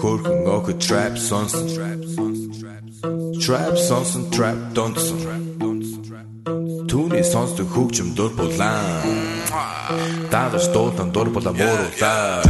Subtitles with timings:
[0.00, 1.66] Jorge Ngoku Trap Sonson.
[3.40, 5.18] Trap Sonson Trap Donson.
[6.90, 9.02] Түүний сонсдог хөгжим дур булаан
[10.30, 12.42] Даадаж дуудан дур булаа мууруулаа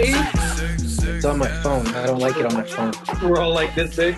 [0.00, 1.86] It's on my phone.
[1.88, 2.92] I don't like it on my phone.
[3.22, 4.16] We're all like this, dude.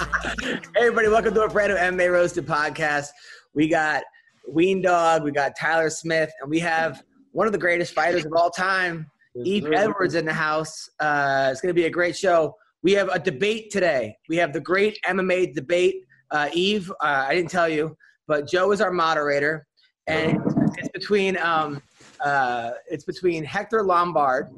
[0.76, 3.08] Everybody, welcome to a brand new MMA Roasted podcast.
[3.54, 4.02] We got
[4.46, 7.02] Ween Dog, we got Tyler Smith, and we have
[7.32, 10.88] one of the greatest fighters of all time, Yves Edwards, in the house.
[11.00, 12.54] Uh, it's going to be a great show.
[12.82, 14.16] We have a debate today.
[14.28, 15.96] We have the great MMA debate.
[16.30, 17.96] Uh, Yves, uh, I didn't tell you,
[18.26, 19.66] but Joe is our moderator,
[20.06, 20.38] and
[20.78, 21.82] it's between um,
[22.24, 24.48] uh, it's between Hector Lombard,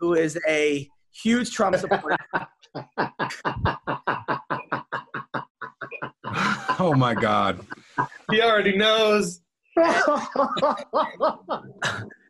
[0.00, 2.16] who is a huge Trump supporter.
[6.80, 7.58] Oh my God.
[8.30, 9.40] He already knows.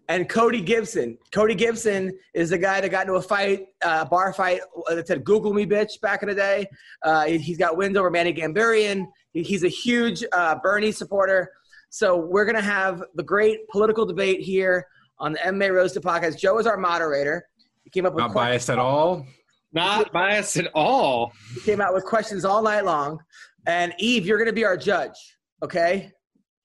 [0.08, 1.18] and Cody Gibson.
[1.32, 5.24] Cody Gibson is the guy that got into a fight, uh, bar fight that said
[5.24, 6.66] "Google me, bitch" back in the day.
[7.02, 9.06] Uh, he's got wins over Manny Gamburyan.
[9.32, 11.50] He's a huge uh, Bernie supporter.
[11.90, 14.86] So we're gonna have the great political debate here
[15.18, 16.38] on the MMA Roasted podcast.
[16.38, 17.46] Joe is our moderator.
[17.84, 19.24] He came up with Not que- biased at all.
[19.72, 21.32] Not biased at all.
[21.54, 23.18] he came out with questions all night long.
[23.66, 25.14] And Yves, you're gonna be our judge.
[25.62, 26.12] Okay.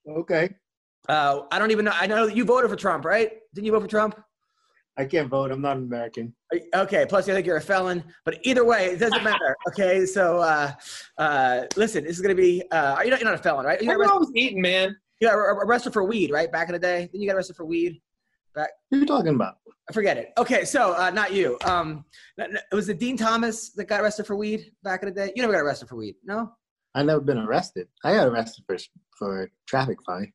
[0.07, 0.49] okay.
[1.09, 1.93] Uh, I don't even know.
[1.93, 3.31] I know you voted for Trump, right?
[3.53, 4.19] Didn't you vote for Trump?
[4.95, 5.51] I can't vote.
[5.51, 6.33] I'm not an American.
[6.75, 7.05] Okay.
[7.09, 8.03] Plus, I think you're a felon.
[8.25, 9.55] But either way, it doesn't matter.
[9.69, 10.05] Okay.
[10.05, 10.71] So, uh,
[11.17, 12.63] uh, listen, this is gonna be.
[12.71, 13.81] Uh, you're not, you're not a felon, right?
[13.81, 14.95] You got, I'm arrested, always eating, man.
[15.19, 16.51] you got arrested for weed, right?
[16.51, 17.99] Back in the day, then you got arrested for weed.
[18.53, 18.69] Back.
[18.89, 19.55] What are you talking about?
[19.91, 20.31] Forget it.
[20.37, 21.57] Okay, so uh, not you.
[21.65, 22.05] Um,
[22.39, 25.15] n- n- it was it Dean Thomas that got arrested for weed back in the
[25.15, 25.33] day.
[25.35, 26.51] You never got arrested for weed, no?
[26.95, 27.87] I never been arrested.
[28.03, 28.77] I got arrested for
[29.17, 30.31] for a traffic fine.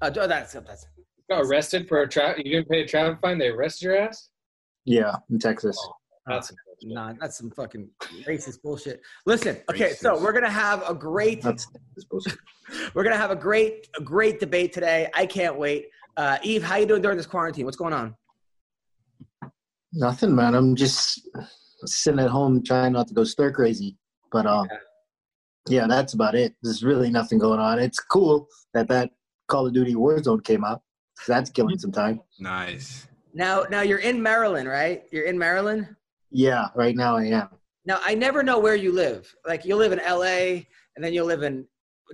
[0.00, 0.86] Uh, oh, that's that's.
[1.30, 2.44] Got arrested for a traffic.
[2.44, 3.38] You didn't pay a traffic fine.
[3.38, 4.28] They arrested your ass.
[4.84, 5.78] Yeah, in Texas.
[6.26, 6.52] That's
[6.84, 7.88] Nah, that's some fucking
[8.26, 9.00] racist bullshit.
[9.24, 12.38] Listen, okay, so we're gonna have a great That's, that's bullshit.
[12.94, 15.08] We're gonna have a great, a great debate today.
[15.14, 15.88] I can't wait.
[16.16, 17.66] Uh, Yves, how you doing during this quarantine?
[17.66, 18.16] What's going on?
[19.92, 20.54] Nothing, man.
[20.54, 21.28] I'm just
[21.84, 23.98] sitting at home trying not to go stir crazy.
[24.30, 24.68] But um,
[25.68, 26.54] yeah, that's about it.
[26.62, 27.78] There's really nothing going on.
[27.78, 29.10] It's cool that that
[29.48, 30.82] Call of Duty Warzone came out.
[31.26, 32.20] That's killing some time.
[32.40, 33.06] Nice.
[33.34, 35.04] Now, now you're in Maryland, right?
[35.12, 35.88] You're in Maryland.
[36.30, 37.48] Yeah, right now I am.
[37.84, 39.32] Now, I never know where you live.
[39.46, 40.62] Like you live in LA,
[40.96, 41.66] and then you live in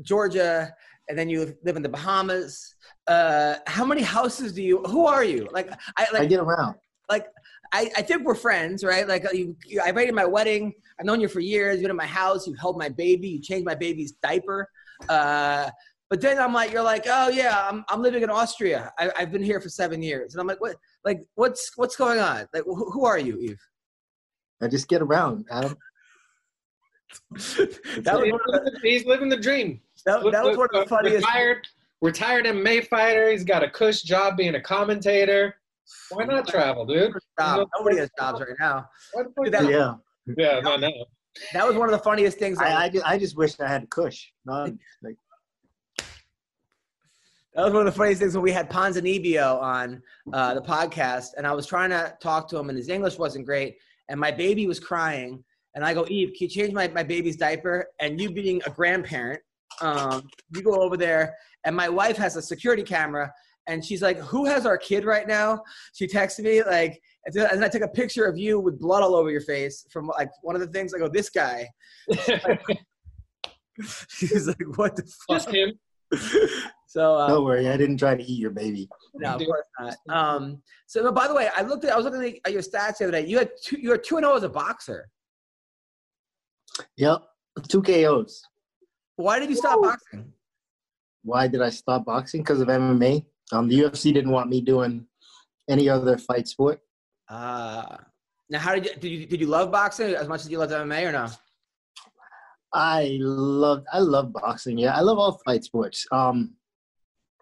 [0.03, 0.73] Georgia,
[1.09, 2.75] and then you live in the Bahamas.
[3.07, 4.83] Uh, how many houses do you?
[4.85, 5.49] Who are you?
[5.53, 6.77] Like I I like get around.
[7.11, 7.27] like
[7.73, 9.07] I, I think we're friends, right?
[9.07, 10.73] Like you, you, I invited my wedding.
[10.99, 11.75] I've known you for years.
[11.75, 12.47] You've been in my house.
[12.47, 13.29] You held my baby.
[13.29, 14.69] You changed my baby's diaper.
[15.09, 15.71] Uh,
[16.11, 18.93] but then I'm like, you're like, oh yeah, I'm, I'm living in Austria.
[18.99, 20.77] I, I've been here for seven years, and I'm like, what?
[21.05, 22.47] Like, what's what's going on?
[22.55, 23.61] Like, who, who are you, Yves?
[24.63, 25.77] I just get around, Adam.
[27.31, 29.81] that, was one of the, he's living the dream.
[30.05, 31.27] that, that was one of the funniest.
[31.27, 31.67] Retired,
[32.01, 33.31] retired MMA fighter.
[33.31, 35.57] He's got a cush job being a commentator.
[36.11, 37.13] Why not travel, dude?
[37.39, 37.69] Job.
[37.79, 38.87] Nobody has jobs right now.
[39.13, 39.95] Why the fuck- Dude, that- Yeah,
[40.37, 40.91] Yeah, no, no.
[41.53, 42.59] That was one of the funniest things.
[42.59, 44.27] I, I, just, I just wish I had a Kush.
[44.45, 44.71] Not
[45.03, 45.17] like
[47.55, 51.29] That was one of the funniest things when we had Ponzinibbio on uh, the podcast,
[51.37, 53.77] and I was trying to talk to him, and his English wasn't great,
[54.09, 55.43] and my baby was crying,
[55.75, 57.87] and I go, Yves, can you change my, my baby's diaper?
[58.01, 59.41] And you being a grandparent,
[59.81, 63.33] um, you go over there, and my wife has a security camera,
[63.69, 65.63] and she's like, "Who has our kid right now?"
[65.95, 69.15] She texted me like, and then- I took a picture of you with blood all
[69.15, 70.93] over your face from like one of the things.
[70.95, 71.69] I go, "This guy."
[74.09, 75.79] She's like, "What the fuck?" Just him.
[76.89, 77.17] So.
[77.17, 78.89] Uh, Don't worry, I didn't try to eat your baby.
[79.15, 79.97] no, of course not.
[80.09, 82.97] Um, so, no, by the way, I looked at I was looking at your stats
[82.97, 83.27] the other day.
[83.27, 85.11] You had two, you were two and zero as a boxer.
[86.97, 87.23] Yep,
[87.69, 88.43] two KOs.
[89.17, 90.33] Why did you stop boxing?
[91.23, 92.41] Why did I stop boxing?
[92.41, 93.27] Because of MMA.
[93.53, 95.07] Um, the UFC didn't want me doing
[95.69, 96.81] any other fight sport.
[97.29, 97.97] Uh,
[98.51, 100.73] now, how did you did you did you love boxing as much as you loved
[100.73, 101.27] MMA or no?
[102.73, 104.79] I love I love boxing.
[104.79, 106.07] Yeah, I love all fight sports.
[106.13, 106.55] Um,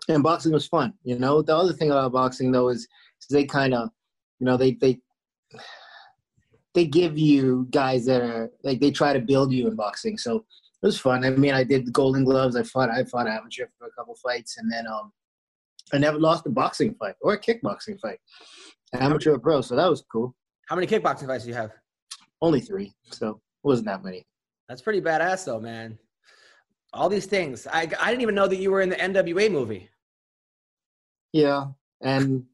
[0.09, 0.95] and boxing was fun.
[1.03, 2.81] You know, the other thing about boxing though is,
[3.21, 3.91] is they kind of,
[4.39, 5.01] you know, they they
[6.75, 10.19] they give you guys that are like they try to build you in boxing.
[10.19, 10.45] So
[10.83, 11.25] it was fun.
[11.25, 12.57] I mean, I did the Golden Gloves.
[12.57, 15.13] I fought I fought amateur for a couple fights, and then um,
[15.93, 18.19] I never lost a boxing fight or a kickboxing fight,
[18.95, 19.61] amateur or pro.
[19.61, 20.35] So that was cool.
[20.67, 21.73] How many kickboxing fights do you have?
[22.43, 24.27] Only three, so it wasn't that many.
[24.69, 25.99] That's pretty badass, though, man.
[26.93, 27.67] All these things.
[27.67, 29.89] I I didn't even know that you were in the NWA movie.
[31.33, 31.67] Yeah,
[32.03, 32.45] and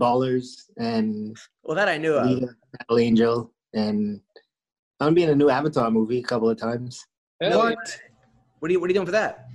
[0.00, 2.26] Ballers and Well, that I knew of.
[2.26, 2.48] Lita,
[2.78, 4.20] Battle Angel, and
[5.00, 7.04] I'm gonna be in a new Avatar movie a couple of times.
[7.40, 8.00] Hell What?
[8.58, 9.48] What are you What are you doing for that?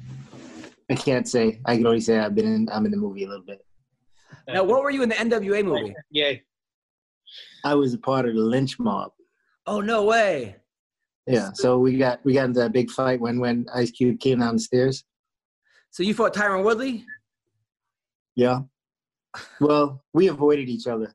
[0.90, 1.60] I can't say.
[1.66, 2.70] I can only say I've been in.
[2.72, 3.66] I'm in the movie a little bit.
[4.48, 5.94] Now, what were you in the NWA movie?
[6.10, 6.34] Yeah.
[7.64, 9.12] I was a part of the lynch mob.
[9.68, 10.56] Oh no way!
[11.28, 14.40] Yeah, so we got we got into a big fight when when Ice Cube came
[14.40, 15.04] down the stairs.
[15.92, 17.06] So you fought Tyron Woodley?
[18.36, 18.62] Yeah.
[19.60, 21.14] Well, we avoided each other.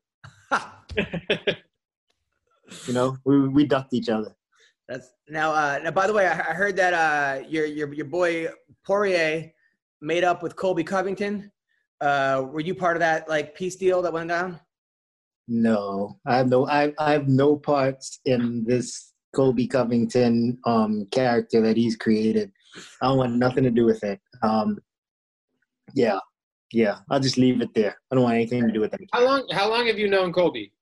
[2.87, 4.35] You know, we we ducked each other.
[4.89, 5.53] That's now.
[5.53, 8.49] Uh, now, by the way, I, I heard that uh, your your your boy
[8.87, 9.53] Poirier
[10.05, 11.51] made up with Colby Covington.
[12.01, 14.61] Uh, were you part of that like peace deal that went down?
[15.49, 21.61] No, I have no I I have no parts in this Colby Covington um character
[21.63, 22.53] that he's created.
[23.03, 24.21] I don't want nothing to do with it.
[24.43, 24.79] Um,
[25.95, 26.19] yeah,
[26.73, 26.99] yeah.
[27.11, 27.97] I'll just leave it there.
[28.11, 29.01] I don't want anything to do with it.
[29.13, 29.47] How long?
[29.53, 30.73] How long have you known Colby?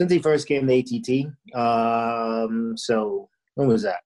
[0.00, 1.58] since he first came to ATT.
[1.58, 4.00] Um, so when was that?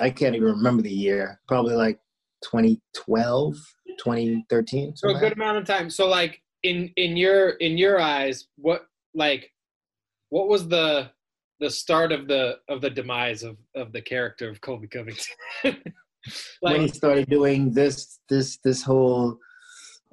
[0.00, 1.40] I can't even remember the year.
[1.46, 2.00] Probably like
[2.42, 3.54] 2012,
[3.98, 4.96] 2013.
[4.96, 5.90] So a good like amount of time.
[5.90, 9.52] So like in in your in your eyes, what like
[10.30, 11.10] what was the
[11.60, 15.24] the start of the of the demise of of the character of Colby Covington?
[15.64, 15.76] that.
[16.60, 19.38] when he started doing this, this, this whole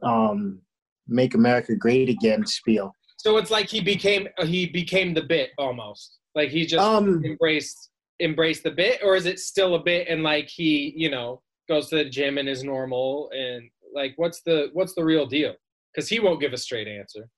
[0.03, 0.59] um,
[1.07, 2.93] "Make America Great Again" spiel.
[3.17, 6.17] so it's like he became he became the bit almost.
[6.35, 7.89] Like he just Um, embraced
[8.19, 11.89] embraced the bit, or is it still a bit and like he you know goes
[11.89, 15.55] to the gym and is normal and like what's the what's the real deal?
[15.93, 17.29] Because he won't give a straight answer.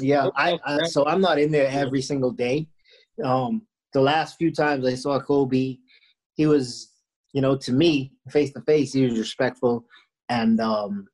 [0.00, 2.66] Yeah, I, I so I'm not in there every single day.
[3.22, 3.62] Um,
[3.92, 5.80] the last few times I saw Colby,
[6.34, 6.92] he was,
[7.32, 9.84] you know, to me, face to face, he was respectful,
[10.30, 11.06] and um,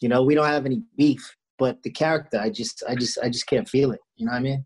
[0.00, 1.36] you know, we don't have any beef.
[1.58, 4.00] But the character, I just, I just, I just can't feel it.
[4.16, 4.64] You know what I mean?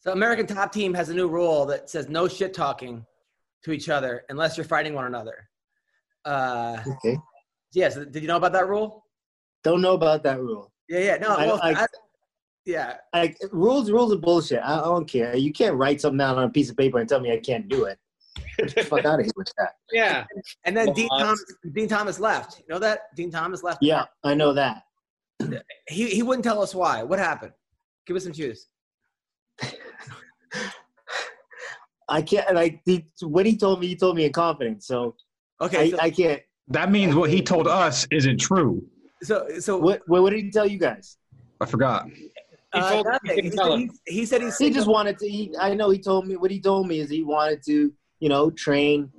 [0.00, 3.06] So American Top Team has a new rule that says no shit talking
[3.62, 5.48] to each other unless you're fighting one another.
[6.24, 7.16] Uh, Okay.
[7.72, 7.94] yes.
[7.96, 9.04] Did you know about that rule?
[9.64, 10.72] Don't know about that rule.
[10.88, 11.16] Yeah, yeah.
[11.16, 11.86] No, I- well, I- I-
[12.64, 12.96] yeah.
[13.12, 14.60] Like rules, rules are bullshit.
[14.60, 15.36] I, I don't care.
[15.36, 17.68] You can't write something down on a piece of paper and tell me I can't
[17.68, 17.98] do it.
[18.58, 19.72] Get the fuck out of here with that.
[19.92, 20.24] yeah.
[20.64, 22.58] And then Dean Thomas, Dean Thomas left.
[22.60, 23.78] You know that Dean Thomas left.
[23.82, 24.82] Yeah, I know that.
[25.88, 27.02] He he wouldn't tell us why.
[27.02, 27.52] What happened?
[28.06, 28.68] Give us some juice.
[32.08, 33.88] I can't like he, what he told me.
[33.88, 34.86] He told me in confidence.
[34.86, 35.14] So
[35.62, 35.78] Okay.
[35.78, 36.42] I, so, I can't.
[36.68, 38.84] That means what he told us isn't true.
[39.22, 41.16] so so What, what what did he tell you guys?
[41.60, 42.08] I forgot.
[42.08, 43.50] He uh, told us he nothing.
[43.50, 43.98] He said us.
[44.06, 45.28] he said he's He just wanted to.
[45.28, 48.28] He, I know he told me what he told me is he wanted to, you
[48.28, 49.10] know, train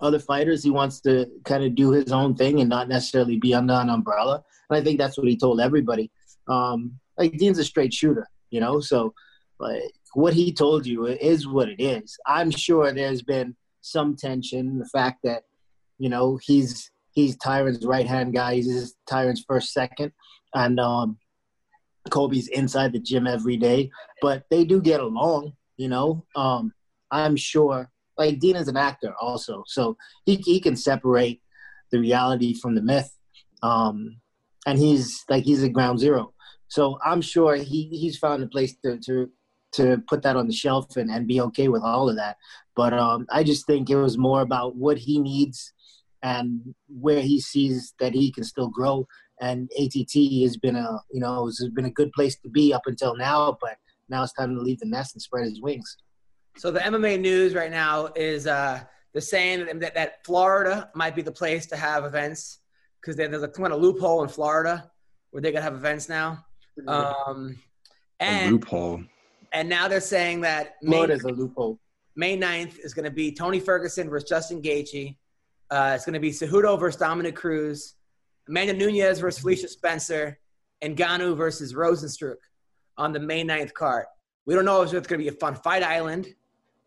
[0.00, 0.62] other fighters.
[0.62, 3.90] He wants to kind of do his own thing and not necessarily be under an
[3.90, 4.44] umbrella.
[4.70, 6.10] And I think that's what he told everybody.
[6.46, 8.80] Um, like Dean's a straight shooter, you know.
[8.80, 9.12] So,
[9.58, 9.82] like
[10.14, 12.16] what he told you is what it is.
[12.26, 14.78] I'm sure there's been some tension.
[14.78, 15.42] The fact that,
[15.98, 18.54] you know, he's he's Tyron's right hand guy.
[18.54, 20.12] He's Tyron's first second,
[20.54, 21.18] and um,
[22.10, 23.90] Colby's inside the gym every day
[24.20, 26.24] but they do get along, you know.
[26.36, 26.72] Um,
[27.10, 31.42] I'm sure, like Dean is an actor also, so he he can separate
[31.90, 33.10] the reality from the myth,
[33.62, 34.20] um,
[34.66, 36.34] and he's like he's a ground zero.
[36.68, 39.30] So I'm sure he he's found a place to to
[39.72, 42.36] to put that on the shelf and, and be okay with all of that.
[42.74, 45.72] But um, I just think it was more about what he needs
[46.22, 49.06] and where he sees that he can still grow.
[49.40, 52.82] And ATT has been a you know has been a good place to be up
[52.86, 53.76] until now, but
[54.08, 55.96] now it's time to leave the nest and spread his wings.
[56.56, 58.80] So the MMA news right now is uh,
[59.12, 62.58] they're saying that, that, that Florida might be the place to have events
[63.00, 64.90] because there's a kind of loophole in Florida
[65.30, 66.44] where they can have events now.
[66.86, 67.56] Um,
[68.20, 69.02] A loophole.
[69.52, 71.78] And now they're saying that May, Florida's a loophole.
[72.16, 75.16] May 9th is going to be Tony Ferguson versus Justin Gaethje.
[75.70, 77.94] Uh, it's going to be Cejudo versus Dominick Cruz,
[78.48, 80.38] Amanda Nunes versus Felicia Spencer,
[80.82, 82.36] and Ngannou versus Rozenstruik
[82.96, 84.06] on the May 9th card.
[84.46, 86.34] We don't know if it's going to be a fun fight island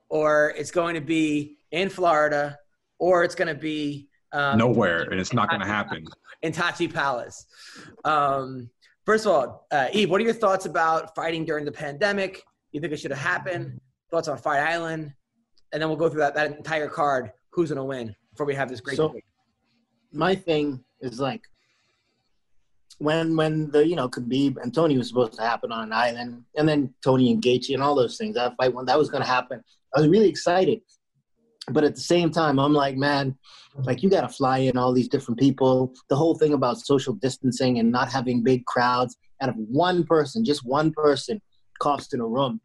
[0.10, 2.58] or it's going to be in Florida
[3.00, 6.06] or it's going to be Um, Nowhere, and it's not going to happen.
[6.42, 7.46] in Tachi Palace.
[8.06, 8.70] Um,
[9.06, 12.44] first of all, uh, Yves, what are your thoughts about fighting during the pandemic?
[12.72, 13.80] You think it should have happened?
[14.10, 15.14] Thoughts on Fight Island?
[15.74, 17.32] And then we'll go through that, that entire card.
[17.52, 19.26] Who's going to win before we have this great So- debate.
[20.14, 21.42] my thing is like
[23.00, 26.44] when when the you know Khabib and Tony was supposed to happen on an island,
[26.56, 28.36] and then Tony and Gaethje and all those things.
[28.36, 29.64] That fight when that was going to happen,
[29.96, 30.82] I was really excited.
[31.70, 33.38] But at the same time, I'm like, man,
[33.76, 35.94] like you got to fly in all these different people.
[36.10, 40.44] The whole thing about social distancing and not having big crowds, and if one person,
[40.46, 41.42] just one person,
[41.82, 42.62] coughs in a room,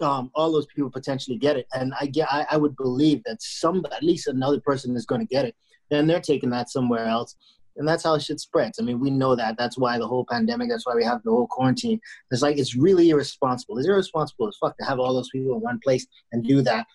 [0.00, 1.66] um, all those people potentially get it.
[1.74, 5.20] And I get, I, I would believe that some, at least another person is going
[5.20, 5.54] to get it
[5.90, 7.36] then they're taking that somewhere else.
[7.76, 8.78] And that's how shit spreads.
[8.80, 9.56] I mean, we know that.
[9.56, 12.00] That's why the whole pandemic, that's why we have the whole quarantine.
[12.30, 13.78] It's like, it's really irresponsible.
[13.78, 16.86] It's irresponsible as fuck to have all those people in one place and do that.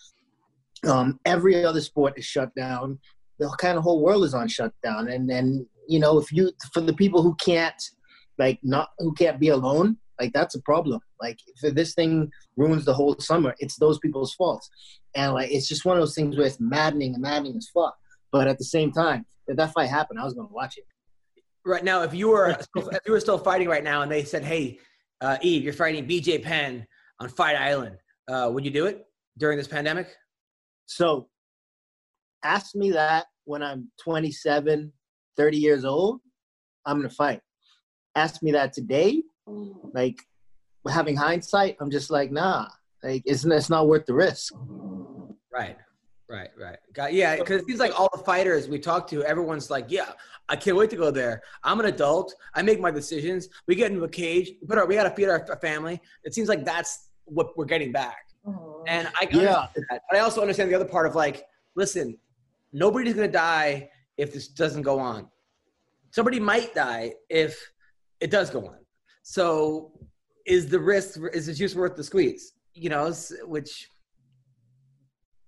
[0.85, 2.99] Um, every other sport is shut down.
[3.39, 5.07] The kind of whole world is on shutdown.
[5.07, 7.81] And then, you know, if you, for the people who can't,
[8.37, 10.99] like, not, who can't be alone, like, that's a problem.
[11.21, 14.69] Like, if this thing ruins the whole summer, it's those people's faults.
[15.15, 17.95] And, like, it's just one of those things where it's maddening and maddening as fuck.
[18.31, 20.85] But at the same time, if that fight happened, I was going to watch it.
[21.65, 24.43] Right now, if you were if you were still fighting right now, and they said,
[24.43, 24.79] "Hey,
[25.21, 26.85] uh, Yves, you're fighting BJ Penn
[27.21, 27.95] on Fight Island,"
[28.29, 29.05] uh, would you do it
[29.37, 30.13] during this pandemic?
[30.87, 31.29] So
[32.43, 34.91] ask me that when I'm 27,
[35.37, 36.19] 30 years old,
[36.85, 37.39] I'm going to fight.
[38.15, 39.23] Ask me that today,
[39.93, 40.19] like
[40.89, 42.67] having hindsight, I'm just like, nah,
[43.03, 44.53] like it's, it's not worth the risk.
[45.51, 45.77] Right,
[46.29, 46.77] right, right.
[46.93, 50.11] Got, yeah, because it seems like all the fighters we talk to, everyone's like, "Yeah,
[50.49, 51.41] I can't wait to go there.
[51.63, 52.33] I'm an adult.
[52.55, 53.49] I make my decisions.
[53.67, 56.33] We get into a cage, but our, we got to feed our, our family." It
[56.33, 58.25] seems like that's what we're getting back.
[58.45, 58.83] Mm-hmm.
[58.87, 59.67] And I Yeah.
[59.89, 60.01] that.
[60.09, 61.45] But I also understand the other part of like,
[61.75, 62.17] listen,
[62.71, 65.27] nobody's gonna die if this doesn't go on.
[66.11, 67.59] Somebody might die if
[68.19, 68.77] it does go on.
[69.23, 69.91] So,
[70.45, 72.53] is the risk is the juice worth the squeeze?
[72.73, 73.11] You know,
[73.45, 73.87] which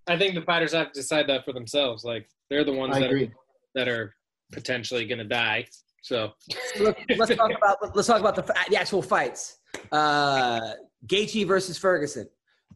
[0.07, 2.03] I think the fighters have to decide that for themselves.
[2.03, 3.27] Like they're the ones I that are,
[3.75, 4.15] that are
[4.51, 5.65] potentially going to die.
[6.01, 6.31] So
[6.79, 9.57] let's, let's talk about let's talk about the, the actual fights.
[9.91, 10.71] Uh,
[11.07, 12.27] Gaethje versus Ferguson.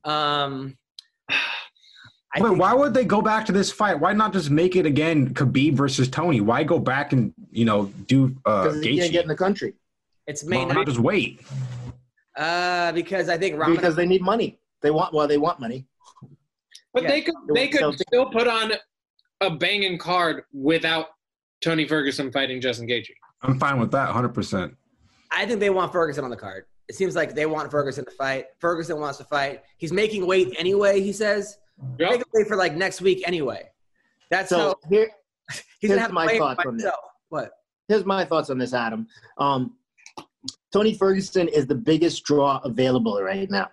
[0.04, 0.78] Um,
[1.30, 4.00] I Wait, why would they go back to this fight?
[4.00, 6.42] Why not just make it again Khabib versus Tony?
[6.42, 9.74] Why go back and you know do uh, Because he can't get in the country
[10.30, 11.42] it's Why not just wait?
[12.38, 14.60] uh, because I think Ramadan, because they need money.
[14.82, 15.88] They want, well, they want money.
[16.94, 17.10] But Yeah.
[17.10, 18.08] they could It they could Celtic.
[18.08, 18.74] still put on
[19.42, 21.08] a banging card without
[21.62, 23.10] Tony Ferguson fighting Justin Gaethje.
[23.42, 24.30] I'm fine with that, 100.
[24.30, 24.76] percent
[25.32, 26.66] I think they want Ferguson on the card.
[26.88, 28.46] It seems like they want Ferguson to fight.
[28.60, 29.62] Ferguson wants to fight.
[29.78, 31.02] He's making weight anyway.
[31.02, 31.58] He says
[32.00, 32.10] Yep.
[32.12, 33.70] make him wait for like next week anyway.
[34.32, 35.10] That's So how here,
[35.80, 36.92] he's gonna here's have my play thoughts on this.
[37.30, 37.52] What?
[37.88, 39.08] here's my thoughts on this, Adam.
[39.38, 39.76] Um,
[40.72, 43.70] Tony Ferguson is the biggest draw available right now.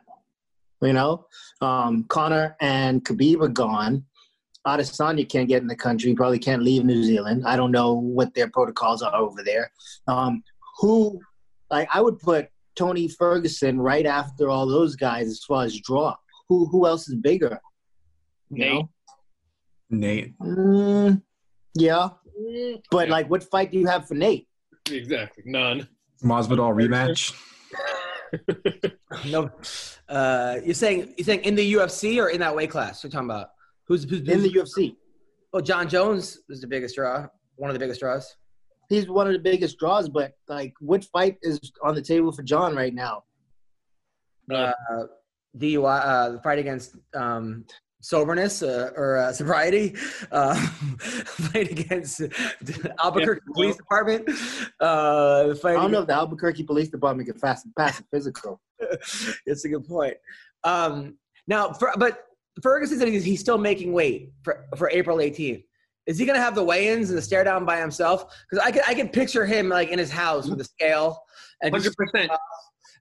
[0.83, 1.27] You know,
[1.61, 4.05] um, Conor and Khabib are gone.
[4.67, 6.15] Adesanya can't get in the country.
[6.15, 7.45] Probably can't leave New Zealand.
[7.47, 9.71] I don't know what their protocols are over there.
[10.09, 10.43] Um,
[10.79, 11.21] who,
[11.71, 16.15] like, I would put Tony Ferguson right after all those guys as far as draw.
[16.49, 17.59] Who who else is bigger?
[18.51, 18.73] You Nate.
[18.73, 18.89] know?
[19.89, 21.23] Nate, Mm,
[21.75, 22.09] yeah,
[22.91, 24.49] but like, what fight do you have for Nate?
[24.91, 25.45] Exactly.
[25.47, 25.89] None.
[26.23, 27.35] Masvidal rematch.
[29.27, 29.51] No.
[30.09, 33.03] Uh, you're saying you're saying in the UFC or in that weight class?
[33.03, 33.51] You're talking about
[33.85, 34.97] who's, who's, in the UFC.
[35.53, 37.27] Oh, Jon Jones is the biggest draw.
[37.55, 38.37] One of the biggest draws.
[38.89, 42.43] He's one of the biggest draws, but like, which fight is on the table for
[42.43, 43.25] Jon right now?
[44.53, 44.73] Uh,
[45.57, 47.65] DUI, uh, the fight against um,
[48.07, 49.93] soberness uh, or uh, sobriety,
[50.31, 50.55] uh,
[51.27, 52.23] fight against
[53.03, 53.53] Albuquerque Yeah.
[53.53, 54.29] Police Department.
[54.79, 58.61] Uh, fight I don't know if the Albuquerque Police Department can fast pass a physical.
[59.47, 60.15] It's a good point.
[60.63, 61.17] Um,
[61.49, 62.25] now, for, but
[62.63, 65.65] Ferguson said he's, he's still making weight for, for April 18th.
[66.07, 68.33] Is he gonna have the weigh-ins and the stare down by himself?
[68.49, 71.21] Because I can I can picture him like in his house with a scale
[71.63, 72.31] and Hundred percent.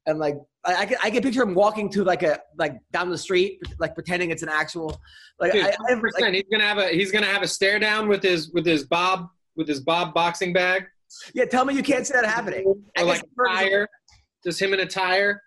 [0.05, 3.09] And like I, I can I can picture him walking to like a like down
[3.09, 5.00] the street like pretending it's an actual
[5.39, 8.24] like I, I like, He's gonna have a he's gonna have a stare down with
[8.24, 10.85] his with his Bob with his Bob boxing bag.
[11.33, 11.45] yeah.
[11.45, 12.83] Tell me you can't see that happening.
[12.97, 13.88] I Or like a tire.
[14.43, 15.41] Just him in a tire.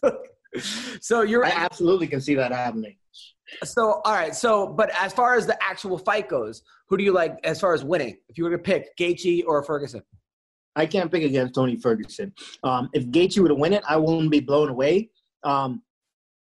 [1.00, 2.96] so you're I absolutely can see that happening.
[3.62, 4.34] So, all right.
[4.34, 7.74] So, but as far as the actual fight goes, who do you like as far
[7.74, 8.16] as winning?
[8.28, 10.02] If you were to pick Gaethje or Ferguson,
[10.76, 12.32] I can't pick against Tony Ferguson.
[12.62, 15.10] Um, if Gaethje were to win it, I wouldn't be blown away.
[15.44, 15.82] Um,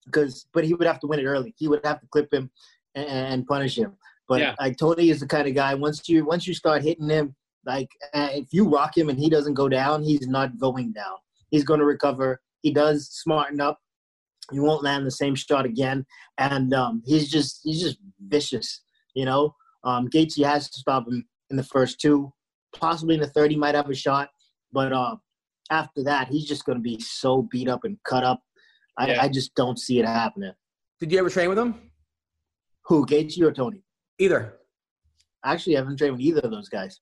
[0.06, 1.54] because, but he would have to win it early.
[1.56, 2.50] He would have to clip him
[2.94, 3.92] and, and punish him.
[4.28, 4.54] But Yeah.
[4.60, 5.74] like Tony is the kind of guy.
[5.74, 7.34] Once you once you start hitting him,
[7.66, 11.16] like uh, if you rock him and he doesn't go down, he's not going down.
[11.50, 12.40] He's going to recover.
[12.62, 13.78] He does smarten up.
[14.52, 16.04] He won't land the same shot again,
[16.38, 18.80] and um, he's just he's just vicious.
[19.14, 22.32] You know, um, Gaethje has to stop him in the first two,
[22.78, 23.50] possibly in the third.
[23.50, 24.30] He might have a shot,
[24.72, 25.16] but uh,
[25.70, 28.42] after that, he's just going to be so beat up and cut up.
[28.98, 29.22] I, Yeah.
[29.22, 30.52] I just don't see it happening.
[31.00, 31.90] Did you ever train with him?
[32.86, 33.82] Who, Gaethje or Tony?
[34.18, 34.56] Either.
[35.44, 37.00] Actually, I haven't trained with either of those guys.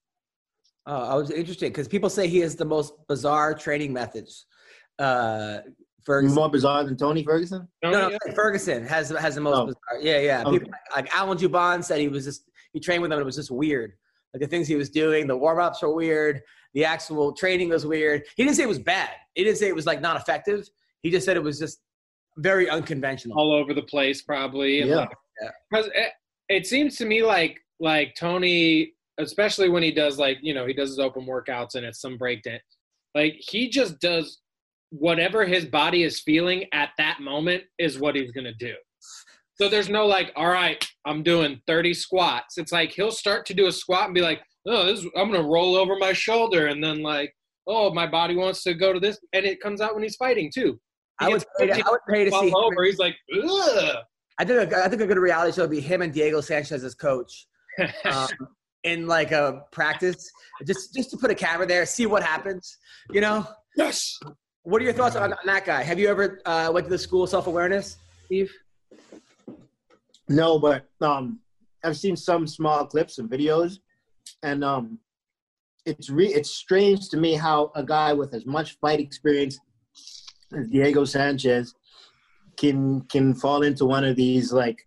[0.87, 4.46] Uh, I was interested because people say he has the most bizarre training methods.
[4.98, 5.58] Uh,
[6.04, 6.34] Ferguson.
[6.37, 7.68] More bizarre than Tony Ferguson.
[7.82, 9.66] No, Tony, no, Ferguson has has the most Oh.
[9.66, 10.00] bizarre.
[10.00, 10.42] Yeah, yeah.
[10.46, 10.58] Okay.
[10.60, 13.18] People, like Alan Jouban said, he was just he trained with him.
[13.18, 13.92] and It was just weird.
[14.35, 16.40] Like the things he was doing, the warm ups were weird.
[16.75, 18.25] The actual training was weird.
[18.37, 19.11] He didn't say it was bad.
[19.35, 20.68] He didn't say it was like not effective.
[21.02, 21.80] He just said it was just
[22.38, 23.38] very unconventional.
[23.38, 24.80] all over the place probably.
[24.82, 24.97] Yeah.
[24.97, 25.11] like,
[25.73, 26.12] 'cause it,
[26.49, 30.73] it seems to me like like Tony, especially when he does like you know he
[30.75, 32.58] does his open workouts and it's some breakdown,
[33.14, 34.40] like he just does
[34.90, 38.75] whatever his body is feeling at that moment is what he's gonna do.
[39.60, 42.58] So there's no like, all right, I'm doing 30 squats.
[42.58, 45.32] It's like he'll start to do a squat and be like, oh, this is, I'm
[45.32, 47.34] gonna roll over my shoulder, and then like,
[47.66, 50.50] oh, my body wants to go to this, and it comes out when he's fighting
[50.54, 50.78] too.
[51.20, 52.52] He I would pay to, I would pay to see.
[52.54, 52.84] over.
[52.84, 53.96] He's like, ugh.
[54.40, 56.84] I think a, I think a good reality show would be him and Diego Sanchez
[56.84, 57.46] as coach.
[58.04, 58.28] um,
[58.84, 60.30] in like a practice,
[60.64, 62.78] just just to put a camera there, see what happens.
[63.10, 63.46] You know,
[63.76, 64.18] yes.
[64.62, 65.82] what are your thoughts on, on that guy?
[65.82, 67.96] Have you ever uh, went to the school of self awareness,
[68.26, 68.52] Steve?
[70.28, 71.40] No, but um,
[71.85, 73.78] I've seen some small clips and videos,
[74.42, 74.99] and um,
[75.87, 79.58] it's re- it's strange to me how a guy with as much fight experience
[80.56, 81.75] as Diego Sanchez
[82.56, 84.78] can can fall into one of these like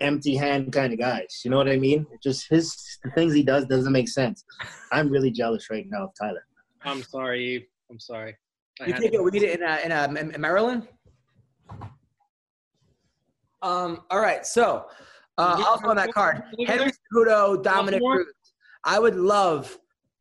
[0.00, 1.42] empty hand kind of guys.
[1.44, 2.06] You know what I mean?
[2.22, 4.44] Just his the things he does doesn't make sense.
[4.90, 6.44] I'm really jealous right now of Tyler.
[6.82, 7.66] I'm sorry, Yves.
[7.90, 8.36] I'm sorry.
[8.80, 10.88] I You had take to- a weed in uh, in, uh, in Maryland.
[13.62, 14.02] Um.
[14.10, 14.44] All right.
[14.46, 14.86] So,
[15.38, 18.26] uh, also on that card, Henry Cejudo, Dominick Cruz.
[18.84, 19.78] I would love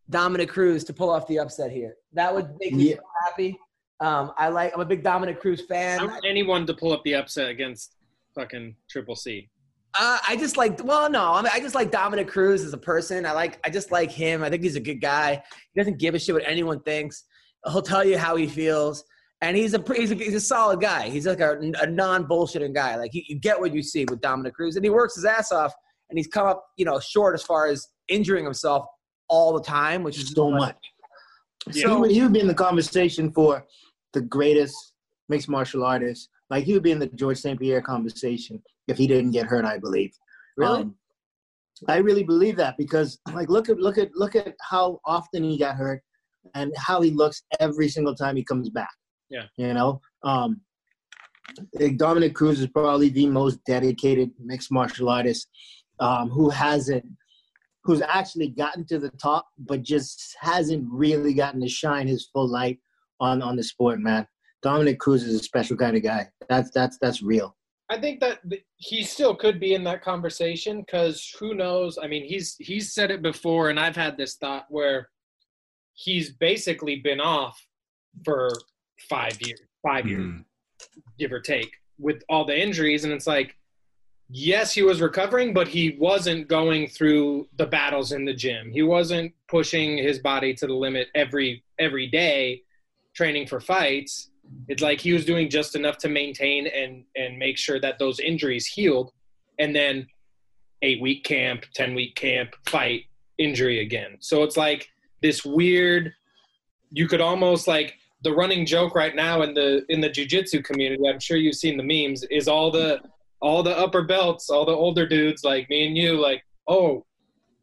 [0.10, 1.95] Dominick Cruz to pull off the upset here.
[2.13, 2.95] That would make me Yeah.
[2.95, 3.60] so happy.
[4.02, 4.73] Um, I like.
[4.73, 5.99] I'm a big Dominick Cruz fan.
[5.99, 7.95] I want anyone to pull up the upset against
[8.36, 9.49] fucking Triple C.
[9.97, 10.84] Uh, I just like.
[10.84, 11.34] Well, no.
[11.34, 13.25] I mean, I just like Dominick Cruz as a person.
[13.25, 13.60] I like.
[13.65, 14.43] I just like him.
[14.43, 15.41] I think he's a good guy.
[15.73, 17.23] He doesn't give a shit what anyone thinks.
[17.65, 19.04] He'll tell you how he feels,
[19.41, 21.10] and he's a he's a, he's a solid guy.
[21.10, 22.95] He's like a, a non bullshitting guy.
[22.95, 25.52] Like you, you get what you see with Dominick Cruz, and he works his ass
[25.52, 25.73] off,
[26.10, 28.86] and he's come up you know short as far as injuring himself
[29.30, 30.75] all the time, which is So much.
[31.71, 31.89] Yeah.
[31.89, 33.65] he, would, he would be in the conversation for
[34.13, 34.75] the greatest
[35.28, 36.30] mixed martial artist.
[36.49, 37.60] Like he would be in the George St.
[37.60, 39.65] Pierre conversation if he didn't get hurt.
[39.65, 40.12] I believe.
[40.58, 40.82] Really?
[40.82, 40.95] Um,
[41.88, 45.58] I really believe that because, like, look at look at look at how often he
[45.58, 46.02] got hurt
[46.56, 48.89] and how he looks every single time he comes back.
[49.30, 49.46] Yeah.
[49.58, 50.62] You know, um,
[51.96, 55.50] Dominick Cruz is probably the most dedicated mixed martial artist
[56.00, 57.06] um, who hasn't,
[57.84, 62.48] who's actually gotten to the top, but just hasn't really gotten to shine his full
[62.48, 62.80] light
[63.20, 64.00] on on the sport.
[64.00, 64.28] Man,
[64.62, 66.30] Dominic Cruz is a special kind of guy.
[66.48, 67.56] That's that's that's real.
[67.92, 68.39] I think that
[68.78, 71.98] he still could be in that conversation because who knows?
[72.02, 75.10] I mean, he's he's said it before, and I've had this thought where
[75.94, 77.60] he's basically been off
[78.24, 78.52] for
[79.10, 80.46] five years, five years, Mm.
[81.18, 83.56] give or take, with all the injuries, and it's like,
[84.30, 88.72] yes, he was recovering, but he wasn't going through the battles in the gym.
[88.72, 92.64] He wasn't pushing his body to the limit every every day,
[93.14, 94.30] training for fights
[94.68, 98.20] it's like he was doing just enough to maintain and and make sure that those
[98.20, 99.12] injuries healed
[99.60, 100.08] and then
[100.82, 103.04] eight week camp ten week camp fight
[103.38, 104.90] injury again so it's like
[105.22, 106.14] this weird
[106.92, 111.08] you could almost like the running joke right now in the in the jiu-jitsu community
[111.08, 113.00] i'm sure you've seen the memes is all the
[113.42, 117.06] all the upper belts all the older dudes like me and you like oh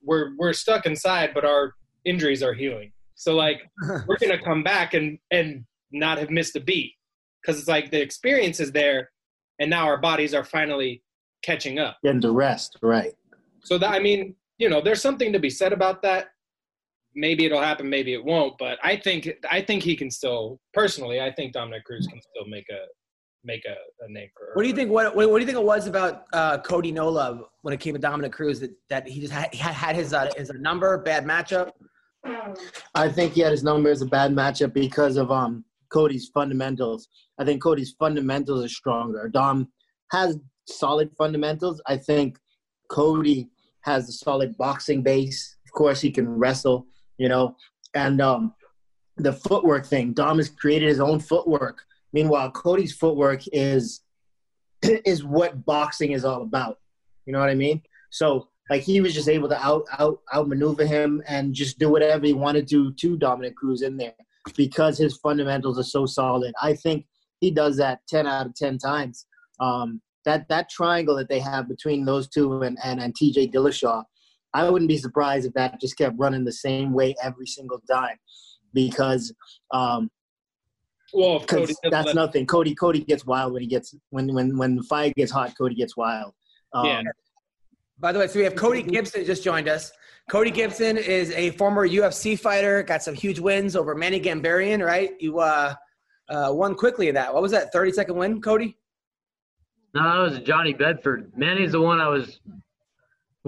[0.03, 1.75] we're we're stuck inside but our
[2.07, 2.93] injuries are healing.
[3.17, 3.69] So like
[4.07, 6.95] we're gonna come back and and not have missed a beat.
[7.43, 9.11] Because it's like the experience is there
[9.61, 11.03] and now our bodies are finally
[11.43, 11.99] catching up.
[12.03, 13.15] Getting to rest, right?
[13.67, 16.29] so that i mean you know there's something to be said about that
[17.17, 21.21] maybe it'll happen maybe it won't but i think i think he can still personally
[21.21, 22.85] i think dominick cruz can still make a
[23.47, 24.91] make a, a name for What do you think?
[24.91, 27.95] What, what, what do you think it was about uh, Cody Nola when it came
[27.95, 30.99] to Dominick Cruz that, that he just had, he had, had his uh, his number
[30.99, 31.71] bad matchup?
[32.95, 37.09] I think he had his number as a bad matchup because of um Cody's fundamentals.
[37.39, 39.29] I think Cody's fundamentals are stronger.
[39.29, 39.69] Dom
[40.11, 41.81] has solid fundamentals.
[41.87, 42.39] I think
[42.91, 43.49] Cody
[43.83, 45.57] has a solid boxing base.
[45.65, 46.87] Of course, he can wrestle,
[47.19, 47.57] you know,
[47.95, 48.55] and um,
[49.17, 50.13] the footwork thing.
[50.13, 51.83] Dom has created his own footwork.
[52.13, 54.03] Meanwhile, Cody's footwork is
[54.83, 56.79] is what boxing is all about.
[57.25, 57.83] You know what I mean?
[58.11, 62.27] So like he was just able to out out outmaneuver him and just do whatever
[62.27, 64.15] he wanted to to Dominick Cruz in there
[64.57, 66.55] because his fundamentals are so solid.
[66.63, 67.07] I think
[67.41, 69.27] he does that ten out of ten times.
[69.61, 74.05] Um, that that triangle that they have between those two and and, and TJ Dillashaw,
[74.57, 78.17] I wouldn't be surprised if that just kept running the same way every single time
[78.73, 79.35] because
[79.71, 80.11] um,
[81.13, 82.47] Well, Cody because that's let- nothing.
[82.47, 85.53] Cody Cody gets wild when he gets when when when the fire gets hot.
[85.59, 86.33] Cody gets wild.
[86.73, 87.03] Um, Yeah.
[87.99, 89.91] By the way, so we have Cody Gibson just joined us.
[90.31, 95.13] Cody Gibson is a former UFC fighter, got some huge wins over Manny Gamburyan, right?
[95.21, 95.75] You uh,
[96.29, 97.33] uh, won quickly in that.
[97.33, 98.77] What was that, 30 second win, Cody?
[99.95, 101.33] No, that was Johnny Bedford.
[101.37, 102.41] Manny's the one I was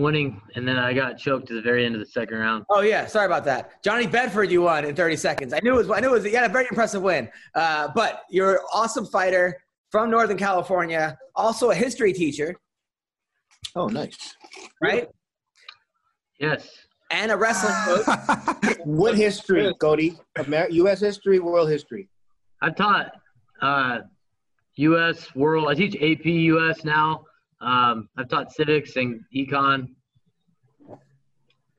[0.02, 2.64] winning, and then I got choked at the very end of the second round.
[2.70, 3.82] Oh yeah, sorry about that.
[3.82, 5.52] Johnny Bedford, you won in 30 seconds.
[5.52, 5.90] I knew it was.
[5.90, 6.24] I knew it was.
[6.24, 7.28] You had a very impressive win.
[7.54, 9.58] Uh, but you're an awesome fighter
[9.90, 12.54] from Northern California, also a history teacher,
[13.74, 14.34] Oh, nice.
[14.80, 15.08] right?
[16.38, 16.68] Yes.
[17.10, 18.76] And a wrestling coach.
[18.84, 20.16] What history, Cody?
[20.38, 21.00] Amer- U.S.
[21.00, 22.08] history, world history.
[22.62, 23.12] I've taught
[23.60, 23.98] uh,
[24.76, 25.34] U.S.
[25.34, 25.68] World.
[25.68, 26.84] I teach AP U.S.
[26.84, 27.24] now.
[27.60, 29.88] Um, I've taught civics and econ.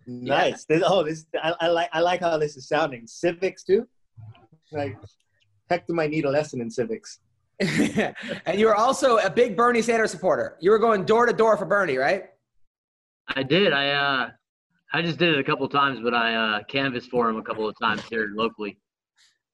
[0.05, 0.65] Nice.
[0.65, 1.89] This- oh, this I, I like.
[1.93, 3.07] I like how this is sounding.
[3.07, 3.87] Civics too.
[4.71, 4.97] Like,
[5.69, 7.19] Hector might need a lesson in civics.
[7.59, 10.57] and you were also a big Bernie Sanders supporter.
[10.59, 12.25] You were going door to door for Bernie, right?
[13.35, 13.73] I did.
[13.73, 14.29] I uh,
[14.93, 17.43] I just did it a couple of times, but I uh, canvassed for him a
[17.43, 18.77] couple of times here locally.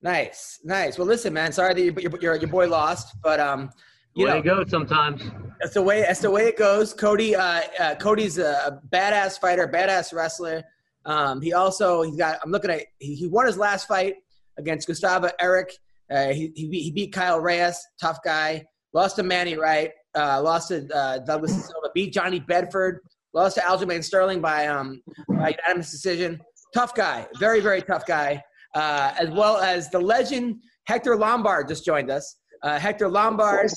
[0.01, 0.97] Nice, nice.
[0.97, 1.51] Well, listen, man.
[1.51, 3.69] Sorry that your your, your, your boy lost, but um,
[4.15, 5.21] you know to go sometimes.
[5.59, 6.93] that's the way that's the way it goes.
[6.93, 10.63] Cody, uh, uh, Cody's a badass fighter, badass wrestler.
[11.05, 12.39] Um, he also he's got.
[12.43, 14.15] I'm looking at he, he won his last fight
[14.57, 15.73] against Gustavo Eric.
[16.09, 18.65] Uh, he, he beat, he beat Kyle Reyes, tough guy.
[18.93, 19.91] Lost to Manny Wright.
[20.15, 21.89] Uh, lost to uh, Douglas Silva.
[21.93, 22.99] Beat Johnny Bedford.
[23.33, 26.39] Lost to Aljamain Sterling by um by unanimous decision.
[26.73, 28.41] Tough guy, very very tough guy.
[28.73, 32.35] Uh, as well as the legend Hector Lombard just joined us.
[32.63, 33.69] Uh, Hector Lombard.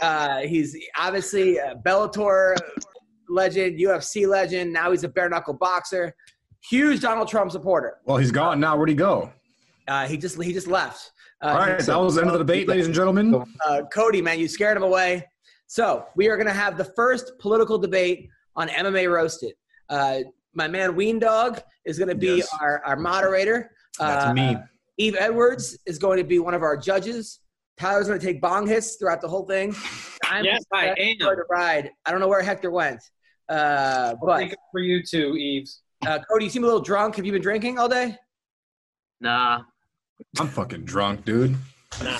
[0.00, 2.54] Uh, he's obviously a Bellator
[3.28, 4.72] legend, UFC legend.
[4.72, 6.14] Now he's a bare knuckle boxer.
[6.68, 7.98] Huge Donald Trump supporter.
[8.06, 8.76] well, he's gone now.
[8.76, 9.32] Where'd he go?
[9.86, 11.12] Uh, he just he just left.
[11.42, 13.44] Uh, All right, that was the end of the debate, ladies and gentlemen.
[13.66, 15.28] uh, Cody, man, you scared him away.
[15.66, 19.52] So we are going to have the first political debate on MMA Roasted.
[19.90, 20.20] Uh,
[20.54, 22.48] my man Ween Dog is going to be Yes.
[22.60, 23.72] our, our moderator.
[23.98, 24.56] That's Uh, me.
[24.98, 27.40] Yves Edwards is going to be one of our judges.
[27.78, 29.74] Tyler's going to take bong hits throughout the whole thing.
[30.26, 30.94] I'm Yes, I am.
[30.96, 31.90] enjoy the ride.
[32.06, 33.00] I don't know where Hector went,
[33.48, 35.82] uh, but take it for you too, Eves.
[36.06, 37.16] uh, Cody, you seem a little drunk.
[37.16, 38.16] Have you been drinking all day?
[39.20, 39.62] Nah.
[40.38, 41.56] I'm fucking drunk, dude.
[42.02, 42.18] Nah.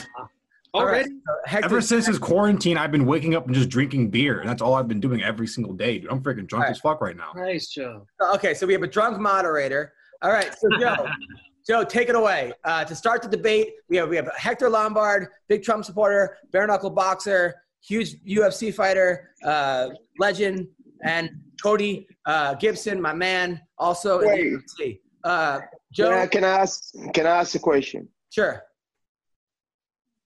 [0.74, 0.92] All right.
[1.04, 1.08] Already?
[1.10, 4.48] So Hector, Ever since this quarantine, I've been waking up and just drinking beer, and
[4.48, 6.10] that's all I've been doing every single day, dude.
[6.10, 6.70] I'm freaking drunk All right.
[6.70, 7.30] as fuck right now.
[7.36, 8.06] Nice, Joe.
[8.34, 9.92] Okay, so we have a drunk moderator.
[10.22, 11.06] All right, so Joe,
[11.66, 12.52] Joe, take it away.
[12.64, 16.66] Uh, to start the debate, we have we have Hector Lombard, big Trump supporter, bare
[16.66, 20.66] knuckle boxer, huge UFC fighter, uh, legend,
[21.04, 21.30] and
[21.62, 24.50] Cody uh, Gibson, my man, also in Wait.
[24.50, 25.00] the UFC.
[25.24, 25.60] Uh,
[25.96, 28.08] Can I, Joe, can I ask can I ask a question?
[28.30, 28.62] sure,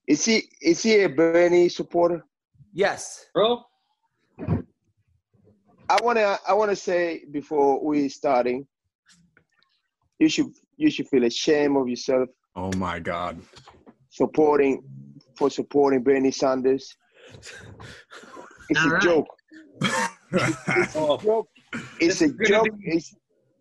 [0.07, 2.21] Is he is he a Bernie supporter?
[2.73, 3.63] yes, Bro,
[5.89, 8.67] I wanna I wanna say before we starting,
[10.19, 10.47] you should
[10.79, 13.39] you should feel ashamed of yourself Oh my god.
[14.09, 14.81] supporting
[15.37, 16.95] for supporting Bernie Sanders.
[18.71, 19.01] It's a right.
[19.01, 19.25] joke.
[20.95, 21.47] oh, Joke.
[21.99, 22.65] It's This a joke.
[22.77, 23.15] be- It's,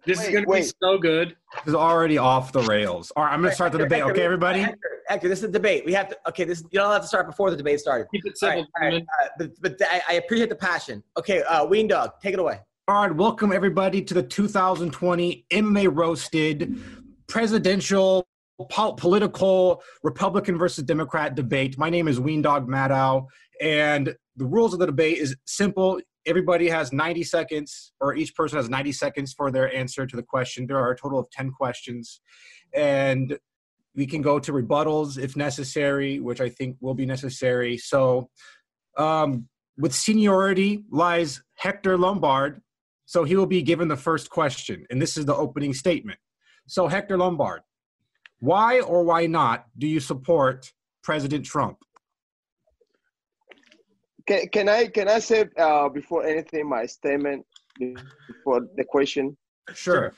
[0.05, 1.35] this is going to be so good.
[1.65, 3.11] This is already off the rails.
[3.17, 4.03] All right, I'm gonna start the debate.
[4.03, 4.61] Okay, everybody.
[4.61, 5.85] Hector, Hector, this is a debate.
[5.87, 6.19] We have to.
[6.29, 8.07] Okay, this you don't have to start before the debate started.
[8.13, 9.07] Keep it All civil, right, all right, gentlemen.
[9.23, 9.29] uh,
[9.63, 11.03] but, but I, I appreciate the passion.
[11.19, 12.61] Okay, uh, Ween Dog, take it away.
[12.87, 16.79] All right, welcome everybody to the 2020 MMA Roasted
[17.29, 18.27] presidential
[18.71, 21.79] po- political Republican versus Democrat debate.
[21.79, 23.27] My name is Weendog Maddow,
[23.61, 26.01] and the rules of the debate is simple.
[26.27, 30.23] Everybody has 90 seconds, or each person has 90 seconds for their answer to the
[30.23, 30.67] question.
[30.67, 32.21] There are a total of 10 questions,
[32.75, 33.39] and
[33.95, 37.79] we can go to rebuttals if necessary, which I think will be necessary.
[37.79, 38.31] So,
[38.97, 42.61] um, with seniority lies Hector Lombard,
[43.07, 46.19] so he will be given the first question, and this is the opening statement.
[46.69, 47.63] So, Hector Lombard,
[48.41, 51.79] why or why not do you support President Trump?
[54.29, 57.45] can, can I can I say uh, before anything my statement?
[58.27, 59.37] before the question?
[59.73, 60.13] Sure.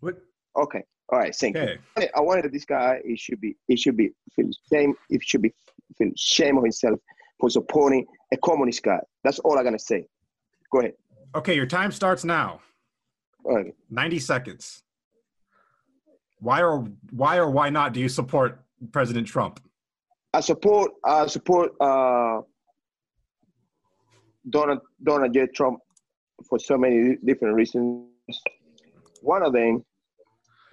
[0.00, 0.16] What?
[0.56, 0.82] Okay.
[1.10, 1.34] All right.
[1.34, 1.78] Thank Okay.
[1.98, 2.08] you.
[2.16, 3.00] I wanted this guy.
[3.06, 3.56] He should be.
[3.68, 4.94] He should be feel shame.
[5.08, 5.52] He should be
[5.96, 6.98] feel shame of himself
[7.38, 9.00] for supporting a communist guy.
[9.22, 10.06] That's all I'm gonna say.
[10.72, 10.94] Go ahead.
[11.34, 12.60] Okay, your time starts now.
[13.44, 13.74] All right.
[13.90, 14.82] 90 seconds.
[16.38, 18.60] Why or why or why not do you support
[18.92, 19.60] President Trump?
[20.32, 20.92] I support.
[21.04, 22.42] I support uh,
[24.48, 25.46] Donald Donald J.
[25.46, 25.80] Trump
[26.48, 28.06] for so many different reasons.
[29.22, 29.84] One of them,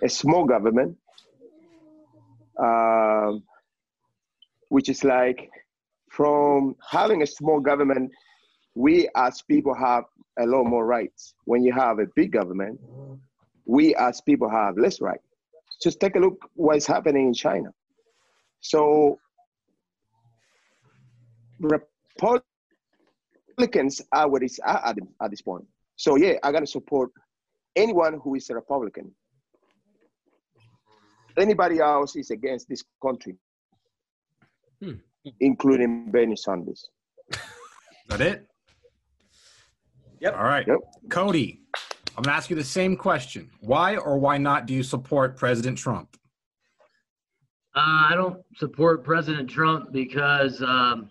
[0.04, 0.97] a small government,
[2.60, 3.43] um,
[4.69, 5.50] which is like
[6.10, 8.12] from having a small government,
[8.75, 10.05] we as people have
[10.39, 11.34] a lot more rights.
[11.45, 12.79] When you have a big government,
[13.65, 15.27] we as people have less rights.
[15.81, 17.69] Just take a look what is happening in China.
[18.62, 19.19] So
[21.60, 22.43] Republicans
[24.12, 25.65] are what it's at, at, at this point.
[25.95, 27.12] So yeah, I gotta support
[27.75, 29.12] anyone who is a Republican.
[31.38, 33.36] Anybody else is against this country,
[34.81, 34.93] Hmm.
[35.39, 36.89] including Bernie Sanders.
[37.31, 37.39] Is
[38.10, 38.47] that it?
[40.21, 40.38] Yep.
[40.38, 40.65] All right.
[40.67, 40.77] Yep.
[41.10, 41.62] Cody,
[42.15, 43.49] I'm going to ask you the same question.
[43.60, 46.15] Why or why not do you support President Trump?
[47.75, 51.10] Uh, I don't support President Trump because, um,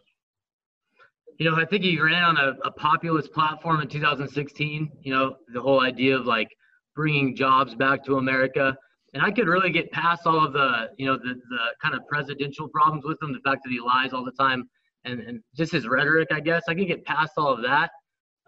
[1.38, 4.90] you know, I think he ran on a, a populist platform in 2016.
[5.02, 6.48] You know, the whole idea of like
[6.94, 8.76] bringing jobs back to America.
[9.14, 12.06] And I could really get past all of the, you know, the, the kind of
[12.06, 14.68] presidential problems with him, the fact that he lies all the time,
[15.04, 16.62] and, and just his rhetoric, I guess.
[16.68, 17.90] I could get past all of that.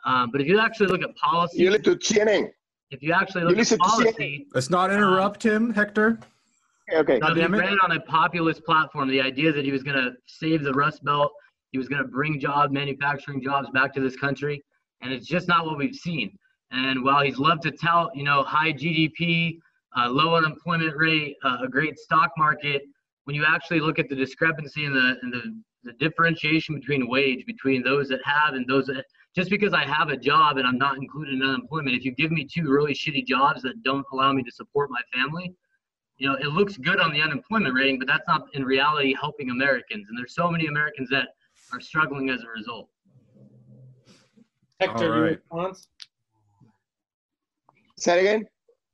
[0.04, 2.50] Um, but if you actually look at policy, You listen to CNN.
[2.90, 6.18] if you actually you look at policy, Let's not interrupt him, Hector.
[6.92, 7.18] Okay.
[7.18, 9.08] No, he ran on a populist platform.
[9.08, 11.32] The idea that he was going to save the Rust Belt,
[11.70, 14.62] he was going to bring job manufacturing jobs back to this country,
[15.00, 16.36] and it's just not what we've seen.
[16.72, 19.58] And while he's loved to tout, you know, high GDP,
[19.96, 22.82] uh, low unemployment rate, uh, a great stock market,
[23.24, 27.46] when you actually look at the discrepancy and the and the, the differentiation between wage
[27.46, 30.78] between those that have and those that just because I have a job and I'm
[30.78, 34.32] not included in unemployment, if you give me two really shitty jobs that don't allow
[34.32, 35.54] me to support my family,
[36.18, 39.50] you know, it looks good on the unemployment rating, but that's not in reality helping
[39.50, 40.06] Americans.
[40.08, 41.28] And there's so many Americans that
[41.72, 42.88] are struggling as a result.
[44.80, 45.40] Hector, All your right.
[45.50, 45.88] response?
[47.98, 48.44] Say it again.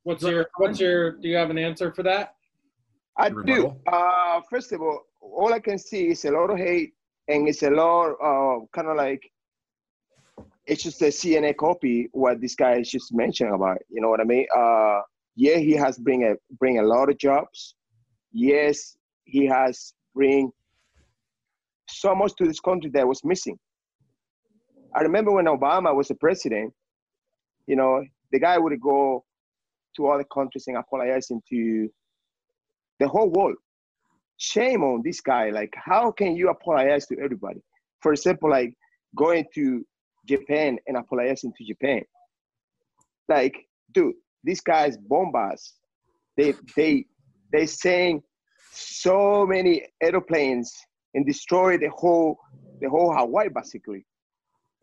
[0.05, 2.35] What's your what's your do you have an answer for that?
[3.17, 3.75] I do.
[3.87, 6.93] Uh, first of all, all I can see is a lot of hate,
[7.27, 9.31] and it's a lot uh, kind of like
[10.69, 13.79] it's just a CNN copy what this guy is just mentioning about.
[13.89, 14.47] You know what I mean?
[14.55, 15.01] Uh,
[15.35, 17.75] yeah, he has bring a bring a lot of jobs.
[18.33, 20.53] Yes, he has bring
[21.89, 23.59] so much to this country that was missing.
[24.95, 26.73] I remember when Obama was the president.
[27.67, 29.25] You know, the guy would go
[29.97, 31.89] to other countries and apologizing to
[32.99, 33.57] the whole world.
[34.37, 35.51] Shame on this guy.
[35.51, 37.61] Like, how can you apologize to everybody?
[38.01, 38.75] For example, like
[39.17, 39.85] going to
[40.29, 42.03] Japan and apologizing to Japan.
[43.29, 43.57] Like,
[43.93, 44.15] dude,
[44.45, 45.75] these guys bomb us.
[46.37, 47.07] They they
[47.53, 48.23] they saying
[48.73, 50.73] so many airplanes
[51.15, 52.39] and destroy the whole
[52.81, 54.05] the whole Hawaii basically.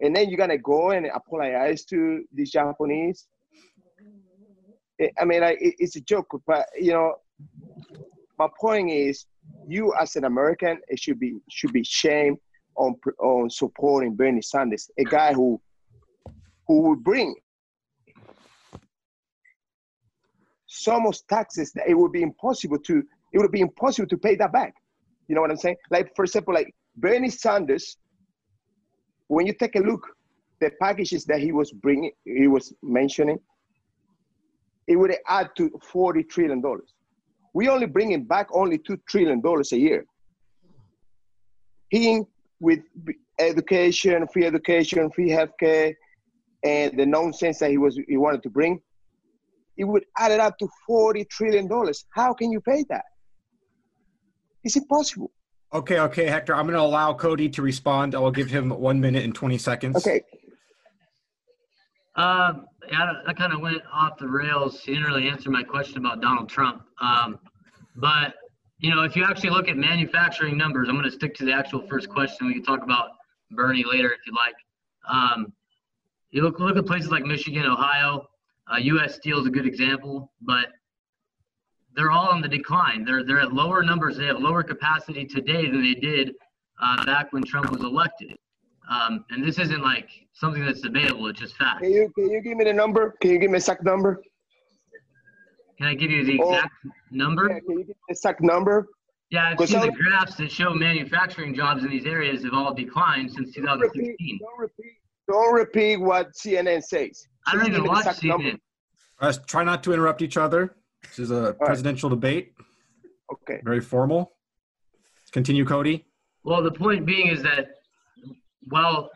[0.02, 3.28] And then you're gonna go and apologize to these Japanese.
[5.20, 7.16] I- mean, like, it- it's a joke, but you know,
[8.38, 9.26] my point is,
[9.68, 12.38] you as an American, it should be should be shame
[12.76, 15.62] on on supporting Bernie Sanders, a guy who
[16.68, 17.36] who would bring
[20.68, 24.36] so much taxes that it would be impossible to it would be impossible to pay
[24.36, 24.74] that back.
[25.28, 25.78] You know what I'm saying?
[25.90, 27.98] Like for example, like Bernie Sanders,
[29.28, 30.08] when you take a look,
[30.62, 33.40] the packages that he was bringing, he was mentioning,
[34.88, 36.94] it would add to 40 trillion dollars.
[37.54, 40.06] We only bringing back only two trillion dollars a year.
[41.90, 42.24] He
[42.60, 42.80] with
[43.40, 45.94] education, free education, free healthcare,
[46.64, 48.82] and the nonsense that he was he wanted to bring,
[49.78, 52.06] it would add it up to 40 trillion dollars.
[52.12, 53.06] How can you pay that?
[54.64, 55.32] It's impossible.
[55.74, 56.56] Okay, okay, Hector.
[56.56, 58.16] I'm going to allow Cody to respond.
[58.16, 59.98] I will give him one minute and 20 seconds.
[59.98, 60.22] Okay.
[62.16, 64.82] Um, yeah, that kind of went off the rails.
[64.82, 66.84] He didn't really answer my question about Donald Trump.
[67.02, 67.40] Um,
[67.98, 68.36] but
[68.80, 71.54] you know, if you actually look at manufacturing numbers, I'm going to stick to the
[71.54, 72.48] actual first question.
[72.48, 73.12] We can talk about
[73.52, 74.56] Bernie later if you like.
[75.08, 75.54] Um,
[76.32, 78.28] you look look at places like Michigan, Ohio.
[78.72, 79.16] Uh, U.S.
[79.16, 80.70] Steel is a good example, but
[81.96, 83.06] they're all on the decline.
[83.06, 84.18] They're they're at lower numbers.
[84.18, 86.34] They have lower capacity today than they did
[86.82, 88.36] uh, back when Trump was elected.
[88.90, 91.28] Um, and this isn't like something that's debatable.
[91.28, 91.82] It's just fact.
[91.82, 93.16] Can you can you give me the number?
[93.22, 94.22] Can you give me a second number?
[95.78, 96.54] Can I give you the Oh.
[96.56, 96.74] exact
[97.12, 97.50] number?
[97.50, 98.88] Yeah, can you give the exact number?
[99.30, 103.32] Yeah, I've seen the graphs that show manufacturing jobs in these areas have all declined
[103.32, 104.94] since Don't repeat, don't repeat,
[105.28, 107.28] don't repeat what CNN says.
[107.48, 108.52] I don't Just even the watch exact number.
[108.52, 108.60] CNN.
[109.22, 110.76] Let's uh, try not to interrupt each other.
[111.04, 112.54] This is a presidential debate,
[113.32, 113.60] Okay.
[113.64, 114.34] very formal.
[115.32, 116.06] Continue, Cody.
[116.44, 117.68] Well, the point being is that,
[118.68, 119.10] well,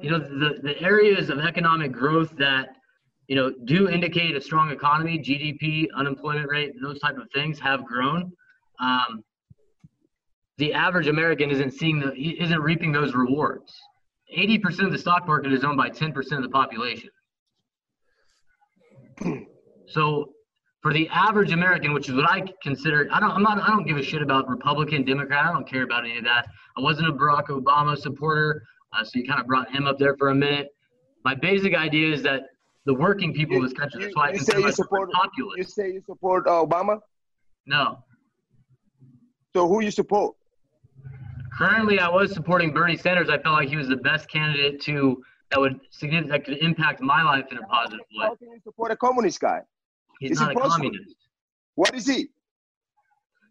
[0.00, 2.76] you know, the, the areas of economic growth that,
[3.28, 7.84] you know, do indicate a strong economy, GDP, unemployment rate, those type of things have
[7.84, 8.32] grown.
[8.80, 9.24] Um,
[10.58, 13.72] the average American isn't seeing the, isn't reaping those rewards.
[14.36, 17.10] 80% of the stock market is owned by 10% of the population.
[19.86, 20.32] So
[20.82, 23.86] for the average American, which is what I consider, I don't, I'm not, I don't
[23.86, 25.46] give a shit about Republican, Democrat.
[25.46, 26.46] I don't care about any of that.
[26.76, 30.16] I wasn't a Barack Obama supporter, uh, so you kind of brought him up there
[30.16, 30.68] for a minute.
[31.24, 32.42] My basic idea is that
[32.86, 35.10] the working people of this country, You, that's why I you say you support.
[35.12, 35.56] populist.
[35.58, 37.00] You say you support uh, Obama.
[37.66, 37.98] No.
[39.54, 40.34] So who you support?
[41.56, 43.28] Currently, I was supporting Bernie Sanders.
[43.30, 47.00] I felt like he was the best candidate to that would significant that could impact
[47.00, 48.26] my life in a positive way.
[48.26, 49.60] How can you support a communist guy?
[50.18, 50.86] He's It's not a impossible.
[50.90, 51.16] communist.
[51.76, 52.28] What is he?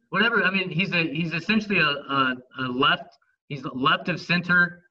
[0.09, 0.43] Whatever.
[0.43, 3.17] I mean, he's a he's essentially a, a, a left.
[3.47, 4.82] He's left of center.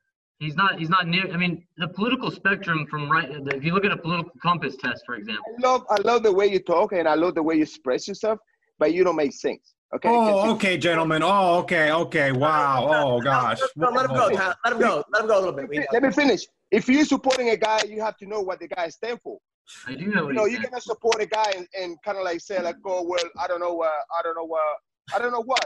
[0.42, 1.32] He's not he's not near.
[1.32, 3.28] I mean, the political spectrum from right.
[3.58, 5.44] If you look at a political compass test, for example.
[5.56, 8.08] I love I love the way you talk and I love the way you express
[8.08, 8.40] yourself,
[8.80, 9.74] but you don't make sense.
[9.94, 10.08] Okay.
[10.08, 11.22] Oh, okay, gentlemen.
[11.22, 12.32] Oh, okay, okay.
[12.32, 12.88] Wow.
[12.90, 13.60] Oh, gosh.
[13.76, 14.26] No, let him go.
[14.64, 15.04] Let him go.
[15.12, 15.86] Let him go a little bit.
[15.92, 16.42] Let me finish.
[16.72, 19.38] If you're supporting a guy, you have to know what the guy stands for.
[19.86, 22.40] I do know You know, you're gonna support a guy and, and kind of like
[22.40, 25.44] say like, oh well, I don't know, uh, I don't know, uh, I don't know
[25.44, 25.64] what.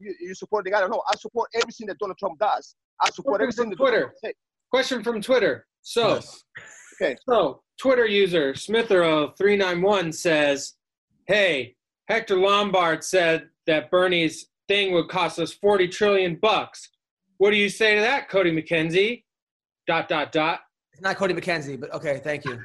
[0.00, 0.78] You, you support the guy.
[0.78, 1.02] I don't know.
[1.06, 2.74] I support everything that Donald Trump does.
[3.02, 4.12] I support everything from Twitter.
[4.22, 4.34] Donald
[4.70, 5.66] Question from Twitter.
[5.82, 6.44] So, Yes.
[7.02, 7.16] Okay.
[7.28, 10.74] so Twitter user Smithero391 says,
[11.26, 11.76] "Hey,
[12.08, 16.88] Hector Lombard said that Bernie's thing would cost us 40 trillion bucks.
[17.38, 19.24] What do you say to that, Cody McKenzie?"
[19.86, 20.60] Dot dot dot.
[20.92, 22.60] It's not Cody McKenzie, but okay, thank you.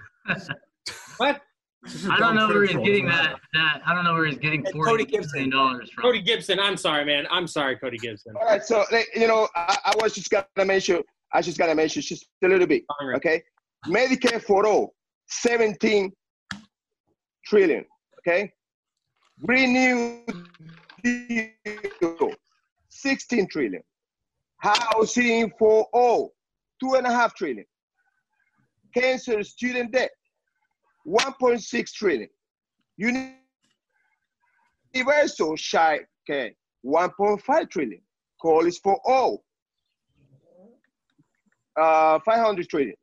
[1.17, 1.41] What?
[1.85, 3.35] This is I don't know where he's getting that.
[3.53, 5.49] That I don't know where he's getting forty Cody Gibson.
[5.51, 6.01] dollars from.
[6.01, 6.59] Cody Gibson.
[6.59, 7.27] I'm sorry, man.
[7.29, 8.35] I'm sorry, Cody Gibson.
[8.35, 8.63] All right.
[8.63, 8.83] So
[9.15, 11.01] you know, I, I was just gonna mention.
[11.31, 12.83] I just gonna mention just a little bit.
[13.17, 13.43] Okay.
[13.87, 14.95] Medicare for all,
[15.27, 16.11] 17
[17.45, 17.85] trillion.
[18.19, 18.51] Okay.
[19.45, 20.25] Green New
[21.03, 22.33] Deal,
[22.89, 23.83] 16 trillion.
[24.57, 26.33] Housing for all,
[26.79, 27.65] two and a half trillion.
[28.93, 30.09] Cancer student debt,
[31.07, 32.29] 1.6 trillion.
[34.93, 36.51] Universal child care,
[36.85, 38.01] 1.5 trillion.
[38.41, 39.43] Call is for all,
[41.79, 42.95] uh, 500 trillion.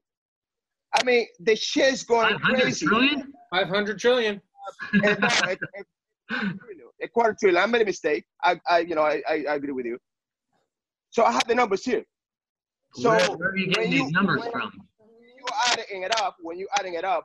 [0.95, 2.87] I mean, the shit's going Five hundred crazy.
[2.87, 3.33] trillion?
[3.51, 4.41] 500 trillion.
[5.05, 6.35] And no, a, a,
[7.03, 7.62] a quarter trillion.
[7.62, 8.25] I made a mistake.
[8.43, 9.99] I, I you know, I, I, I agree with you.
[11.11, 12.05] So I have the numbers here.
[12.95, 14.71] So where, where are you when getting you- these numbers when from?
[15.38, 17.25] you're adding it up, when you're adding it up,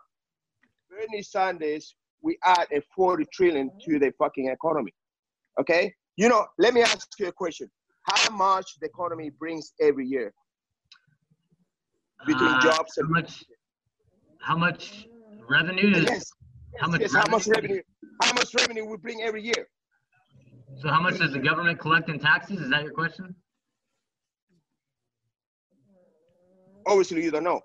[0.90, 4.94] Bernie Sanders, we add a 40 trillion to the fucking economy.
[5.60, 5.94] Okay?
[6.16, 7.70] You know, let me ask you a question.
[8.04, 10.34] How much the economy brings every year
[12.26, 13.44] between Uh, jobs How and much?
[14.40, 15.08] How much
[15.50, 16.04] revenue does?
[16.06, 16.32] yes,
[16.80, 17.84] how much yes, how much revenue- revenue?
[18.24, 19.68] How much revenue we bring every year?
[20.82, 22.62] So how much does the government collect in taxes?
[22.62, 23.36] Is that your question?
[26.88, 27.62] Obviously, you don't know.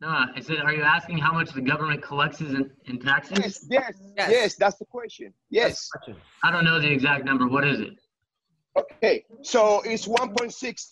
[0.00, 3.38] No, I said, are you asking how much the government collects in, in taxes?
[3.38, 4.30] Yes, yes, Yes.
[4.30, 5.32] yes, that's the question.
[5.48, 5.88] Yes.
[6.44, 7.48] I don't know the exact number.
[7.48, 7.94] What is it?
[8.78, 10.86] Okay, so it's 1.6,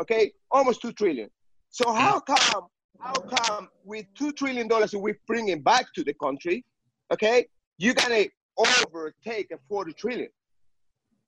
[0.00, 1.30] okay, almost 2 trillion.
[1.70, 2.66] So how come,
[2.98, 6.64] how come with $2 trillion we're bringing back to the country,
[7.12, 7.46] okay,
[7.78, 8.24] you're gonna
[8.58, 10.28] overtake a 40 trillion?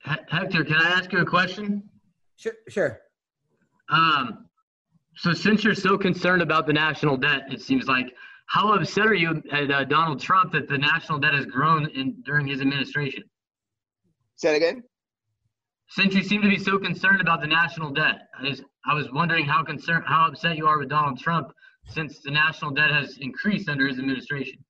[0.05, 1.89] He- Hector, can I ask you a question?
[2.37, 3.01] Sure, sure.
[3.89, 4.47] Um,
[5.17, 8.13] so since you're so concerned about the national debt, it seems like,
[8.47, 12.21] how upset are you at uh, Donald Trump that the national debt has grown in
[12.25, 13.23] during his administration?
[14.37, 14.83] Say it again?
[15.89, 19.11] Since you seem to be so concerned about the national debt, I, just, I was
[19.13, 21.53] wondering how concerned, how upset you are with Donald Trump
[21.89, 24.65] since the national debt has increased under his administration.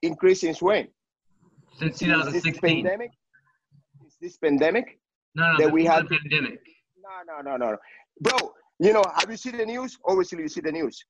[0.00, 0.88] Increase since when?
[1.78, 3.10] Since Is this pandemic?
[4.06, 4.98] Is this pandemic?
[5.34, 6.60] No, no, that we had- pandemic.
[7.02, 7.76] No, no, no, no.
[8.20, 9.98] Bro, you know, have you seen the news?
[10.04, 11.04] Obviously, you see the news.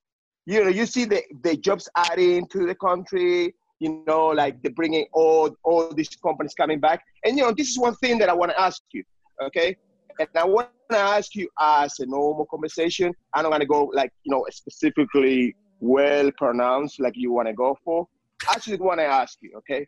[0.47, 4.72] You know, you see the, the jobs adding to the country, you know, like they're
[4.72, 7.05] bringing all, all these companies coming back.
[7.24, 9.05] And, you know, this is one thing that I want to ask you,
[9.43, 9.76] okay?
[10.18, 13.12] And I want to ask you as a normal conversation.
[13.34, 17.55] I'm not going to go like, you know, specifically well pronounced like you want to
[17.55, 18.09] go for.
[18.51, 19.86] I just want to ask you, okay?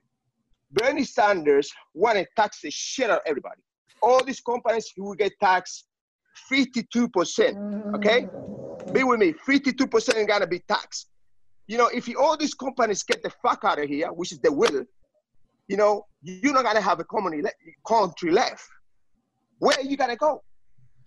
[0.70, 3.62] Bernie Sanders want to tax the shit out of everybody.
[4.02, 5.86] All these companies who will get taxed
[6.50, 8.28] 52%, okay?
[8.92, 11.08] Be with me, 52% is to be taxed.
[11.66, 14.40] You know, if you, all these companies get the fuck out of here, which is
[14.40, 14.84] the will,
[15.68, 17.04] you know, you're not to have a
[17.86, 18.64] country left.
[19.58, 20.42] Where are you to go?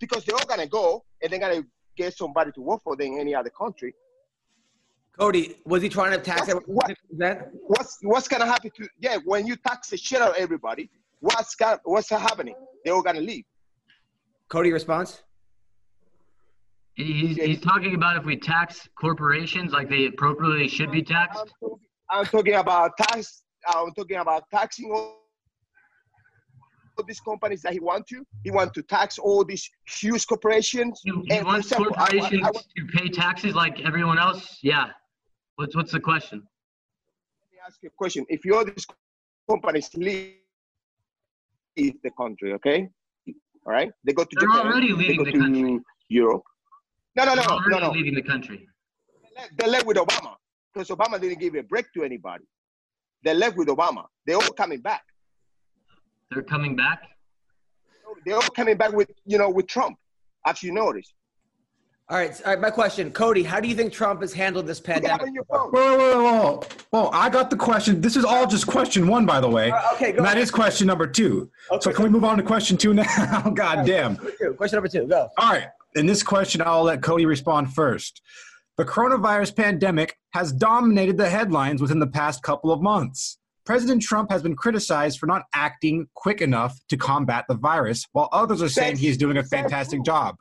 [0.00, 3.20] Because they're all to go and they're to get somebody to work for them in
[3.20, 3.94] any other country.
[5.18, 9.46] Cody, was he trying to tax What's, what, what's, what's to happen to, yeah, when
[9.46, 12.54] you tax the shit out of everybody, what's, got, what's happening?
[12.84, 13.44] They're all to leave.
[14.48, 15.22] Cody, response?
[16.94, 21.38] He's, he's talking about if we tax corporations like they appropriately should be taxed.
[21.38, 21.78] I'm talking,
[22.10, 23.42] I'm talking about tax.
[23.66, 25.18] I'm talking about taxing all
[27.06, 28.24] these companies that he want to.
[28.42, 31.00] He want to tax all these huge corporations.
[31.04, 34.58] He, he wants example, corporations I, I, I, to pay taxes like everyone else.
[34.62, 34.88] Yeah.
[35.56, 36.38] What's what's the question?
[36.38, 38.26] Let me ask you a question.
[38.28, 38.86] If all these
[39.48, 40.34] companies leave
[41.76, 42.88] the country, okay?
[43.68, 44.66] All right, they go to They're Japan.
[44.66, 45.78] already leaving the country.
[46.08, 46.42] Europe.
[47.16, 47.90] No, no, no, They're no, no.
[47.90, 48.66] leaving the country.
[49.22, 50.36] They left, they left with Obama
[50.72, 52.44] because Obama didn't give a break to anybody.
[53.22, 54.04] They left with Obama.
[54.24, 55.02] They're all coming back.
[56.30, 57.02] They're coming back.
[58.24, 59.98] They're all coming back with you know with Trump.
[60.46, 61.12] As you notice.
[62.10, 62.60] All right, all right.
[62.60, 65.28] My question, Cody, how do you think Trump has handled this pandemic?
[65.46, 67.10] Whoa, whoa, whoa, whoa!
[67.12, 68.00] I got the question.
[68.00, 69.70] This is all just question one, by the way.
[69.70, 70.38] Uh, okay, go and ahead.
[70.38, 71.50] is question number two.
[71.70, 73.50] Okay, so can we move on to question two now?
[73.54, 74.16] God damn.
[74.56, 75.28] Question number two, go.
[75.36, 75.66] All right.
[75.96, 78.22] In this question, I'll let Cody respond first.
[78.78, 83.38] The coronavirus pandemic has dominated the headlines within the past couple of months.
[83.66, 88.30] President Trump has been criticized for not acting quick enough to combat the virus, while
[88.32, 90.36] others are saying he's doing a fantastic job.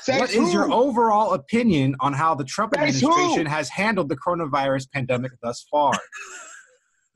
[0.00, 3.08] Says What is your overall opinion on how the Trump Says who?
[3.08, 5.92] administration has handled the coronavirus pandemic thus far?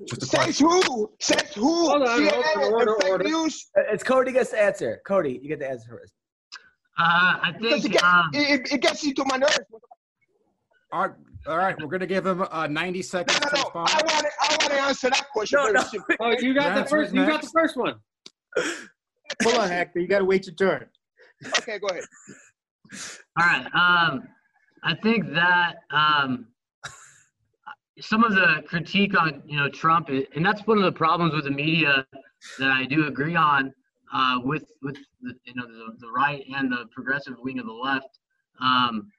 [0.08, 0.66] Says question.
[0.68, 1.10] who?
[1.20, 1.88] Says who?
[1.90, 3.24] Hold on, hold on, CNN order, fake order.
[3.24, 3.68] news.
[3.76, 5.00] Uh, It's Cody gets the answer.
[5.06, 6.12] Cody, you get the answer first.
[6.98, 7.02] Uh,
[7.42, 9.58] I Because it, think get, um, it, it gets into my nerves.
[10.92, 11.10] All right,
[11.46, 13.62] all right, we're going to give him uh, 90 No, seconds no, to no.
[13.62, 13.88] respond.
[13.90, 14.30] I want to.
[14.42, 15.58] I want to answer that question.
[15.62, 15.84] No, no.
[16.20, 17.14] Oh, you got the first.
[17.14, 17.94] You got the first one.
[19.44, 20.00] Hold on, Hector.
[20.00, 20.86] You got to wait your turn.
[21.58, 22.04] Okay, go ahead.
[23.38, 23.66] All right.
[23.74, 24.22] Um,
[24.82, 26.46] I think that um,
[28.00, 31.44] some of the critique on you know Trump, and that's one of the problems with
[31.44, 32.06] the media
[32.58, 33.72] that I do agree on
[34.12, 37.72] uh, with with the, you know the, the right and the progressive wing of the
[37.72, 38.18] left.
[38.60, 39.10] Um,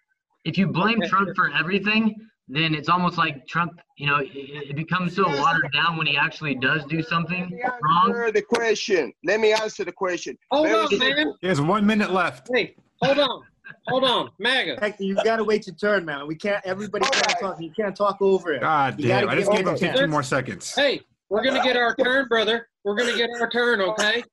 [0.45, 2.15] if you blame Trump for everything,
[2.47, 3.79] then it's almost like Trump.
[3.97, 7.49] You know, it, it becomes so watered down when he actually does do Let something
[7.49, 8.09] me wrong.
[8.09, 9.13] answer the question.
[9.23, 10.37] Let me answer the question.
[10.49, 11.09] Hold Very on, simple.
[11.09, 11.33] man.
[11.41, 12.49] He has one minute left.
[12.53, 13.43] Hey, hold on,
[13.87, 14.77] hold on, MAGA.
[14.79, 16.27] Hector, you got to wait your turn, man.
[16.27, 16.63] We can't.
[16.65, 17.39] Everybody can't Alright.
[17.39, 17.61] talk.
[17.61, 18.61] You can't talk over it.
[18.61, 20.73] God You damn, I just gave him him- 15 more seconds.
[20.73, 22.67] Hey, we're gonna get our turn, brother.
[22.83, 24.23] We're gonna get our turn, okay?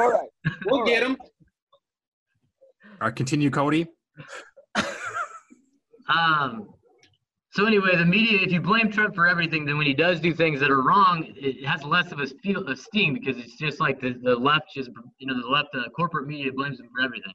[0.00, 0.28] All right.
[0.64, 1.16] We'll get him.
[3.00, 3.86] All right, continue, Cody.
[6.08, 6.68] Um,
[7.56, 10.34] so anyway, the media, if you blame Trump for everything, then when he does do
[10.34, 13.80] things that are wrong, it has less of a feel a sting because it's just
[13.80, 17.02] like the, the left just, you know, the left, the corporate media blames him for
[17.02, 17.32] everything.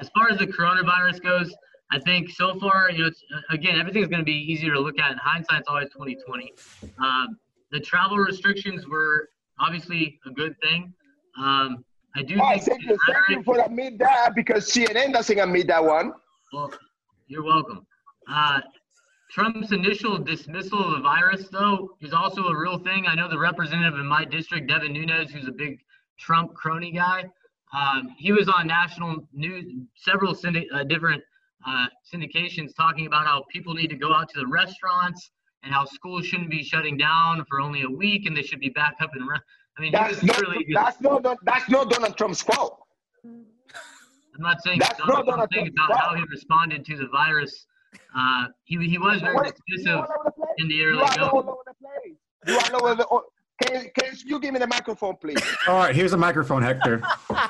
[0.00, 1.54] As far as the coronavirus goes,
[1.92, 4.98] I think so far, you know, it's, again, everything's going to be easier to look
[4.98, 5.12] at.
[5.12, 6.54] In hindsight's always 2020.
[6.98, 7.36] Um,
[7.70, 9.28] the travel restrictions were
[9.60, 10.92] obviously a good thing.
[11.38, 11.84] Um,
[12.16, 15.84] I do Oh, think you, thank you for admit that because CNN doesn't admit that
[15.84, 16.12] one.
[16.54, 16.72] well,
[17.28, 17.86] you're welcome.
[18.26, 18.60] Uh,
[19.30, 23.06] Trump's initial dismissal of the virus, though, is also a real thing.
[23.06, 25.78] I know the representative in my district, Devin Nunes, who's a big
[26.18, 27.24] Trump crony guy.
[27.72, 29.64] Um, he was on national news,
[29.94, 31.22] several syndic- uh, different
[31.66, 35.30] uh, syndications, talking about how people need to go out to the restaurants
[35.62, 38.70] and how schools shouldn't be shutting down for only a week and they should be
[38.70, 39.28] back up and.
[39.28, 39.38] Re-
[39.78, 42.80] I mean, That's not, just- that's not that's not Donald Trump's fault.
[43.24, 43.46] I'm
[44.40, 47.06] not saying That's Donald not I'm Donald saying Trump's about how he responded to the
[47.08, 47.66] virus.
[48.16, 50.48] Uh, he he was very What- dismissive You all over the place.
[50.58, 51.48] in the early are all going.
[51.48, 51.60] over.
[52.46, 53.06] You are all over the.
[53.10, 53.24] oh,
[53.62, 55.36] Can, can you give me the microphone, please?
[55.68, 57.02] All right, here's a microphone, Hector.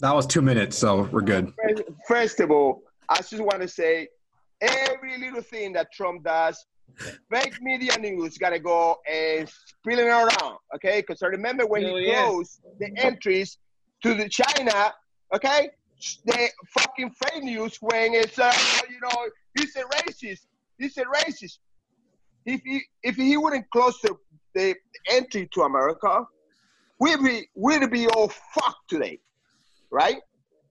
[0.00, 1.52] That was two minutes, so we're good.
[1.62, 4.08] First, first of all, I just want to say
[4.60, 6.64] every little thing that Trump does,
[7.30, 11.00] fake media news got to go and spilling around, okay?
[11.02, 12.24] Because I remember when Hell he yeah.
[12.24, 13.58] closed the entries
[14.02, 14.92] to the China,
[15.34, 15.70] okay?
[16.24, 16.48] The
[16.78, 18.52] fucking fake news when it's, uh,
[18.88, 20.46] you know, he's a racist.
[20.78, 21.58] He's a racist.
[22.44, 24.16] If he if he wouldn't close the,
[24.54, 24.74] the
[25.08, 26.24] entry to America,
[26.98, 29.20] we'll be we'll be all fucked today,
[29.90, 30.20] right?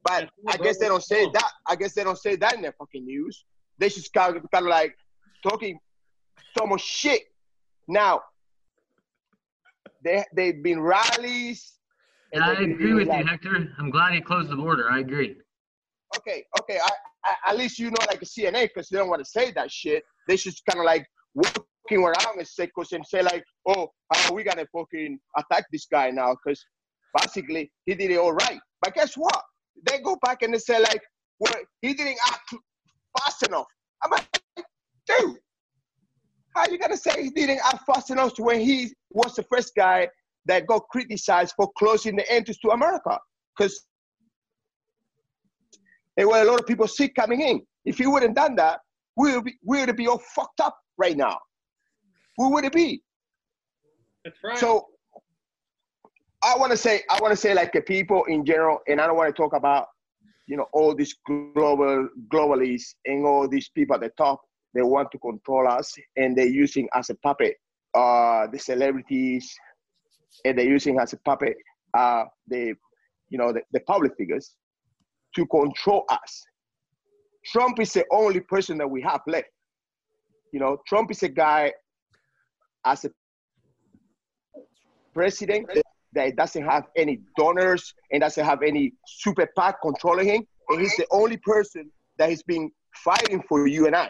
[0.04, 1.52] But I guess they don't say that.
[1.68, 3.46] I guess they don't say that in their fucking news.
[3.78, 4.96] They just kind of, kind of like
[5.48, 5.80] talking
[6.58, 7.22] so much shit.
[7.88, 8.22] Now,
[10.04, 11.78] they they've been rallies.
[12.34, 13.74] And I agree with you, Hector.
[13.78, 14.90] I'm glad he closed the border.
[14.90, 15.36] I agree.
[16.18, 16.80] Okay, okay.
[16.84, 16.90] I,
[17.26, 19.72] I, at least you know, like a CNA, because they don't want to say that
[19.72, 20.04] shit.
[20.28, 24.32] They just kind of like walking around and say, cause and say like, oh, how
[24.32, 26.36] are we gonna fucking attack this guy now?
[26.44, 26.64] Because
[27.20, 28.60] basically he did it all right.
[28.82, 29.42] But guess what?
[29.90, 31.02] They go back and they say like,
[31.40, 32.54] well, he didn't act
[33.20, 33.68] fast enough.
[34.04, 34.28] I'm like,
[35.08, 35.38] dude,
[36.56, 40.08] how you gonna say he didn't act fast enough when he was the first guy
[40.46, 43.18] that got criticized for closing the entrance to America?
[43.58, 43.86] Because
[46.18, 47.62] there were a lot of people sick coming in.
[47.86, 48.80] If he wouldn't done that,
[49.16, 51.38] we would be, we would be all fucked up right now.
[52.38, 53.02] Who would it be?
[54.24, 54.58] That's right.
[54.58, 54.88] So
[56.44, 59.08] I want to say, I want to say like the people in general, and I
[59.08, 59.88] don't want to talk about,
[60.48, 64.42] you know, all these global globalists and all these people at the top.
[64.74, 67.58] They want to control us, and they're using as a puppet
[67.94, 69.54] uh, the celebrities,
[70.46, 71.56] and they're using as a puppet
[71.98, 72.74] uh, the,
[73.30, 74.56] you know, the, the public figures
[75.36, 76.44] to control us.
[77.46, 79.48] Trump is the only person that we have left.
[80.54, 81.74] You know, Trump is a guy
[82.86, 83.12] as a
[85.14, 85.70] president
[86.14, 90.48] that doesn't have any donors and doesn't have any super PAC controlling him.
[90.70, 94.10] And he's the only person that has been fighting for you and I.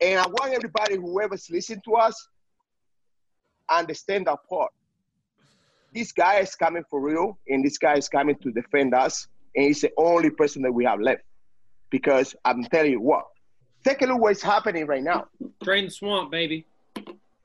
[0.00, 2.28] And I want everybody, whoever's listening to us,
[3.70, 4.70] understand that part.
[5.96, 9.64] This guy is coming for real, and this guy is coming to defend us, and
[9.64, 11.22] he's the only person that we have left.
[11.88, 13.24] Because I'm telling you what,
[13.82, 15.24] take a look what's happening right now.
[15.64, 16.66] Drain the swamp, baby.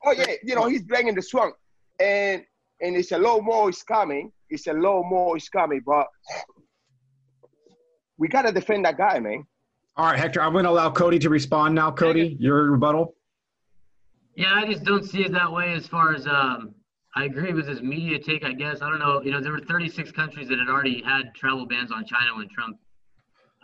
[0.04, 1.56] Oh yeah, you know he's draining the swamp,
[1.98, 2.44] and
[2.82, 4.34] and it's a low more is coming.
[4.50, 6.08] It's a low more is coming, but
[8.18, 9.46] we gotta defend that guy, man.
[9.96, 11.92] All right, Hector, I'm going to allow Cody to respond now.
[11.92, 13.14] Cody, your rebuttal.
[14.36, 16.74] Yeah, I just don't see it that way as far as um,
[17.16, 18.82] I agree with his media take, I guess.
[18.82, 19.22] I don't know.
[19.22, 22.48] You know, there were 36 countries that had already had travel bans on China when
[22.50, 22.78] Trump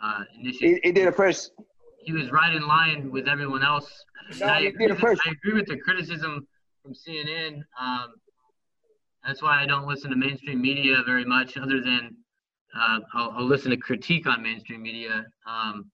[0.02, 0.80] uh, initiated.
[0.82, 1.52] He, he did it first.
[2.00, 4.04] He was right in line with everyone else.
[4.38, 5.18] No, I, agree did it with.
[5.26, 6.46] I agree with the criticism
[6.82, 7.62] from CNN.
[7.80, 8.14] Um,
[9.26, 12.16] that's why I don't listen to mainstream media very much, other than
[12.78, 15.26] uh, I'll, I'll listen to critique on mainstream media.
[15.46, 15.90] Um,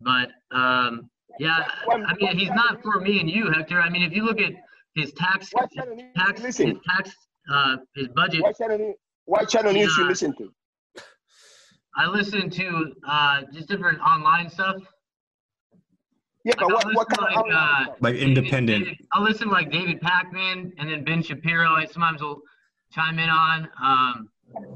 [0.00, 1.08] but um,
[1.38, 3.80] yeah, I mean, he's not for me and you, Hector.
[3.80, 4.52] I mean, if you look at
[4.94, 6.66] his tax, What channel news tax, you listen?
[6.68, 7.10] his tax,
[7.52, 8.42] uh, his budget.
[8.42, 10.08] What channel, news- what channel news you Yeah.
[10.08, 10.52] listen to?
[11.96, 14.76] I listen to uh, just different online stuff.
[16.44, 18.84] Yeah, but Like, what, I'll what listen kind to, of like, uh, Like David- independent.
[18.84, 21.70] David- I'll listen to like David Pakman and then Ben Shapiro.
[21.74, 22.40] I sometimes will
[22.92, 24.28] chime in on um,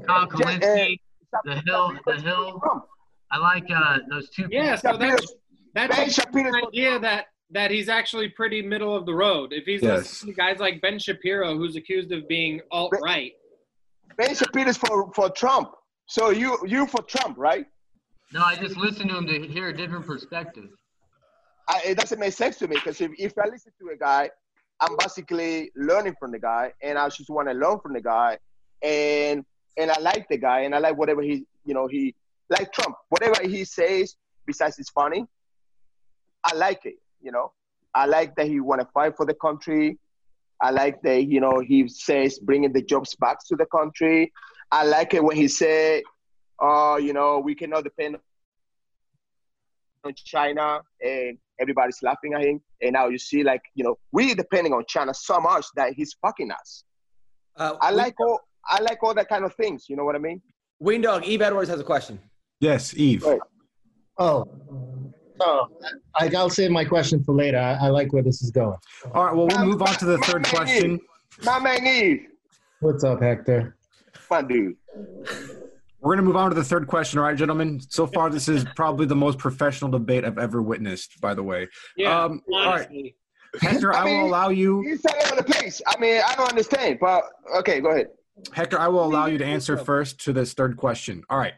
[0.05, 0.99] Kyle Yeah, uh, Kulinski,
[1.43, 2.59] The Hill, The Hill.
[2.59, 2.85] Trump.
[3.31, 4.47] I like uh, those two.
[4.49, 5.33] Yeah, so that's
[5.73, 9.53] Ben that's Shapiro's an idea that that he's actually pretty middle of the road.
[9.53, 10.19] If he's Yes.
[10.21, 13.33] to guys like Ben Shapiro, who's accused of being alt right,
[14.17, 15.71] Ben Shapiro's for for Trump.
[16.07, 17.65] So you you for Trump, right?
[18.33, 20.69] No, I just listen to him to hear a different perspective.
[21.69, 24.29] I, it doesn't make sense to me because if, if I listen to a guy,
[24.79, 28.37] I'm basically learning from the guy, and I just want to learn from the guy,
[28.81, 29.45] and
[29.77, 32.15] and I like the guy, and I like whatever he, you know, he
[32.49, 34.15] like Trump, whatever he says.
[34.45, 35.25] Besides, it's funny.
[36.45, 36.95] I like it,
[37.27, 37.51] you know.
[37.93, 39.99] I like that he want to fight for the country.
[40.61, 44.31] I like that, you know, he says bringing the jobs back to the country.
[44.71, 46.03] I like it when he said,
[46.59, 48.17] "Oh, you know, we cannot depend
[50.05, 52.61] on China," and everybody's laughing at him.
[52.81, 56.13] And now you see, like, you know, we depending on China so much that he's
[56.21, 56.83] fucking us.
[57.55, 59.85] Uh, I like all, I like all that kind of things.
[59.89, 60.41] You know what I mean?
[60.79, 62.19] Ween Dog, Yves Edwards has a question.
[62.59, 63.23] Yes, Yves.
[63.23, 63.41] Right.
[64.17, 64.45] Oh,
[65.39, 65.67] oh,
[66.15, 67.57] I, I'll save my question for later.
[67.57, 68.77] I, I like where this is going.
[69.13, 70.99] All right, well, we'll move on to the third question.
[71.43, 72.21] My man Yves,
[72.79, 73.75] What's up, Hector?
[74.29, 74.75] my dude.
[75.99, 77.17] We're going to move on to the third question.
[77.19, 77.79] All right, gentlemen.
[77.89, 81.67] So far, this is probably the most professional debate I've ever witnessed, by the way.
[81.95, 82.67] yeah, Um, all right.
[82.87, 83.15] honestly,
[83.61, 84.81] Hector, I I mean- will allow you.
[84.83, 85.81] He's all over the pace.
[85.87, 87.23] I mean, I don't understand, but
[87.57, 88.09] okay, go ahead.
[88.53, 91.23] Hector, I will allow you to answer first to this third question.
[91.29, 91.53] All right.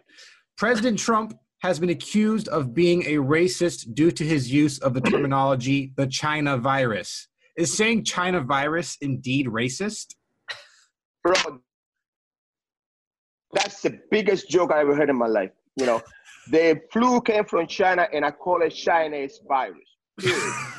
[0.58, 5.02] President Trump has been accused of being a racist due to his use of the
[5.02, 7.28] terminology the China virus.
[7.58, 10.16] Is saying China virus indeed racist?
[11.24, 11.60] bro.
[13.52, 15.52] That's the biggest joke I ever heard in my life.
[15.76, 16.02] You know,
[16.52, 19.98] the flu came from China, and I call it Chinese virus.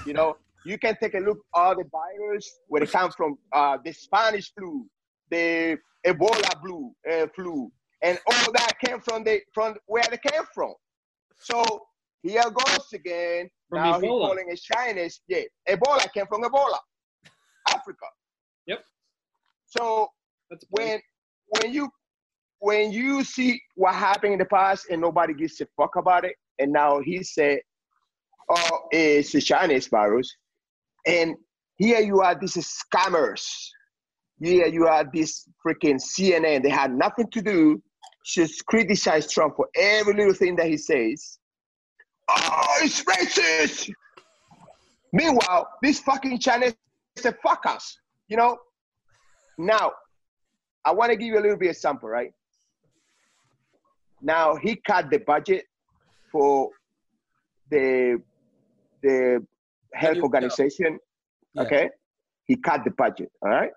[0.07, 3.39] You know, you can take a look all the virus where it comes from.
[3.53, 4.87] Uh, the Spanish flu,
[5.31, 7.71] the Ebola flu, uh, flu,
[8.03, 10.75] and all that came from the from where they came from.
[11.39, 11.65] So
[12.23, 13.49] here goes again.
[13.69, 15.21] From now he's calling it Chinese.
[15.29, 16.79] Yeah, Ebola came from Ebola,
[17.71, 18.07] Africa.
[18.67, 18.85] Yep.
[19.67, 20.09] So
[20.71, 21.01] when
[21.49, 21.91] when you
[22.59, 26.37] when you see what happened in the past and nobody gives a fuck about it,
[26.59, 27.61] and now he said,
[28.49, 30.35] "Oh, it's a Chinese virus,"
[31.07, 31.37] and
[31.81, 32.57] here you are, these
[32.95, 33.43] scammers.
[34.39, 36.63] Here you are, this freaking CNN.
[36.63, 37.83] They had nothing to do.
[38.25, 41.39] Just criticize Trump for every little thing that he says.
[42.29, 43.91] Oh, it's racist.
[45.13, 46.75] Meanwhile, this fucking Chinese
[47.17, 47.99] said, "Fuck us,"
[48.29, 48.59] you know.
[49.59, 49.93] Now,
[50.85, 52.33] I want to give you a little bit of sample, right?
[54.23, 55.65] Now he cut the budget
[56.31, 56.71] for
[57.71, 58.23] the
[59.03, 59.45] the
[59.95, 60.99] health organization.
[61.55, 61.63] Yeah.
[61.63, 61.91] Okay,
[62.45, 63.31] he cut the budget.
[63.43, 63.73] All right.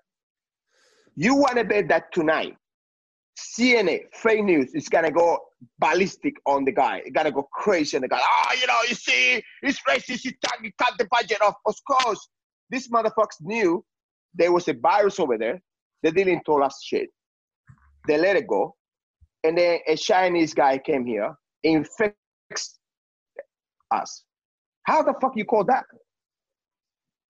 [1.16, 2.58] You want to bet that tonight,
[3.38, 5.40] CNN fake news is gonna go
[5.80, 6.98] ballistic on the guy.
[6.98, 8.20] It's gonna go crazy on the guy.
[8.22, 10.22] Oh, you know, you see, it's racist.
[10.22, 11.56] He cut, he cut the budget off.
[11.66, 12.30] Of course,
[12.70, 13.84] these motherfuckers knew
[14.36, 15.62] there was a virus over there.
[16.04, 17.10] They didn't tell us shit.
[18.08, 18.76] They let it go.
[19.44, 22.80] And then a Chinese guy came here, infects
[23.92, 24.24] us.
[24.84, 25.86] How the fuck you call that?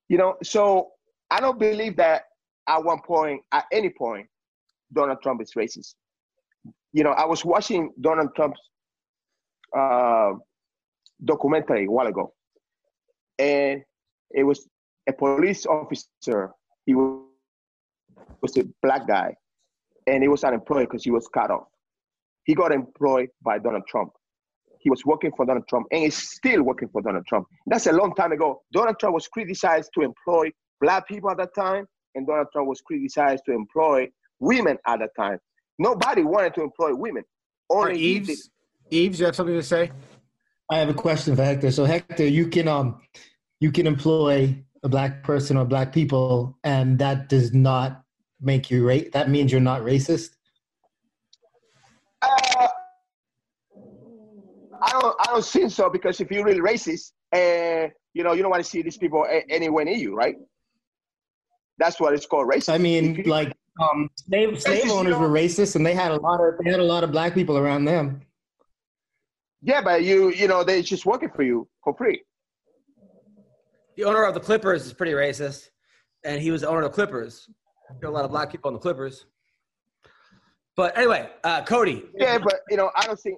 [0.09, 0.91] You know, so
[1.29, 2.23] I don't believe that
[2.67, 4.27] at one point, at any point,
[4.93, 5.95] Donald Trump is racist.
[6.91, 8.59] You know, I was watching Donald Trump's
[9.75, 10.33] uh,
[11.23, 12.33] documentary a while ago,
[13.39, 13.81] and
[14.31, 14.67] it was
[15.09, 16.51] a police officer.
[16.85, 17.21] He was,
[18.41, 19.35] was a black guy,
[20.07, 21.67] and he was unemployed because he was cut off.
[22.45, 24.11] He got employed by Donald Trump.
[24.79, 27.47] He was working for Donald Trump, and he's still working for Donald Trump.
[27.67, 28.61] That's a long time ago.
[28.73, 31.85] Donald Trump was criticized to employ black people at that time,
[32.15, 34.09] and Donald Trump was criticized to employ
[34.43, 35.39] women at that time.
[35.79, 37.23] Nobody wanted to employ women.
[37.69, 38.15] Or Only he.
[38.17, 38.49] Eves,
[38.91, 39.91] Eves, you have something to say?
[40.69, 41.71] I have a question for Hector.
[41.71, 43.01] So Hector, you can um
[43.59, 48.03] you can employ a black person or black people, and that does not
[48.41, 50.31] make you ra- that means you're not racist.
[52.21, 52.67] Uh,
[54.81, 55.15] I don't.
[55.21, 58.63] I don't think so because if you're really racist, uh, you know, you don't want
[58.63, 60.35] to see these people a- anywhere near you, right?
[61.77, 62.73] That's what it's called racist.
[62.73, 66.39] I mean, you- like um slave slave owners were racist, and they had a lot
[66.39, 68.21] of they had a lot of black people around them.
[69.61, 72.21] yeah, but you, you know, they're just working for you for free.
[73.97, 75.69] The owner of the Clippers is pretty racist,
[76.23, 77.47] and he was the owner of the Clippers.
[77.99, 79.25] There are a lot of black people on the Clippers.
[80.75, 82.03] But anyway, uh, Cody.
[82.17, 83.37] Yeah, but you know, I don't think.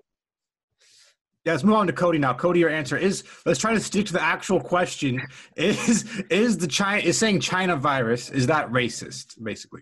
[1.43, 2.33] Yeah, let's move on to Cody now.
[2.33, 5.21] Cody, your answer is let's try to stick to the actual question.
[5.57, 9.81] Is is the China is saying China virus, is that racist, basically?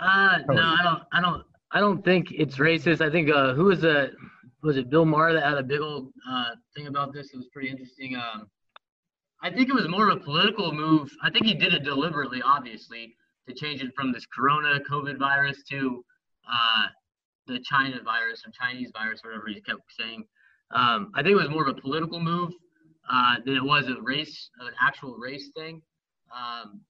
[0.00, 1.02] Uh, no, I don't.
[1.12, 1.44] I don't.
[1.72, 3.00] I don't think it's racist.
[3.00, 4.12] I think uh, who was the
[4.62, 7.30] was it Bill Maher that had a big old uh, thing about this?
[7.32, 8.16] It was pretty interesting.
[8.16, 8.48] Um,
[9.42, 11.10] I think it was more of a political move.
[11.22, 13.14] I think he did it deliberately, obviously,
[13.48, 16.04] to change it from this Corona COVID virus to
[16.50, 16.86] uh,
[17.46, 20.24] the China virus or Chinese virus, whatever he kept saying.
[20.72, 22.52] Um, I think it was more of a political move
[23.10, 25.80] uh, than it was a race, an actual race thing.
[26.34, 26.80] Um,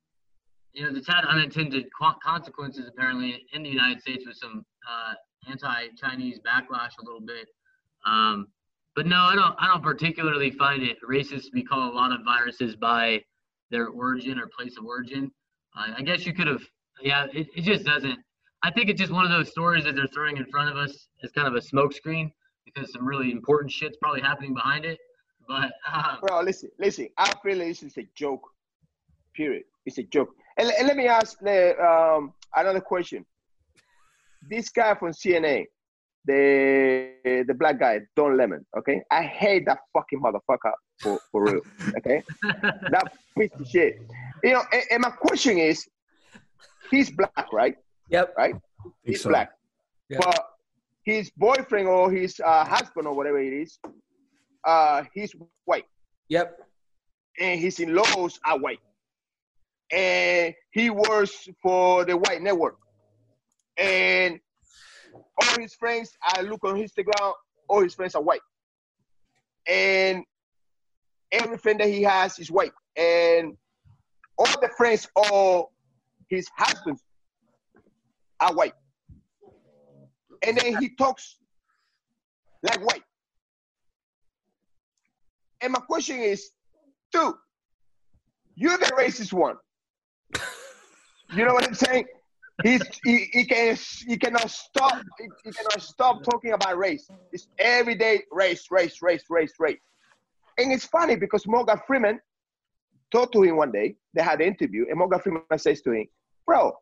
[0.77, 1.87] you know, it's had unintended
[2.22, 5.14] consequences apparently in the United States with some uh,
[5.51, 7.49] anti-Chinese backlash a little bit.
[8.05, 8.49] Um,
[8.95, 9.55] but no, I don't.
[9.59, 11.47] I don't particularly find it racist.
[11.53, 13.22] We call a lot of viruses by
[13.70, 15.31] their origin or place of origin.
[15.77, 16.62] Uh, I guess you could have.
[17.03, 18.18] Yeah, it, it just doesn't.
[18.62, 21.09] I think it's just one of those stories that they're throwing in front of us
[21.22, 22.31] as kind of a smokescreen
[22.64, 24.99] because some really important shit's probably happening behind it.
[25.49, 27.09] But um, Bro, listen, listen.
[27.18, 28.49] I feel like this is a joke.
[29.35, 29.64] Period.
[29.85, 30.31] It's a joke.
[30.59, 33.24] And, and let me ask the, um, another question.
[34.48, 35.64] This guy from CNN,
[36.24, 38.64] the the black guy, Don Lemon.
[38.76, 41.61] Okay, I hate that fucking motherfucker for for real.
[41.98, 43.98] Okay, that piece of shit.
[44.44, 45.86] You know, and, and my question is,
[46.90, 47.76] he's black, right?
[48.11, 48.34] Yep.
[48.36, 48.54] Right.
[49.04, 49.30] He's so.
[49.30, 49.50] black.
[50.09, 50.18] Yeah.
[50.20, 50.46] But
[51.04, 53.78] his boyfriend or his uh, husband or whatever it is,
[54.64, 55.34] uh, he's
[55.64, 55.84] white
[56.28, 56.59] Yep.
[57.40, 58.80] and his in-laws are white.
[59.93, 62.76] And he works for the white network.
[63.76, 64.41] And
[65.14, 67.32] all his friends, I look on Instagram,
[67.68, 68.41] all his friends are white.
[69.68, 70.24] And
[71.32, 72.72] everything that he has is white.
[72.97, 73.57] And
[74.39, 75.66] all the friends of
[76.28, 77.03] his husbands
[78.41, 78.74] are white.
[80.47, 81.37] And then he talks
[82.62, 83.03] like white.
[85.61, 86.51] And my question is,
[87.12, 87.34] dude,
[88.55, 89.57] you're the racist one.
[91.35, 92.07] You know what I'm saying?
[92.62, 97.09] He's he, he can he cannot stop he, he cannot stop talking about race.
[97.33, 99.81] It's every day race, race, race, race, race.
[100.59, 102.18] And it's funny because Morgan Freeman
[103.12, 103.97] talked to him one day.
[104.14, 106.07] They had an interview, and Morgan Freeman says to him,
[106.47, 106.72] "Bro,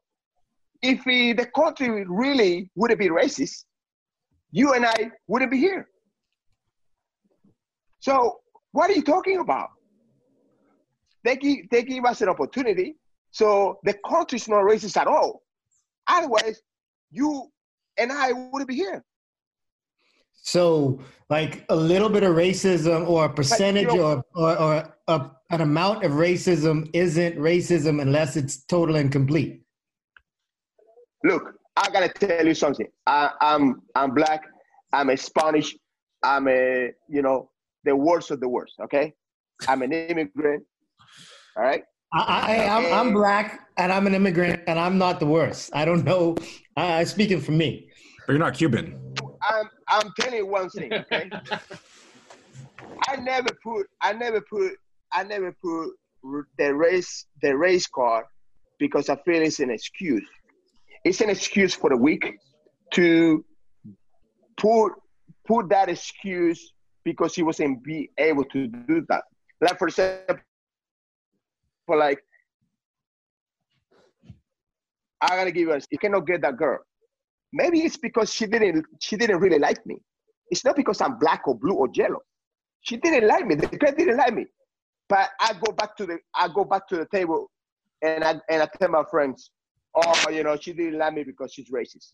[0.84, 3.64] if he, the country really would be racist,
[4.50, 5.88] you and I wouldn't be here.
[8.00, 8.40] So
[8.72, 9.70] what are you talking about?
[11.24, 12.96] They give, they give us an opportunity.
[13.34, 15.42] So the country is not racist at all.
[16.06, 16.62] Otherwise,
[17.10, 17.50] you
[17.98, 19.04] and I wouldn't be here.
[20.34, 24.94] So, like a little bit of racism or a percentage you know- or, or, or
[25.08, 29.62] a, an amount of racism isn't racism unless it's total and complete.
[31.24, 32.86] Look, I gotta tell you something.
[33.04, 34.42] I, I'm I'm black.
[34.92, 35.74] I'm a Spanish.
[36.22, 37.50] I'm a you know
[37.82, 38.74] the worst of the worst.
[38.84, 39.12] Okay,
[39.66, 40.62] I'm an immigrant.
[41.56, 41.82] All right.
[42.14, 45.70] I, I, I'm, I'm black and I'm an immigrant and I'm not the worst.
[45.74, 46.36] I don't know.
[46.76, 47.90] I, I'm speaking for me.
[48.26, 49.00] But you're not Cuban.
[49.50, 51.30] I'm I'm telling you one thing, okay?
[53.08, 54.72] I never put I never put
[55.12, 55.90] I never put
[56.56, 58.24] the race the race card
[58.78, 60.26] because I feel it's an excuse.
[61.04, 62.38] It's an excuse for the weak
[62.92, 63.44] to
[64.56, 64.92] put
[65.46, 66.72] put that excuse
[67.04, 69.24] because he wasn't be able to do that.
[69.60, 70.38] Like for example,
[71.86, 72.22] for like
[75.20, 76.80] I gotta give you a you cannot get that girl.
[77.52, 79.98] Maybe it's because she didn't she didn't really like me.
[80.50, 82.20] It's not because I'm black or blue or yellow.
[82.82, 83.54] She didn't like me.
[83.54, 84.46] The girl didn't like me.
[85.08, 87.50] But I go back to the I go back to the table
[88.02, 89.50] and I and I tell my friends,
[89.94, 92.12] oh, you know, she didn't like me because she's racist.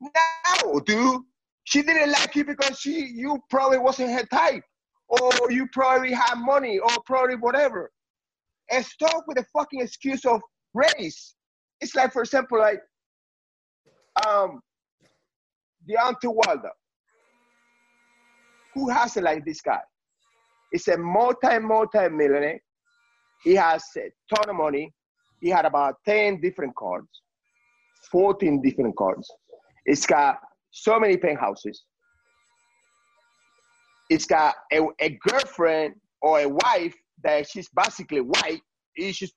[0.00, 1.22] No, dude.
[1.64, 4.62] She didn't like you because she you probably wasn't her type.
[5.08, 7.90] Or you probably had money or probably whatever.
[8.70, 10.40] And stop with the fucking excuse of
[10.74, 11.34] race.
[11.80, 12.80] It's like, for example, like
[14.26, 14.60] um
[15.88, 16.70] Deontay Wilder.
[18.74, 19.80] Who has it like this guy?
[20.72, 22.60] He's a multi, multi millionaire.
[23.44, 24.92] He has a ton of money.
[25.40, 27.08] He had about 10 different cards,
[28.10, 29.30] 14 different cards.
[29.84, 30.38] It's got
[30.70, 31.84] so many penthouses.
[34.10, 38.60] It's got a, a girlfriend or a wife that she's basically white.
[38.94, 39.34] It's just,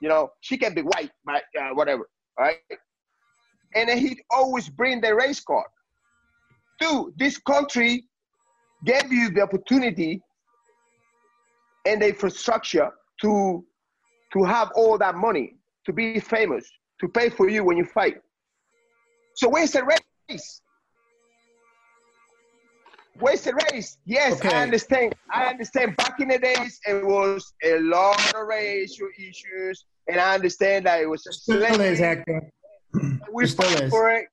[0.00, 2.08] you know, she can be white, but uh, whatever.
[2.38, 2.56] right?
[3.74, 5.66] And he'd always bring the race card.
[6.80, 8.04] Dude, this country
[8.84, 10.20] gave you the opportunity
[11.86, 12.90] and the infrastructure
[13.22, 13.64] to
[14.32, 16.66] to have all that money, to be famous,
[17.00, 18.16] to pay for you when you fight.
[19.34, 20.62] So where's the race?
[23.18, 23.98] Where's the race?
[24.04, 24.48] Yes, Okay.
[24.48, 25.14] I understand.
[25.30, 25.96] I understand.
[25.96, 31.00] Back in the days, it was a lot of racial issues, and I understand that
[31.00, 31.96] it was a Still is, slavery.
[31.96, 32.42] Hector.
[33.32, 33.90] We still is.
[33.90, 34.26] for it.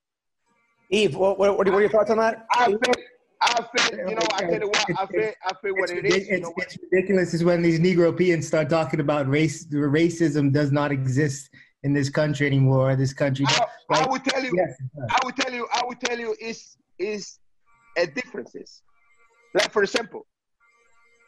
[0.92, 2.46] Yves, what, what, what are your thoughts on that?
[2.54, 2.80] I feel,
[3.42, 6.04] I feel, you know, I tell you what, I feel, I feel what It's, it
[6.04, 6.28] ridic- is.
[6.28, 9.66] You it's, know it's ridiculous is when these Negro peons start talking about race.
[9.68, 11.50] Racism does not exist
[11.84, 12.96] in this country anymore.
[12.96, 13.46] This country.
[13.48, 14.76] I, I like- will tell you, yes.
[15.12, 17.49] I will tell you, I will tell you is is a
[18.08, 18.82] differences.
[19.54, 20.26] Like for example,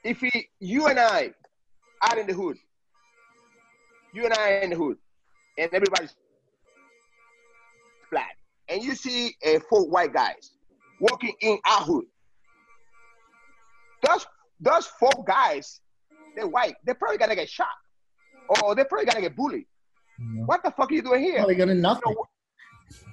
[0.03, 1.31] if we, you and I
[2.09, 2.57] are in the hood,
[4.13, 4.97] you and I are in the hood,
[5.57, 6.15] and everybody's
[8.11, 8.37] black,
[8.69, 10.51] and you see uh, four white guys
[10.99, 12.05] walking in our hood.
[14.07, 14.25] Those
[14.59, 15.79] those four guys,
[16.35, 16.75] they're white.
[16.85, 17.67] They're probably gonna get shot,
[18.63, 19.65] or they're probably gonna get bullied.
[20.45, 21.37] What the fuck are you doing here?
[21.37, 22.13] Probably gonna You nothing.
[22.13, 22.25] know,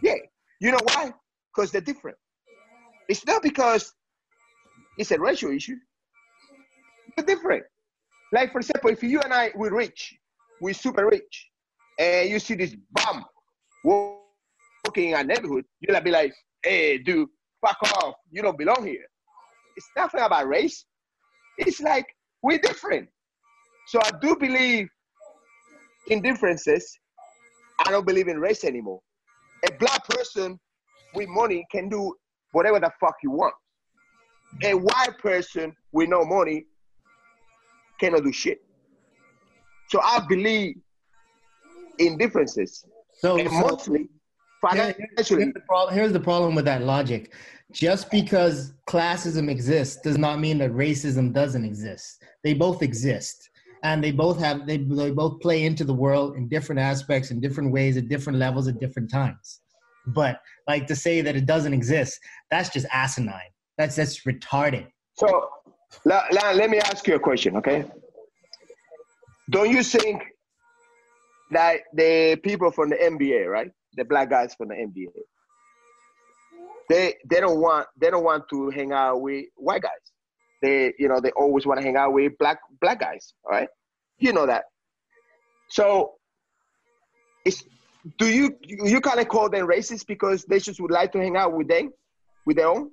[0.02, 0.14] yeah.
[0.60, 1.12] You know why?
[1.54, 2.18] Because they're different.
[3.08, 3.94] It's not because
[4.98, 5.76] it's a racial issue.
[7.16, 7.64] They're different.
[8.32, 10.14] Like for example, if you and I we're rich,
[10.60, 11.50] we're super rich,
[11.98, 13.24] and you see this bum
[13.84, 17.28] walking in our neighborhood, you'll be like, "Hey, dude,
[17.64, 18.14] fuck off!
[18.30, 19.06] You don't belong here."
[19.76, 20.84] It's nothing about race.
[21.56, 22.06] It's like
[22.42, 23.08] we're different.
[23.86, 24.88] So I do believe
[26.08, 26.98] in differences.
[27.86, 29.00] I don't believe in race anymore.
[29.66, 30.60] A black person
[31.14, 32.14] with money can do
[32.52, 33.54] whatever the fuck you want.
[34.62, 36.64] A white person with no money
[38.00, 38.62] cannot do shit.
[39.88, 40.76] So I believe
[41.98, 42.84] in differences.
[43.18, 44.08] So, and so mostly
[44.60, 45.04] financially.
[45.16, 47.32] here's, the problem, here's the problem with that logic.
[47.72, 52.22] Just because classism exists does not mean that racism doesn't exist.
[52.42, 53.50] They both exist,
[53.82, 57.40] and they both have they, they both play into the world in different aspects, in
[57.40, 59.60] different ways, at different levels, at different times.
[60.06, 62.18] But like to say that it doesn't exist,
[62.50, 63.50] that's just asinine.
[63.76, 64.86] That's that's retarded.
[65.14, 65.48] So
[66.04, 67.84] la, la, let me ask you a question, okay?
[69.50, 70.22] Don't you think
[71.50, 73.70] that the people from the NBA, right?
[73.98, 75.08] the black guys from the NBA.
[76.88, 79.90] They they don't want they don't want to hang out with white guys.
[80.62, 83.34] They you know they always want to hang out with black black guys.
[83.46, 83.68] Right,
[84.18, 84.64] you know that.
[85.68, 86.14] So
[87.44, 87.62] it's
[88.18, 91.36] do you you kind of call them racist because they just would like to hang
[91.36, 91.92] out with them
[92.46, 92.90] with their own?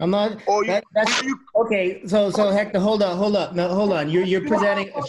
[0.00, 0.38] I'm not.
[0.46, 4.10] Or you, that- you okay, so so Hector, hold on, hold up, no, hold on.
[4.10, 5.02] You're you're presenting a,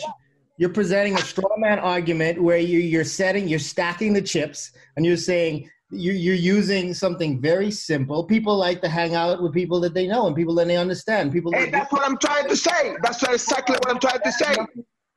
[0.58, 5.06] you're presenting a straw man argument where you you're setting you're stacking the chips and
[5.06, 8.24] you're saying you're you're using something very simple.
[8.24, 11.32] People like to hang out with people that they know and people that they understand.
[11.32, 12.96] People Hey, that, that's what I'm trying to say.
[13.04, 14.56] That's exactly what I'm trying to say.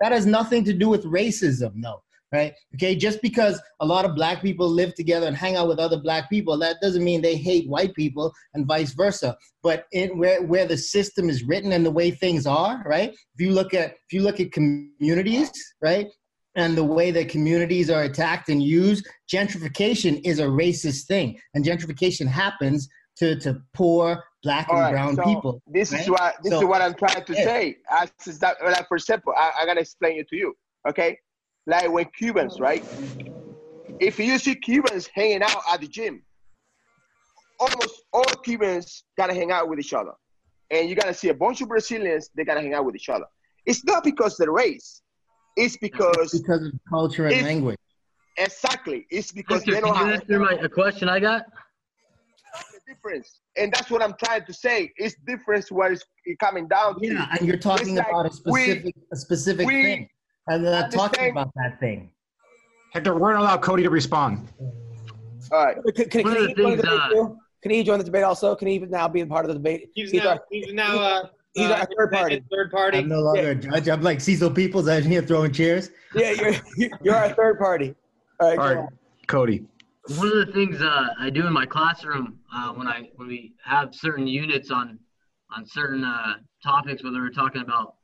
[0.01, 2.03] that has nothing to do with racism, no.
[2.33, 2.55] Right?
[2.77, 5.99] Okay, just because a lot of black people live together and hang out with other
[6.01, 9.37] black people, that doesn't mean they hate white people and vice versa.
[9.63, 13.11] But in where where the system is written and the way things are, right?
[13.11, 15.51] If you look at if you look at communities,
[15.83, 16.07] right?
[16.57, 21.39] And the way that communities are attacked and used, gentrification is a racist thing.
[21.55, 25.63] And gentrification happens to, to poor black and right, brown so people.
[25.67, 26.01] This right?
[26.01, 27.45] is what this is what I'm trying to Yeah.
[27.45, 27.77] say.
[27.91, 28.57] As is that,
[28.89, 30.55] for example, I, I gotta explain it to you.
[30.89, 31.19] Okay,
[31.71, 32.85] like when Cubans, right?
[34.01, 36.23] If you see Cubans hanging out at the gym,
[37.59, 40.13] almost all Cubans gotta hang out with each other,
[40.71, 42.29] and you gotta see a bunch of Brazilians.
[42.35, 43.27] They gotta hang out with each other.
[43.67, 45.03] It's not because of the race.
[45.57, 47.79] It's because it's because of culture and language.
[48.37, 49.07] exactly.
[49.11, 51.45] It's because Hector, they don't can you have answer my, a question I got?
[52.73, 54.91] the difference, and that's what I'm trying to say.
[54.97, 57.07] It's difference what is it coming down to.
[57.07, 60.09] Yeah, and you're talking It's like about a we- specific a specific we thing.
[60.51, 62.11] And they're not talking understand- about that thing.
[62.93, 64.49] Hector, we're gonna allow Cody to respond.
[65.53, 65.77] All right.
[65.95, 67.29] Can, can, can he the join the debate uh.
[67.63, 68.57] Can he join the debate also?
[68.57, 69.91] Can he even now be a part of the debate?
[69.95, 72.43] He's, He's now, our- he's now uh, he's uh, our third party.
[72.51, 72.99] Third party.
[72.99, 73.89] I'm no longer a judge.
[73.89, 75.91] I'm like Cecil Peoples out here throwing chairs.
[76.17, 77.95] Yeah, you're you're our third party.
[78.41, 78.89] All right, All go right, on.
[79.29, 79.65] Cody.
[80.17, 83.53] One of the things uh, I do in my classroom uh, when I when we
[83.65, 84.99] have certain units on
[85.57, 86.35] on certain uh,
[86.65, 87.95] topics, whether we're talking about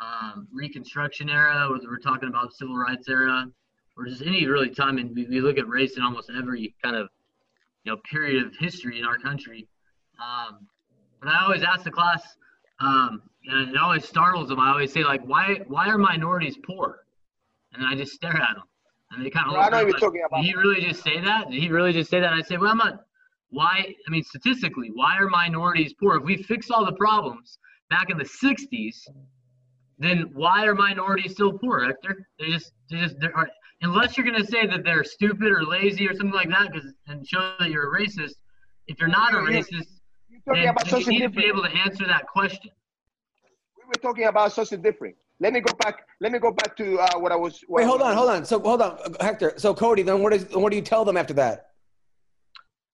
[0.00, 3.46] um, Reconstruction era, whether we're talking about Civil Rights era,
[3.96, 6.96] or just any really time, and we, we look at race in almost every kind
[6.96, 7.08] of
[7.84, 9.66] you know period of history in our country.
[10.22, 10.66] Um,
[11.20, 12.36] but I always ask the class,
[12.80, 14.60] um, and it always startles them.
[14.60, 17.00] I always say like, why why are minorities poor?
[17.72, 18.64] And I just stare at them,
[19.12, 20.42] and they kind of No, I know you're like, talking about.
[20.42, 21.50] did he really just say that?
[21.50, 22.32] Did he really just say that?
[22.32, 23.04] And I say, well, I'm not.
[23.50, 23.94] Why?
[24.06, 26.16] I mean, statistically, why are minorities poor?
[26.16, 27.58] If we fix all the problems
[27.90, 29.08] back in the '60s,
[29.98, 32.26] then why are minorities still poor, Hector?
[32.38, 33.48] They just, they just, they are,
[33.82, 37.26] unless you're gonna say that they're stupid or lazy or something like that, because and
[37.26, 38.34] show that you're a racist.
[38.86, 39.86] If you're not a racist,
[40.28, 42.70] You're talking then about you something need to be able to answer that question.
[43.76, 45.14] We were talking about something different.
[45.40, 46.02] Let me go back.
[46.20, 47.60] Let me go back to uh, what I was.
[47.66, 48.44] what Wait, hold was- on, hold on.
[48.44, 49.54] So hold on, Hector.
[49.56, 51.66] So Cody, then what is what do you tell them after that?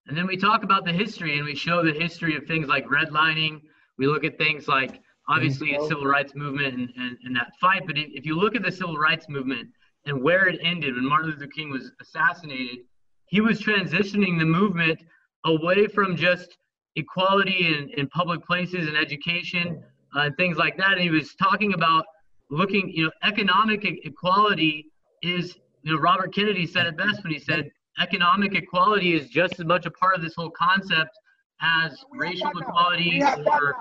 [0.06, 2.84] And then we talk about the history and we show the history of things like
[2.86, 3.60] redlining.
[3.98, 7.82] We look at things like obviously the civil rights movement and, and, and that fight.
[7.86, 9.68] But if, you look at the civil rights movement
[10.06, 12.78] and where it ended when Martin Luther King was assassinated,
[13.26, 15.00] he was transitioning the movement
[15.44, 16.56] away from just
[16.96, 19.82] equality in, in public places and education
[20.14, 20.92] uh, and things like that.
[20.92, 22.04] And he was talking about
[22.50, 24.86] looking, you know, economic e- equality
[25.22, 29.58] is, you know, Robert Kennedy said it best when he said economic equality is just
[29.58, 31.18] as much a part of this whole concept
[31.60, 33.76] as racial equality We have that or.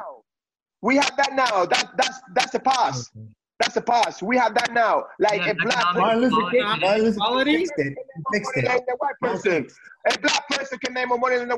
[0.84, 1.66] We have that now.
[1.66, 3.12] That that's that's the past.
[3.60, 4.22] That's the past.
[4.22, 5.06] We have that now.
[5.20, 6.80] Like Yeah, a black economic Martin Luther King, equality.
[6.82, 7.58] Martin Luther King Equality?
[7.58, 7.98] fixed it.
[7.98, 9.68] He fixed money than the white person.
[10.12, 11.58] A black person can make more money than a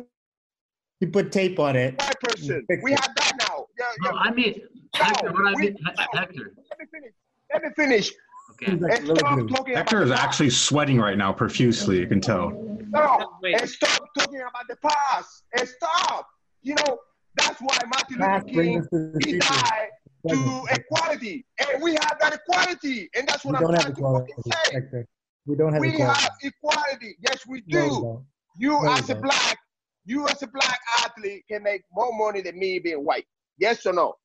[1.00, 2.00] He put tape on it.
[2.00, 2.66] white person.
[2.84, 3.66] We have that now.
[3.80, 4.18] Yeah, no.
[4.18, 4.62] I mean
[4.94, 5.76] Hector, what I mean
[6.14, 6.54] Hector.
[6.70, 7.14] Let me finish.
[7.52, 8.12] Let me finish.
[8.52, 8.74] Okay.
[8.74, 11.98] Like And stop talking Hector about is actually sweating right now profusely.
[12.00, 12.52] You can tell.
[12.90, 15.44] No, and stop talking about the past.
[15.58, 16.28] And stop.
[16.62, 17.00] You know,
[17.38, 19.90] that's why Martin Luther King us to the he died
[20.30, 23.92] to equality, and we have that equality, and that's We what I'm don't trying to
[23.92, 24.34] equality.
[24.36, 24.74] fucking say.
[24.74, 25.08] Hector.
[25.46, 26.22] We don't have We equality.
[26.22, 27.16] have equality.
[27.20, 28.26] Yes, we No, we do.
[28.58, 29.58] You No, as a black,
[30.06, 33.26] you as a black athlete can make more money than me being white.
[33.58, 34.16] Yes or no?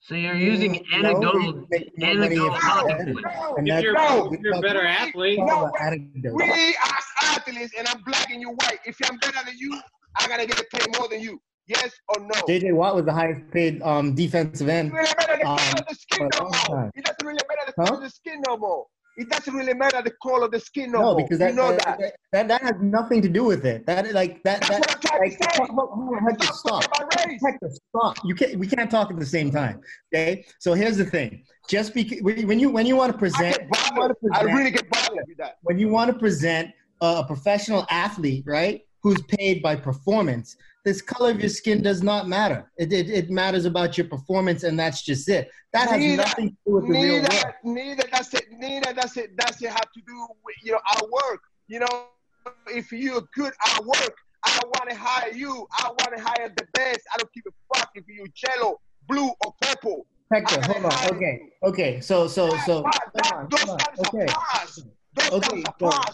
[0.00, 2.62] So you're using Mm, No, anecdotal we make more money anecdotal if-
[3.24, 4.32] No, And If you're, No.
[4.34, 5.72] if you're a better athlete, No,
[6.34, 8.80] we as athletes, and I'm black and you white.
[8.84, 9.80] If I'm better than you,
[10.20, 11.40] I gotta get paid more than you.
[11.66, 12.28] Yes or no?
[12.48, 15.78] JJ Watt was the highest paid um, defensive It doesn't really matter the Um, color
[15.80, 16.90] of the skin no more.
[16.94, 17.94] It doesn't really matter the color Huh?
[17.96, 18.86] of the skin no more.
[19.16, 21.16] It doesn't really matter the color of the skin no, No, more.
[21.22, 21.98] because that, you know that, that.
[22.00, 23.86] that, that that has nothing to do with it.
[23.86, 25.50] That like that That's that what I'm trying like to say.
[25.56, 26.82] hold hold on, Hector, Stop stop.
[26.82, 27.40] talking about race.
[27.46, 28.18] Hector, stop.
[28.24, 28.56] You can't.
[28.58, 29.80] We can't talk at the same time.
[30.12, 30.44] Okay.
[30.58, 31.44] So here's the thing.
[31.68, 34.72] Just because when you when you want to I present, get want to I really
[34.72, 35.56] get bothered with that.
[35.62, 41.30] when you want to present a professional athlete, right, who's paid by performance, this color
[41.30, 42.70] of your skin does not matter.
[42.76, 45.50] It, it, it matters about your performance, and that's just it.
[45.72, 47.54] That has Neither- nothing to do with the real neither, world.
[47.64, 51.08] neither does it neither does it does it have to do with you know our
[51.10, 51.40] work.
[51.68, 52.06] You know,
[52.68, 54.14] if you're good at work,
[54.44, 55.66] I want to hire you.
[55.72, 57.00] I want to hire the best.
[57.12, 58.26] I don't give a fuck if you're
[58.56, 58.78] yellow,
[59.08, 60.06] blue, or purple.
[60.32, 61.14] Hector, hold on.
[61.16, 62.00] Okay, okay.
[62.00, 62.82] So, so, so,
[63.14, 63.78] That- on, those on.
[64.08, 64.26] okay.
[65.32, 65.62] Okay,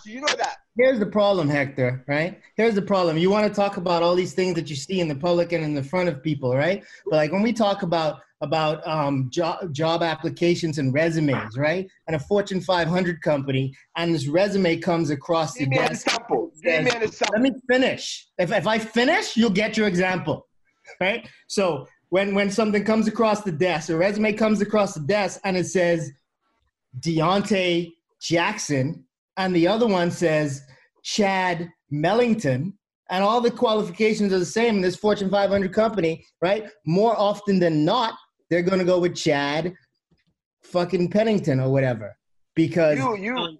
[0.05, 0.57] You know that.
[0.77, 2.41] Here's the problem, Hector, right?
[2.57, 3.19] Here's the problem.
[3.19, 5.65] You want to talk about all these things that you see in the public and
[5.65, 6.85] in the front of people, right?
[7.07, 11.89] But like when we talk about about um, job job applications and resumes, right?
[12.07, 16.07] And a Fortune 500 company, and this resume comes across the Give me an desk.
[16.07, 16.53] example.
[16.63, 18.27] Give me an Let me finish.
[18.39, 20.47] If, if I finish, you'll get your example,
[21.01, 21.29] right?
[21.49, 25.57] So when when something comes across the desk, a resume comes across the desk, and
[25.57, 26.11] it says
[26.99, 29.05] Deontay Jackson,
[29.37, 30.63] and the other one says
[31.03, 32.73] Chad Mellington,
[33.11, 36.69] and all the qualifications are the same in this Fortune 500 company, right?
[36.87, 38.15] More often than not,
[38.51, 39.73] they're going to go with Chad
[40.63, 42.17] fucking Pennington or whatever
[42.55, 43.59] because You you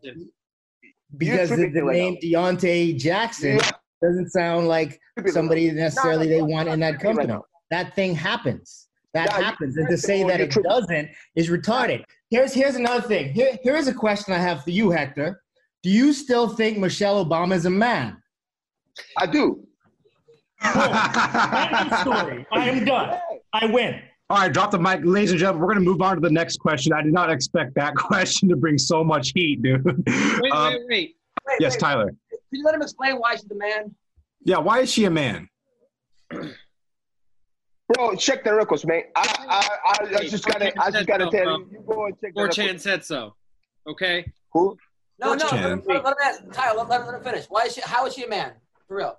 [1.17, 3.61] because the, the right name Deontay Jackson you
[4.03, 7.43] doesn't sound like somebody necessarily No, they want you're in that tripping right company.
[7.71, 8.89] That thing happens.
[9.15, 9.77] That Yeah, happens.
[9.77, 12.05] And to say that it doesn't is retarded.
[12.31, 13.33] Here's here's another thing.
[13.33, 15.43] Here, here is a question I have for you, Hector.
[15.83, 18.23] Do you still think Michelle Obama is a man?
[19.19, 19.67] I do.
[20.63, 22.47] End of story.
[22.53, 23.19] I am done.
[23.53, 24.01] I win.
[24.29, 25.63] All right, drop the mic, ladies and gentlemen.
[25.63, 26.93] We're going to move on to the next question.
[26.93, 29.85] I did not expect that question to bring so much heat, dude.
[29.85, 29.97] Wait,
[30.53, 31.17] Uh, wait, wait.
[31.49, 32.07] Wait, yes, wait, Tyler.
[32.31, 33.95] Can you let him explain why she's a man?
[34.45, 35.49] Yeah, why is she a man?
[37.95, 39.03] Bro, check the records, man.
[39.17, 41.69] I I I, I just gotta I just gotta tell you.
[41.73, 43.35] You go and check the 4chan said so.
[43.89, 44.25] Okay.
[44.53, 44.79] Who?
[45.19, 45.49] No, no.
[45.49, 45.63] Chan.
[45.63, 47.47] Let, him- let, him ask, Tyler, let, let, let him finish.
[47.49, 47.81] Why is she?
[47.81, 48.53] How is she a man?
[48.87, 49.19] For real.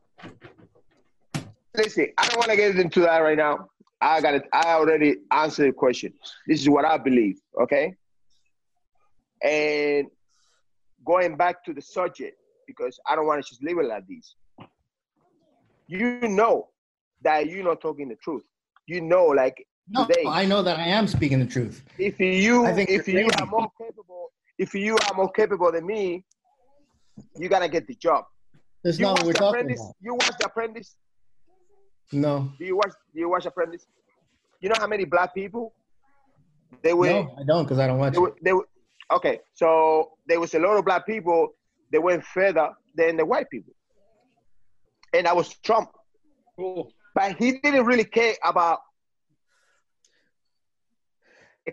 [1.76, 3.67] Listen, I don't want to get into that right now.
[3.99, 4.43] I got it.
[4.53, 6.13] I already answered the question.
[6.47, 7.39] This is what I believe.
[7.61, 7.95] Okay.
[9.43, 10.07] And
[11.05, 14.36] going back to the subject because I don't want to just leave it like this.
[15.88, 16.69] You know
[17.22, 18.43] that you're not talking the truth.
[18.88, 21.84] You know, like No, today, I know that I am speaking the truth.
[21.98, 23.42] if you I think if you're crazy.
[23.42, 26.26] are more capable, if you are more capable than me,
[27.38, 28.26] you gotta get the job.
[28.84, 29.82] That's You not what we're the talking apprentice.
[29.82, 29.96] about.
[30.02, 30.96] You watch the apprentice.
[32.14, 32.92] No, Do you watch?
[33.14, 33.86] Do you watch apprentice?
[34.60, 35.74] You know how many black people?
[36.84, 37.08] They were.
[37.08, 38.68] no, I don't because I don't watch They were, they were.
[39.12, 41.50] Okay, so there was a lot of black people.
[41.92, 43.74] They went further than the white people,
[45.14, 45.90] and that was Trump.
[46.58, 46.92] Cool.
[47.14, 48.80] But he didn't really care about.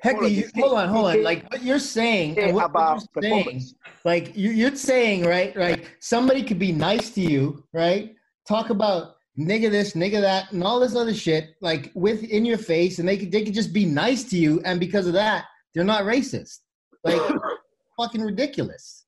[0.03, 1.23] Hector, you, hold on, hold on.
[1.23, 3.63] Like what you're saying, and what, you're saying,
[4.05, 5.57] like you, you're saying, right?
[5.57, 8.15] Like somebody could be nice to you, right?
[8.47, 12.59] Talk about nigga this, nigga that, and all this other shit, like with in your
[12.59, 15.47] face, and they could they could just be nice to you, and because of that,
[15.75, 16.59] they're not racist.
[17.03, 17.21] Like
[17.99, 19.07] fucking ridiculous.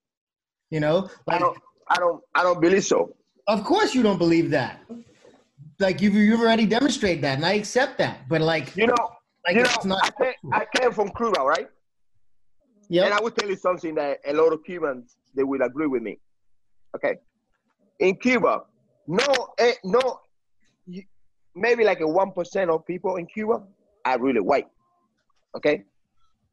[0.71, 1.57] You know, I like don't.
[1.89, 2.23] I don't.
[2.33, 3.13] I don't believe so.
[3.47, 4.81] of course you don't believe that.
[5.81, 8.29] Like you've you've already demonstrated that, and I accept that.
[8.29, 8.95] But like, You know.
[9.45, 9.69] like you know.
[9.75, 9.99] it's not.
[10.03, 11.67] I came, I came from Cuba, right?
[12.87, 13.05] Yeah.
[13.05, 16.03] And I will tell you something that a lot of Cubans they will agree with
[16.03, 16.19] me.
[16.95, 17.15] Okay,
[17.99, 18.63] in Cuba,
[19.07, 19.25] no,
[19.57, 20.19] eh, no,
[21.55, 23.63] maybe like a one percent of people in Cuba
[24.05, 24.67] are really white.
[25.55, 25.83] Okay,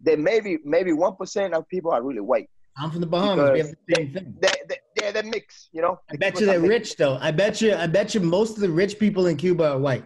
[0.01, 2.49] then maybe maybe one percent of people are really white.
[2.77, 3.51] I'm from the Bahamas.
[3.53, 4.35] We have the same thing.
[4.41, 5.99] They they they're the mix, you know.
[6.11, 7.17] I bet you they're rich though.
[7.21, 7.75] I bet you.
[7.75, 10.05] I bet you most of the rich people in Cuba are white,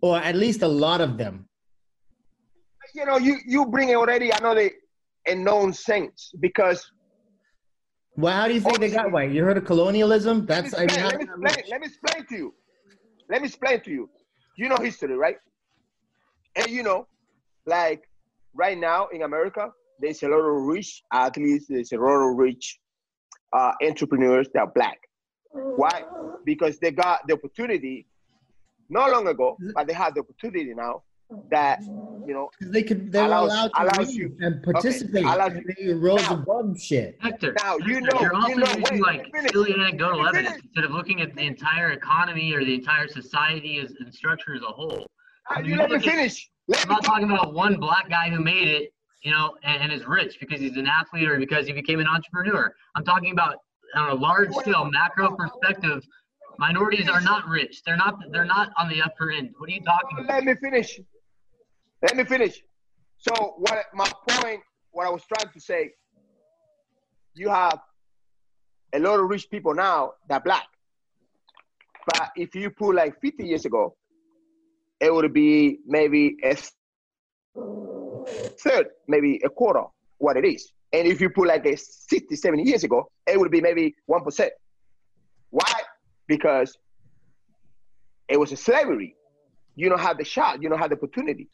[0.00, 1.48] or at least a lot of them.
[2.94, 4.70] You know, you you bring already another
[5.26, 6.90] a known sense because
[8.16, 9.30] Well, how do you think they got white?
[9.30, 10.46] You heard of colonialism?
[10.46, 12.54] That's I let mean, me, explain, let, me explain, let me explain to you.
[13.30, 14.10] Let me explain to you.
[14.56, 15.36] You know history, right?
[16.56, 17.06] And you know,
[17.66, 18.02] like
[18.54, 22.36] right now in America, there's a lot of rich At least there's a lot of
[22.36, 22.78] rich
[23.52, 24.98] uh, entrepreneurs that are black.
[25.52, 26.04] Why?
[26.44, 28.06] Because they got the opportunity
[28.90, 31.02] not long ago, but they have the opportunity now
[31.50, 31.82] that
[32.26, 35.24] you know they could they were allows- allowed to allows you- and participate.
[35.24, 37.18] allows and you- they rose Now- above shit.
[37.20, 39.52] Hector, Now, you Hector, know- you're you know- using wait, like let me finish.
[39.52, 40.64] silly anecdotal Let evidence finish.
[40.64, 44.62] instead of looking at the entire economy or the entire society as and structure as
[44.62, 45.06] a whole.
[45.50, 46.50] I mean, you you let me look at- finish.
[46.66, 48.92] Let I'm me not talking about one black guy who made it,
[49.22, 52.06] you know, and, and is rich because he's an athlete or because he became an
[52.06, 52.72] entrepreneur.
[52.94, 53.56] I'm talking about
[53.94, 56.04] on a large scale, macro perspective.
[56.58, 57.82] Minorities are not rich.
[57.84, 58.18] They're not.
[58.32, 59.54] They're not on the upper end.
[59.58, 60.28] What are you talking about?
[60.28, 61.00] let me finish.
[62.02, 62.62] Let me finish.
[63.18, 64.60] So what my point,
[64.90, 65.90] what I was trying to say,
[67.34, 67.78] you have
[68.92, 70.66] a lot of rich people now that black.
[72.06, 73.96] But if you put like 50 years ago,
[75.00, 76.56] it would be maybe a
[78.60, 79.84] third, maybe a quarter
[80.18, 80.72] what it is.
[80.92, 84.48] And if you put like a 60, 70 years ago, it would be maybe 1%.
[85.50, 85.72] Why?
[86.26, 86.76] Because
[88.28, 89.14] it was a slavery.
[89.76, 91.48] You don't have the shot, you don't have the opportunity.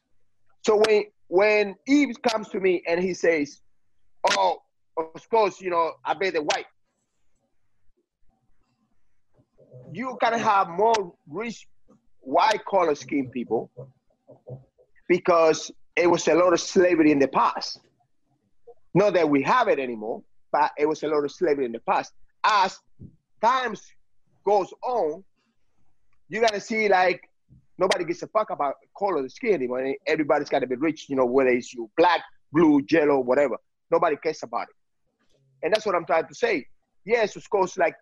[0.65, 3.61] So when when Yves comes to me and he says,
[4.31, 4.59] Oh,
[4.97, 6.67] of course, you know, I bet the white.
[9.93, 11.67] You can have more rich
[12.21, 13.71] white collar skin people
[15.09, 17.81] because it was a lot of slavery in the past.
[18.95, 20.23] Not that we have it anymore,
[20.53, 22.13] but it was a lot of slavery in the past.
[22.45, 22.79] As
[23.43, 23.83] times
[24.45, 25.25] goes on,
[26.29, 27.29] you're gonna see like
[27.79, 29.95] nobody gives a fuck about color of the skin anymore.
[30.07, 32.23] Everybody's gotta be rich, you know, whether it's you black,
[32.53, 33.57] blue, yellow, whatever.
[33.91, 34.77] Nobody cares about it.
[35.65, 36.67] And that's what I'm trying to say.
[37.05, 37.95] Yes, of course, like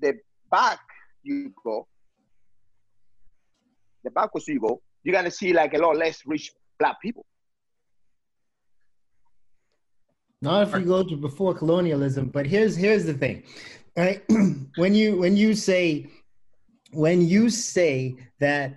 [0.00, 0.14] the
[0.50, 0.80] back
[1.22, 1.86] you go,
[4.04, 7.24] the back was you go, you're gonna see like a lot less rich black people.
[10.40, 13.44] Not if you go to before colonialism, but here's here's the thing,
[13.96, 14.22] right?
[14.76, 16.10] when you when you say
[16.92, 18.74] when you say that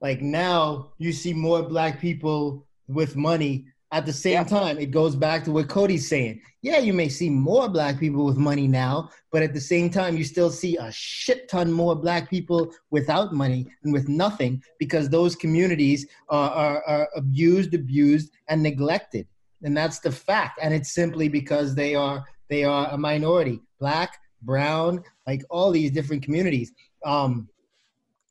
[0.00, 4.44] like now you see more black people with money at the same yeah.
[4.44, 6.40] time it goes back to what cody's saying.
[6.62, 10.16] Yeah you may see more black people with money now but at the same time
[10.16, 15.08] you still see a shit ton more black people without money and with nothing because
[15.08, 19.26] those communities are, are, are abused abused and neglected.
[19.62, 20.58] And that's the fact.
[20.60, 25.92] And it's simply because they are they are a minority black brown like all these
[25.92, 26.72] different communities.
[27.06, 27.48] Um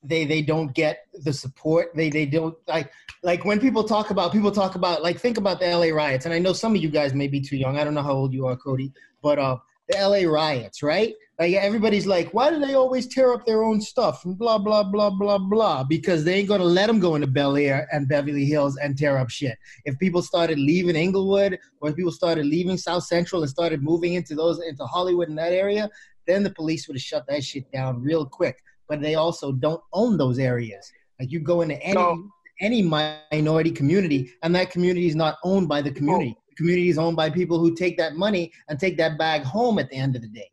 [0.03, 1.95] they they don't get the support.
[1.95, 2.91] They they don't like
[3.23, 6.33] like when people talk about people talk about like think about the LA riots and
[6.33, 7.77] I know some of you guys may be too young.
[7.77, 8.91] I don't know how old you are Cody
[9.21, 11.13] but uh the LA riots right?
[11.39, 14.25] Like everybody's like why do they always tear up their own stuff?
[14.25, 17.55] And blah blah blah blah blah because they ain't gonna let them go into Bel
[17.55, 19.57] Air and Beverly Hills and tear up shit.
[19.85, 24.15] If people started leaving Inglewood or if people started leaving South Central and started moving
[24.15, 25.89] into those into Hollywood in that area
[26.25, 28.63] then the police would have shut that shit down real quick
[28.93, 30.91] but they also don't own those areas.
[31.19, 32.23] Like you go into any
[32.61, 36.37] any minority community, and that community is not owned by the community.
[36.49, 39.79] The community is owned by people who take that money and take that bag home
[39.79, 40.47] at the end of the day.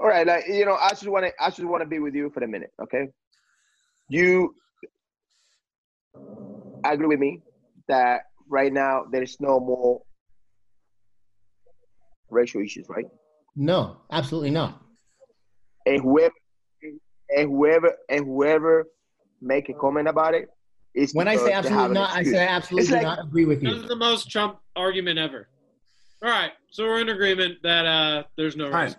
[0.00, 2.12] All right, like you know, I just want to I just want to be with
[2.12, 3.06] you for a minute, okay?
[4.08, 4.52] You
[6.84, 7.40] agree with me
[7.86, 10.02] that right now there is no more
[12.30, 13.06] racial issues, right?
[13.54, 14.82] No, absolutely not.
[15.86, 16.34] And whoever
[17.36, 18.86] and whoever and whoever
[19.40, 20.48] make a comment about it
[20.94, 23.70] is when I say absolutely not, I say absolutely like, not agree with you.
[23.70, 25.48] This is the most Trump argument ever.
[26.22, 28.94] All right, so we're in agreement that uh, there's no right.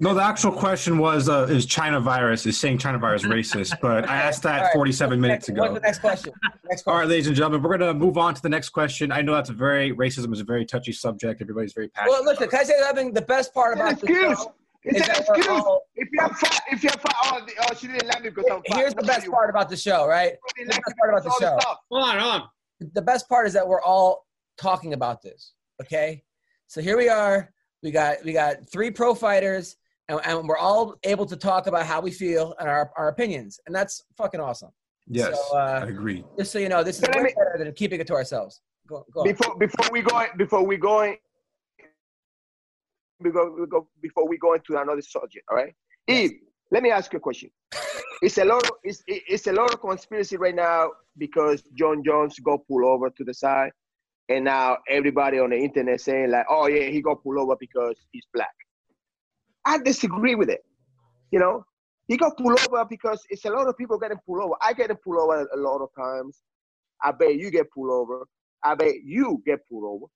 [0.00, 4.08] No, the actual question was uh, is China virus is saying China virus racist, but
[4.08, 4.72] I asked that right.
[4.72, 5.60] 47 minutes ago.
[5.62, 6.32] What's the next question?
[6.42, 6.92] Next question.
[6.92, 9.12] All right, ladies and gentlemen, we're going to move on to the next question.
[9.12, 11.40] I know that's a very racism is a very touchy subject.
[11.40, 12.10] Everybody's very passionate.
[12.10, 13.12] Well, listen, can I say something?
[13.12, 14.06] The best part about the
[14.84, 15.46] show it's an excuse.
[15.46, 18.62] All, if you're fat, if you're fat, oh, oh, she didn't let me because I'm
[18.68, 18.78] fat.
[18.78, 20.34] Here's the best part about the show, right?
[20.56, 21.58] the best part about the show.
[21.90, 22.48] Hold on, hold on.
[22.92, 24.26] The best part is that we're all
[24.58, 25.52] talking about this.
[25.82, 26.22] Okay,
[26.66, 27.52] so here we are.
[27.82, 29.76] We got we got three pro fighters,
[30.08, 33.60] and, and we're all able to talk about how we feel and our, our opinions,
[33.66, 34.70] and that's fucking awesome.
[35.06, 36.24] Yes, so, uh, I agree.
[36.38, 38.60] Just so you know, this is way better than keeping it to ourselves.
[38.86, 41.14] Go, go before before we go before we go
[43.22, 45.44] before we go, before we go into another subject.
[45.50, 45.74] All right,
[46.06, 46.30] yes.
[46.30, 46.34] Yves,
[46.70, 47.50] let me ask you a question.
[48.22, 48.64] it's a lot.
[48.64, 53.10] Of, it's it's a lot of conspiracy right now because Jon Jones got pulled over
[53.10, 53.70] to the side,
[54.28, 57.96] and now everybody on the internet saying like, "Oh yeah, he got pulled over because
[58.12, 58.54] he's black."
[59.64, 60.64] I disagree with it.
[61.30, 61.64] You know,
[62.08, 64.54] he got pulled over because it's a lot of people getting pulled over.
[64.60, 66.42] I get pulled over a lot of times.
[67.02, 68.26] I bet you get pulled over.
[68.62, 70.06] I bet you get pulled over.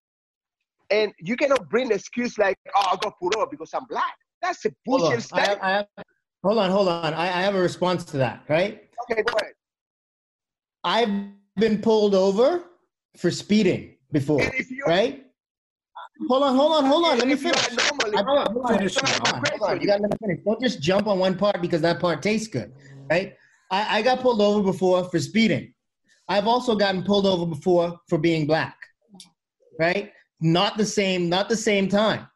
[0.91, 4.15] And you cannot bring excuse like, oh, I got pulled over because I'm black.
[4.41, 5.59] That's a bullshit statement.
[5.63, 6.05] I, I
[6.43, 7.13] hold on, hold on.
[7.13, 8.89] I, I have a response to that, right?
[9.11, 9.53] Okay, go ahead.
[10.85, 11.11] I've
[11.57, 12.65] been pulled over
[13.17, 14.41] for speeding before,
[14.87, 15.25] right?
[16.29, 17.19] Hold on, hold on, hold on.
[17.19, 17.61] Let me finish.
[17.61, 17.89] finish.
[17.89, 18.05] Hold
[19.63, 19.81] on.
[19.81, 20.45] You gotta let me finish.
[20.45, 22.73] Don't just jump on one part because that part tastes good,
[23.11, 23.35] right?
[23.71, 25.75] I, I got pulled over before for speeding.
[26.29, 28.77] I've also gotten pulled over before for being black,
[29.79, 30.13] right?
[30.41, 32.27] Not the same, not the same time.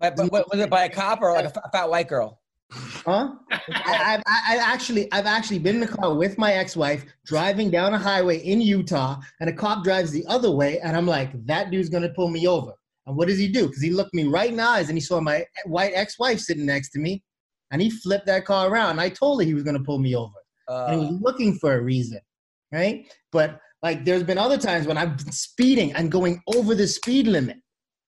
[0.00, 2.40] But, but was it by a cop or like a fat white girl?
[2.70, 3.34] Huh?
[3.50, 7.94] I, I, I, actually, I've actually been in a car with my ex-wife driving down
[7.94, 11.70] a highway in Utah, and a cop drives the other way, and I'm like, that
[11.70, 12.72] dude's gonna pull me over.
[13.06, 13.66] And what does he do?
[13.66, 16.66] Because he looked me right in the eyes and he saw my white ex-wife sitting
[16.66, 17.22] next to me,
[17.70, 18.90] and he flipped that car around.
[18.90, 20.34] And I told her he was to pull me over,
[20.68, 22.20] and he Uh, was looking for a reason,
[22.70, 23.06] right?
[23.32, 27.26] But like, there's been other times when I've been speeding and going over the speed
[27.26, 27.58] limit,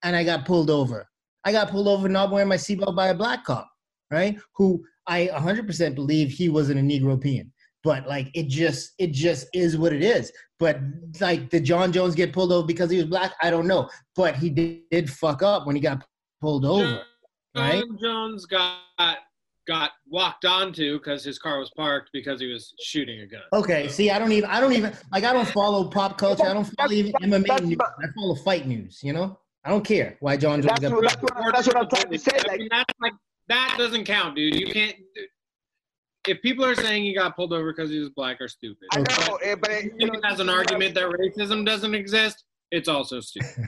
[0.02, 1.06] and I got pulled over.
[1.44, 3.68] I got pulled over not wearing my seatbelt by a black cop,
[4.10, 4.38] right?
[4.56, 7.50] Who I 100% believe he wasn't a Negropean.
[7.82, 10.30] But like it just it just is what it is.
[10.58, 10.80] But
[11.18, 13.32] like did Jon Jones get pulled over because he was black?
[13.40, 13.88] I don't know.
[14.14, 16.04] But he did, did fuck up when he got
[16.42, 17.02] pulled over,
[17.56, 17.82] right?
[17.82, 19.18] Jon Jones got
[19.70, 23.42] got walked onto because his car was parked because he was shooting a gun.
[23.52, 26.44] Okay, see, I don't even, I don't even, like, I don't follow pop culture.
[26.44, 27.78] I don't follow even MMA that's news.
[27.78, 28.98] not- I follow fight news.
[29.02, 30.92] You know, I don't care why Jon Jones That's got.
[30.92, 32.36] what, that's, what, that's what I'm trying to say.
[32.50, 33.12] I mean, that's like
[33.48, 34.54] that doesn't count, dude.
[34.58, 34.96] You can't.
[36.28, 38.88] If people are saying he got pulled over because he was black, are stupid.
[38.92, 41.64] I know, eh, but If you you know, think it has an argument that racism
[41.64, 43.66] doesn't exist, it's also stupid.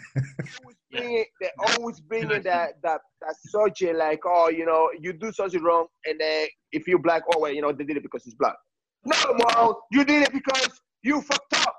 [0.98, 5.12] always bring, they always bring in that, that that subject like, oh, you know, you
[5.12, 8.02] do something wrong, and then if you're black, oh, well, you know, they did it
[8.02, 8.56] because it's black.
[9.04, 11.74] No, Mo, you did it because you fucked up.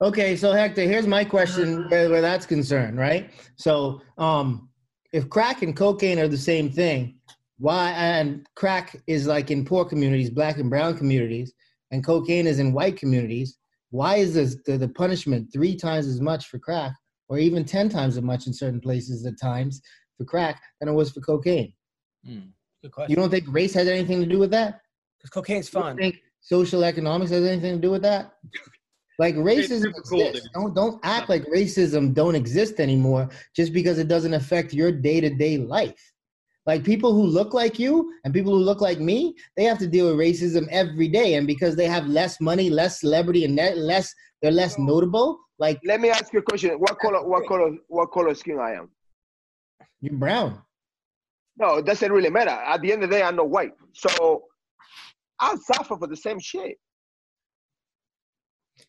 [0.00, 3.30] Okay, so Hector, here's my question where, where that's concerned, right?
[3.56, 4.68] So, um,
[5.12, 7.18] if crack and cocaine are the same thing,
[7.58, 7.90] why?
[7.90, 11.52] And crack is like in poor communities, black and brown communities,
[11.90, 13.58] and cocaine is in white communities.
[13.90, 16.92] Why is this, the, the punishment three times as much for crack,
[17.28, 19.80] or even ten times as much in certain places at times
[20.16, 21.72] for crack than it was for cocaine?
[22.24, 24.80] good You don't think race has anything to do with that?
[25.18, 28.34] Because cocaine's You don't think social economics has anything to do with that?
[29.18, 30.44] Like racism cool, exists.
[30.44, 30.52] dude.
[30.54, 35.20] Don't don't act like racism don't exist anymore just because it doesn't affect your day
[35.20, 36.12] to day life.
[36.66, 39.88] Like people who look like you and people who look like me, they have to
[39.88, 44.14] deal with racism every day, and because they have less money, less celebrity, and less
[44.42, 45.38] they're less notable.
[45.58, 46.70] Like Let me ask you a question.
[46.78, 48.90] What color, what color, what color skin I am?
[50.00, 50.62] you're brown.
[51.56, 52.50] No, it doesn't really matter.
[52.50, 53.72] At the end of the day, I'm not white.
[53.92, 54.44] So
[55.40, 56.76] I'll suffer for the same shit.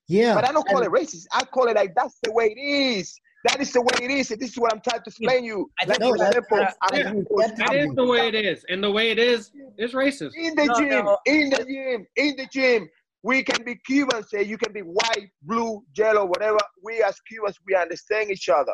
[0.08, 1.26] Yeah, But I don't call and- it racist.
[1.34, 3.20] I call it like that's the way it is.
[3.46, 4.32] That is the way it is.
[4.32, 5.72] And this is what I'm trying to explain you.
[5.82, 8.28] I Like No, for that's- example, that's- I'm that's- supposed that's- That is the way
[8.28, 10.32] it is, and the way it is is racist.
[10.36, 11.18] in the No, gym, no.
[11.26, 12.90] in the gym, in the gym.
[13.24, 16.58] We can be Cubans, say you can be white, blue, yellow, whatever.
[16.84, 18.74] We as Cubans, we understand each other.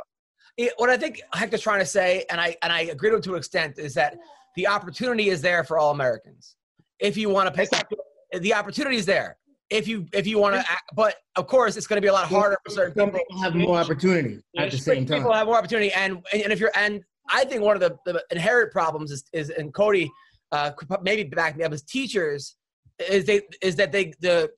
[0.57, 3.23] It- what I think Hector's trying to say, and I and I agree to it
[3.23, 4.17] to an extent, is that
[4.55, 6.55] the opportunity is there for all Americans.
[6.99, 7.97] If you want to pick, Exactly.
[8.39, 9.37] the opportunity is there.
[9.71, 10.65] If you if you want to,
[10.95, 13.25] but of course it's going to be a lot harder for certain some people.
[13.27, 15.17] people have more opportunity at the same time.
[15.17, 18.23] People have more opportunity, and and if you're and I think one of the, the
[18.29, 20.11] inherent problems is is and Cody
[20.51, 22.55] uh, maybe back me up as teachers
[22.99, 24.49] is they is that they the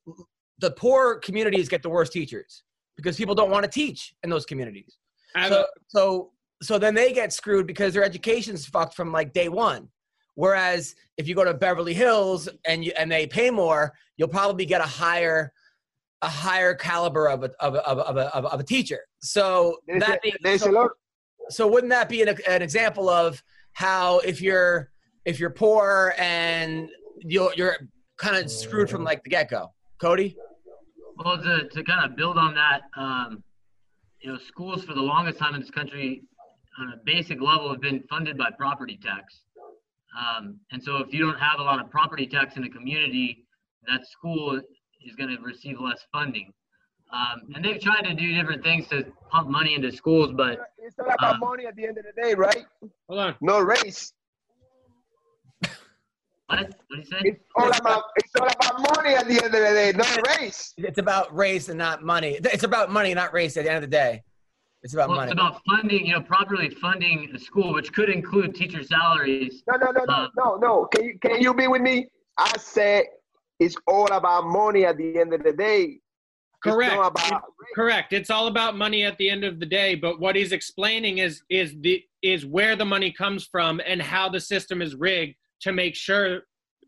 [0.58, 2.62] the poor communities get the worst teachers
[2.96, 4.96] because people don't want to teach in those communities.
[5.48, 6.30] So, so
[6.62, 9.88] so then they get screwed because their education's fucked from like day one.
[10.34, 14.66] Whereas if you go to Beverly Hills and you and they pay more, you'll probably
[14.66, 15.52] get a higher
[16.22, 19.00] a higher caliber of a of a, of a, of a, of a- teacher.
[19.20, 20.90] So There's, that being, there's so,
[21.48, 23.42] so wouldn't that be an, an example of
[23.72, 24.90] how if you're
[25.24, 26.88] if you're poor and
[27.20, 27.76] you're you're
[28.18, 30.36] kind of screwed from like the get go, Cody?
[31.16, 33.42] Well, to, to kind of build on that, um,
[34.20, 36.22] you know, schools for the longest time in this country,
[36.78, 39.40] on a basic level, have been funded by property tax.
[40.18, 43.44] Um, and so, if you don't have a lot of property tax in a community,
[43.88, 44.60] that school
[45.04, 46.52] is going to receive less funding.
[47.12, 50.98] Um, and they've tried to do different things to pump money into schools, but It's
[50.98, 52.64] all about Uh, money at the end of the day, right?
[53.08, 53.34] hold on.
[53.40, 54.12] No race.
[56.48, 56.74] What?
[56.88, 57.18] What you say?
[57.22, 60.04] It's all about it's all about money at the end of the day, no
[60.38, 60.74] race.
[60.76, 62.38] It's about race and not money.
[62.42, 63.56] It's about money, not race.
[63.56, 64.22] At the end of the day,
[64.82, 65.32] it's about Well, money.
[65.32, 69.62] it's about funding, you know, properly funding a school, which could include teacher salaries.
[69.70, 70.88] No, no, no, no, Uh, no, no.
[70.94, 72.08] Can you can you be with me?
[72.38, 73.04] I said
[73.60, 76.00] it's all about money at the end of the day.
[76.64, 76.92] Correct.
[76.92, 77.42] It's about
[77.74, 78.12] correct.
[78.12, 79.94] It's all about money at the end of the day.
[79.94, 84.28] But what he's explaining is is the is where the money comes from and how
[84.28, 86.40] the system is rigged to make sure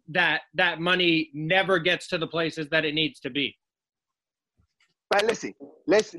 [0.08, 3.56] that that money never gets to the places that it needs to be.
[5.08, 5.54] But listen,
[5.86, 6.14] let's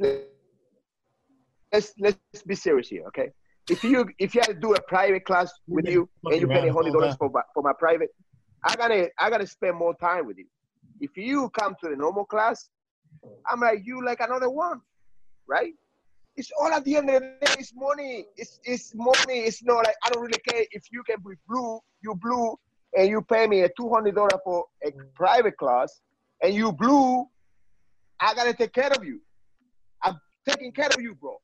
[1.72, 3.30] let's let's be serious here, okay?
[3.70, 6.68] If you if you had to do a private class with you and you pay
[6.68, 8.10] hundred dollars for for my private,
[8.66, 10.48] I gotta I gotta spend more time with you.
[11.00, 12.70] If you come to the normal class,
[13.50, 14.82] I'm like you like another one,
[15.48, 15.74] right?
[16.36, 17.54] It's all at the end of the day.
[17.60, 18.26] It's money.
[18.38, 19.40] It's it's money.
[19.40, 22.58] It's not like I don't really care if you can be blue, you blue,
[22.98, 26.02] and you pay me a two hundred dollar for a private class,
[26.42, 27.28] and you blue.
[28.20, 29.20] I gotta take care of you.
[30.04, 31.38] I'm taking care of you, bro.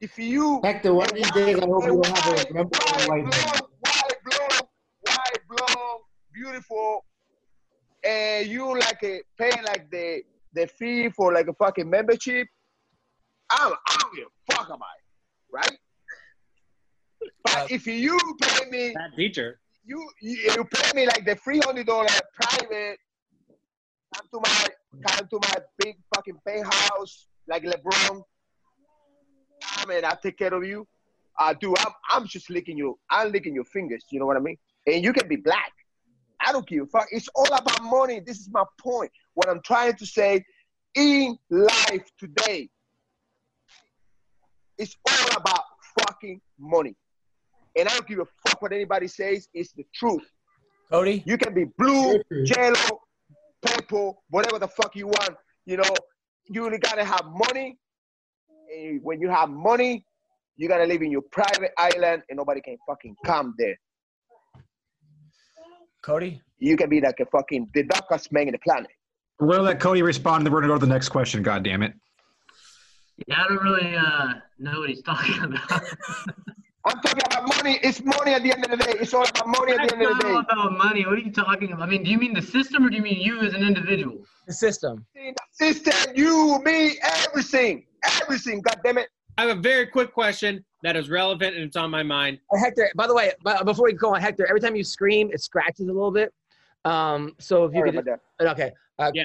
[0.00, 2.78] if you Hector, one of these days I hope you don't have a remember
[3.08, 4.68] white white blonde, white blonde,
[5.02, 6.00] white blonde,
[6.34, 7.04] beautiful,
[8.04, 10.22] and you like uh, a pay like the
[10.54, 12.48] the fee for like a fucking membership,
[13.52, 15.78] I don't give a fuck about it, right?
[17.44, 19.60] But uh, if you pay me, That teacher.
[19.84, 22.08] you you, you pay me like the three hundred dollar
[22.40, 22.98] private,
[24.14, 24.68] come to my
[25.06, 28.22] come to my big fucking penthouse like LeBron.
[29.76, 30.86] I mean, I take care of you.
[31.40, 31.74] Uh, I do.
[31.78, 32.98] I'm I'm just licking you.
[33.10, 34.04] I'm licking your fingers.
[34.10, 34.56] You know what I mean?
[34.86, 35.72] And you can be black.
[36.44, 37.06] I don't give a fuck.
[37.12, 38.20] It's all about money.
[38.20, 39.12] This is my point.
[39.34, 40.44] What I'm trying to say
[40.96, 42.68] in life today,
[44.78, 45.64] it's all about
[45.98, 46.94] fucking money.
[47.76, 49.48] And I don't give a fuck what anybody says.
[49.54, 50.24] It's the truth.
[50.90, 53.00] Cody, You can be blue, yellow,
[53.62, 55.36] purple, whatever the fuck you want.
[55.64, 55.94] You know,
[56.48, 57.78] you only gotta have money.
[58.76, 60.04] And when you have money,
[60.56, 63.78] you gotta live in your private island and nobody can fucking come there.
[66.02, 66.42] Cody.
[66.58, 68.90] You can be like a fucking the darkest man in the planet.
[69.40, 71.42] We're gonna let Cody respond, and then we're gonna go to the next question.
[71.42, 71.94] God damn it!
[73.26, 75.82] Yeah, I don't really uh, know what he's talking about.
[76.84, 77.78] I'm talking about money.
[77.82, 78.94] It's money at the end of the day.
[79.00, 80.28] It's all about money at the end of the not day.
[80.30, 81.04] all about money.
[81.06, 81.86] What are you talking about?
[81.88, 84.18] I mean, do you mean the system or do you mean you as an individual?
[84.46, 85.06] The system.
[85.14, 87.84] The System, you, me, everything.
[88.20, 89.08] Everything, god damn it.
[89.38, 92.38] I have a very quick question that is relevant and it's on my mind.
[92.52, 95.30] Uh, Hector, by the way, but before we go on, Hector, every time you scream,
[95.32, 96.32] it scratches a little bit.
[96.84, 98.48] Um, so if you Sorry could, about that.
[98.52, 99.24] okay, uh, Yeah.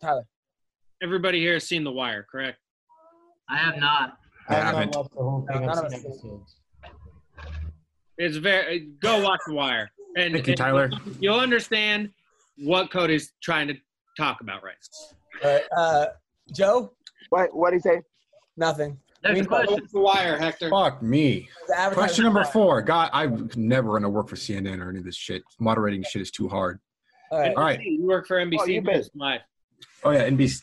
[0.00, 0.22] Tyler.
[1.02, 2.58] Everybody here has seen The Wire, correct?
[3.50, 4.18] I have not.
[4.48, 5.62] I I've not watched the whole thing.
[5.66, 6.56] No, I've seen episodes.
[8.16, 10.90] It's very go watch The Wire, and Thank you, and Tyler.
[11.20, 12.10] You'll understand
[12.56, 13.74] what Cody's trying to
[14.16, 14.74] talk about right
[15.42, 15.48] now.
[15.48, 16.06] All right, uh,
[16.52, 16.92] Joe,
[17.30, 18.02] What what he say?
[18.56, 18.98] nothing.
[19.22, 19.78] Next Mean- question.
[19.92, 20.70] The Wire, Hector.
[20.70, 21.48] Fuck me.
[21.92, 22.82] Question number four.
[22.82, 25.42] God, I'm never gonna work for CNN or any of this shit.
[25.60, 26.80] Moderating shit is too hard.
[27.30, 27.54] All right.
[27.56, 27.80] All right.
[27.82, 28.96] You work for NBC Oh, you bet.
[28.96, 29.40] News Live.
[30.04, 30.62] Oh yeah, NBC.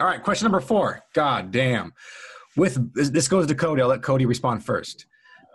[0.00, 1.00] All right, question number four.
[1.14, 1.92] God damn.
[2.56, 3.80] With this, goes to Cody.
[3.80, 5.06] I'll let Cody respond first.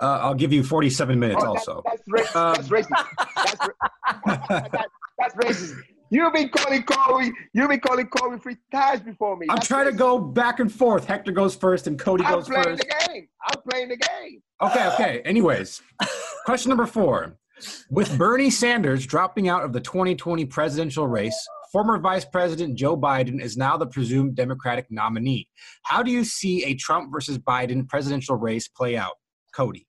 [0.02, 1.44] Uh, I'll give you 47 minutes.
[1.44, 2.36] Oh, also, That's, that's, racist.
[2.36, 3.06] Um, that's racist.
[3.36, 4.38] That's, ra-
[4.72, 4.88] that,
[5.20, 5.76] that's racist.
[6.10, 7.32] You've been calling Corey.
[7.54, 9.48] You've been calling Corey three times before me.
[9.50, 11.06] I'm That's trying to go back and forth.
[11.06, 12.80] Hector goes first, and Cody I'm goes playing first.
[12.84, 13.28] the game.
[13.44, 14.42] I'm playing the game.
[14.62, 15.22] Okay, okay.
[15.26, 15.82] Anyways,
[16.46, 17.38] question number four.
[17.90, 21.36] With Bernie Sanders dropping out of the 2020 presidential race,
[21.72, 25.48] former Vice President Joe Biden is now the presumed Democratic nominee.
[25.84, 29.14] How do you see a Trump versus Biden presidential race play out?
[29.54, 29.88] Cody.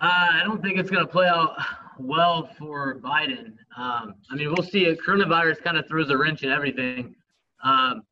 [0.00, 1.54] Uh, I don't think it's going to play out
[1.98, 3.54] well for Biden.
[3.76, 4.84] Um, I mean, we'll see.
[5.06, 7.14] Coronavirus kind of throws a wrench in everything.
[7.62, 8.02] Um,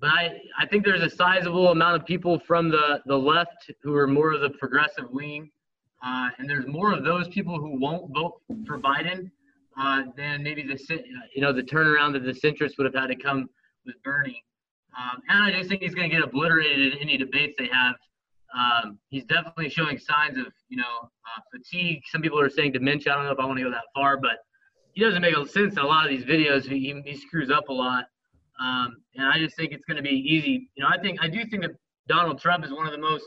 [0.00, 3.94] but I, I think there's a sizable amount of people from the, the left who
[3.94, 5.50] are more of the progressive wing.
[6.04, 8.34] Uh, and there's more of those people who won't vote
[8.66, 9.30] for Biden
[9.78, 10.78] uh, than maybe the
[11.34, 13.48] you know the turnaround that the centrists would have had to come
[13.86, 14.42] with Bernie.
[14.96, 17.96] Um, and I just think he's going to get obliterated in any debates they have.
[18.56, 22.02] Um, he's definitely showing signs of you know uh, fatigue.
[22.10, 23.12] Some people are saying dementia.
[23.12, 24.38] I don't know if I want to go that far, but
[24.92, 26.64] he doesn't make sense in a lot of these videos.
[26.64, 28.04] He, he screws up a lot,
[28.60, 30.70] um, and I just think it's going to be easy.
[30.76, 31.72] You know, I think I do think that
[32.06, 33.26] Donald Trump is one of the most.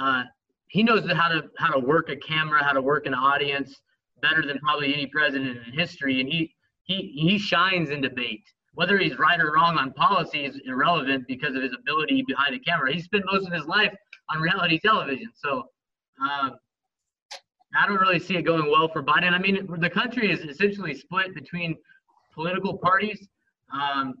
[0.00, 0.24] Uh,
[0.68, 3.80] he knows how to how to work a camera, how to work an audience
[4.28, 6.52] better than probably any president in history, and he
[6.84, 8.44] he he shines in debate.
[8.74, 12.58] Whether he's right or wrong on policy is irrelevant because of his ability behind the
[12.58, 12.92] camera.
[12.92, 13.94] He spent most of his life
[14.30, 15.70] on reality television, so
[16.20, 16.56] um,
[17.74, 19.32] I don't really see it going well for Biden.
[19.32, 21.76] I mean, the country is essentially split between
[22.34, 23.28] political parties,
[23.72, 24.14] um,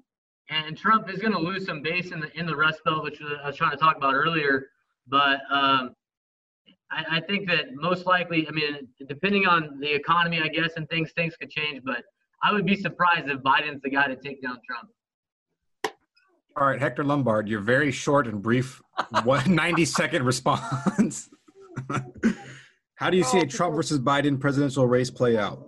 [0.48, 3.20] and Trump is going to lose some base in the in the Rust Belt, which
[3.42, 4.68] I was trying to talk about earlier.
[5.06, 5.94] But um,
[6.90, 10.88] I, I think that most likely, I mean, depending on the economy, I guess, and
[10.88, 11.82] things, things could change.
[11.84, 12.04] But
[12.42, 14.90] I would be surprised if Biden's the guy to take down Trump.
[16.58, 18.80] All right, Hector Lombard, your very short and brief
[19.24, 21.28] one 90 second response.
[22.94, 25.62] How do you see a Trump versus Biden presidential race play out?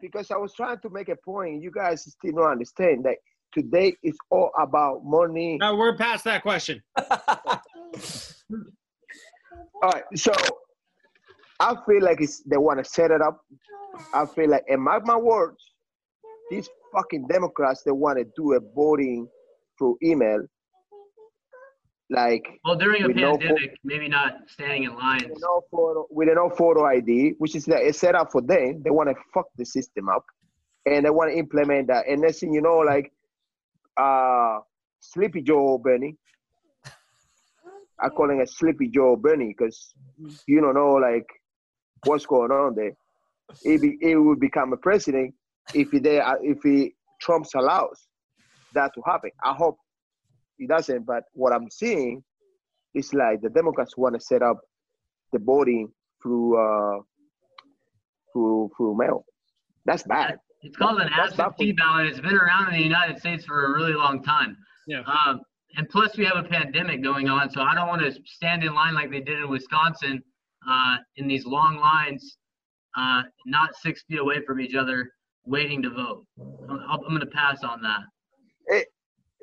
[0.00, 1.62] Because I was trying to make a point.
[1.62, 3.16] You guys still don't understand that
[3.52, 5.58] today is all about money.
[5.60, 6.82] No, we're past that question.
[9.82, 10.32] All right, so
[11.60, 13.40] I feel like it's they want to set it up.
[14.12, 15.72] I feel like, and mark my words,
[16.50, 19.28] these fucking Democrats they want to do a voting
[19.78, 20.42] through email,
[22.10, 25.24] like Well, during a with no pandemic, maybe not standing in lines.
[25.28, 28.82] with no photo with no photo ID, which is a set up for them.
[28.82, 30.24] They want to fuck the system up,
[30.86, 32.06] and they want to implement that.
[32.08, 33.12] And next thing you know, like
[33.96, 34.58] uh,
[35.00, 36.16] Sleepy Joe Bernie,
[38.00, 39.94] I call him a Sleepy Joe Bernie because
[40.46, 41.26] you don't know like
[42.04, 42.92] what's going on there.
[43.62, 45.34] He be, he will become a president
[45.74, 48.06] if he there if he Trump's allows
[48.74, 49.30] that to happen.
[49.42, 49.78] I hope
[50.58, 51.06] he doesn't.
[51.06, 52.22] But what I'm seeing
[52.94, 54.60] is like the Democrats want to set up
[55.32, 55.92] the voting
[56.22, 57.00] through uh,
[58.32, 59.24] through through mail.
[59.84, 60.38] That's bad.
[60.62, 62.06] It's called an absentee ballot.
[62.06, 64.56] It's been around in the United States for a really long time.
[64.86, 65.02] Yeah.
[65.02, 65.42] Um,
[65.76, 68.74] and plus, we have a pandemic going on, so I don't want to stand in
[68.74, 70.22] line like they did in Wisconsin
[70.68, 72.38] uh, in these long lines,
[72.96, 75.10] uh, not six feet away from each other,
[75.44, 76.24] waiting to vote.
[76.40, 78.00] I'm, I'm going to pass on that.
[78.66, 78.88] It,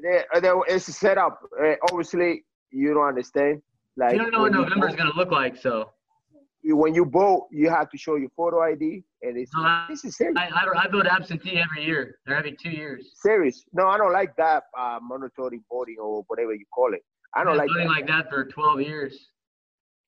[0.02, 1.40] they, they, it's set up.
[1.62, 3.62] Uh, obviously, you don't understand.
[3.98, 5.92] Like you don't know what November is going to look like, so
[6.64, 9.86] you- when you vote, you have to show your photo ID, and it's No, I-
[9.90, 10.38] this is serious.
[10.38, 13.14] I, I, I vote absentee every year or every two years.
[13.22, 13.64] serious.
[13.74, 17.02] No, I don't like that uh, monetary voting or whatever you call it.
[17.36, 17.94] I don't I've like been voting that.
[17.96, 19.28] like that for 12 years.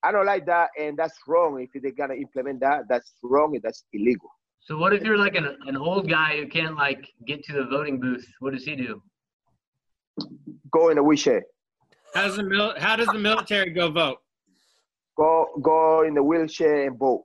[0.04, 1.62] I don't like that, and that's wrong.
[1.74, 4.30] If they're gonna implement that, that's wrong and that's illegal.
[4.60, 7.66] So what if you're like an, an old guy who can't like get to the
[7.66, 8.26] voting booth?
[8.40, 9.02] What does he do?
[10.72, 11.44] Go in a wheelchair.
[12.14, 14.18] How does the mil- How does the military go vote?
[15.18, 17.24] Go go in the wheelchair and vote.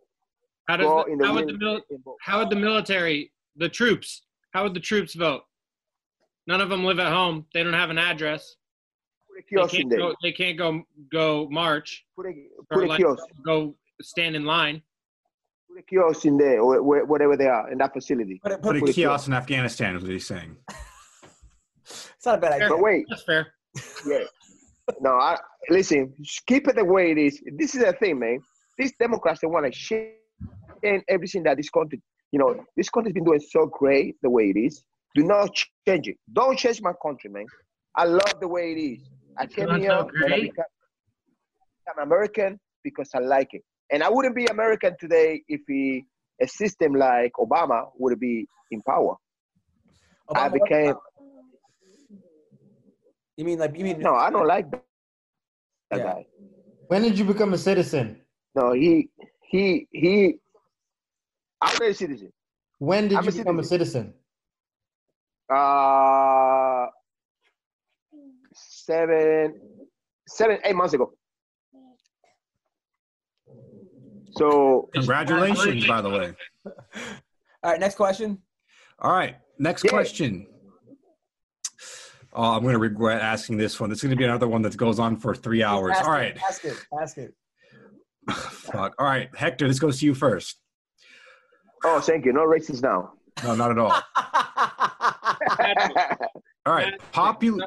[0.69, 1.81] How does Go the, in the how would the mil-
[2.21, 5.43] How would the military, the troops, how would the troops vote?
[6.47, 7.47] None of them live at home.
[7.55, 8.57] They don't have an address.
[9.29, 9.99] Put a They kiosk in can't there.
[10.01, 10.15] go.
[10.23, 12.33] They can't go go march Put a,
[12.71, 13.23] put a like kiosk.
[13.45, 14.83] go stand in line.
[15.69, 18.39] Put a kiosk in there, or wh- whatever they are in that facility.
[18.43, 20.57] Put it, Put put a Put a kiosk in Afghanistan is what he's saying.
[21.85, 22.69] it's not a bad idea.
[22.69, 23.55] But wait, That's fair.
[24.07, 24.25] yeah.
[25.01, 25.37] No, I
[25.69, 26.15] listen.
[26.47, 27.41] Keep it the way it is.
[27.57, 28.41] This is the thing, man.
[28.77, 30.15] These Democrats they want to shit
[30.83, 32.01] and everything that this country,
[32.33, 34.83] you know, this country's been doing so great the way it is.
[35.15, 35.51] Do not
[35.87, 36.17] change it.
[36.33, 37.47] Don't change my country, man.
[37.97, 39.01] I love the way it is.
[39.37, 40.43] I came here so I great.
[40.43, 40.65] become,
[41.97, 46.05] I'm American because I like it, and I wouldn't be American today if he,
[46.41, 49.17] a system like Obama would be in power.
[50.35, 50.95] I Obama, what- became
[53.39, 54.83] You mean like you mean no, I don't like that,
[55.91, 56.05] that Yeah.
[56.05, 56.27] guy.
[56.89, 58.21] When did you become a citizen?
[58.57, 59.11] No, he
[59.49, 60.41] he he.
[61.63, 62.33] I'm a citizen.
[62.81, 64.13] When did I'm you a become a citizen?
[65.49, 66.87] Uh,
[68.55, 69.61] seven,
[70.27, 71.13] seven, eight months ago.
[74.33, 76.35] So Congratulations, by the way.
[77.63, 78.39] All right, next question.
[78.99, 79.91] All right, next Yeah.
[79.91, 80.49] question.
[82.39, 83.91] Oh, I'm going to regret asking this one.
[83.91, 85.97] It's going to be another one that goes on for three hours.
[85.97, 86.39] Ask All it, right.
[86.49, 86.87] Ask it.
[87.03, 87.35] Ask it.
[88.31, 88.95] Fuck.
[88.97, 90.61] All right, Hector, this goes to you first.
[91.85, 92.33] oh, thank you.
[92.33, 93.15] No racist now.
[93.43, 93.91] No, not at all.
[96.65, 96.95] All right.
[97.11, 97.67] Popular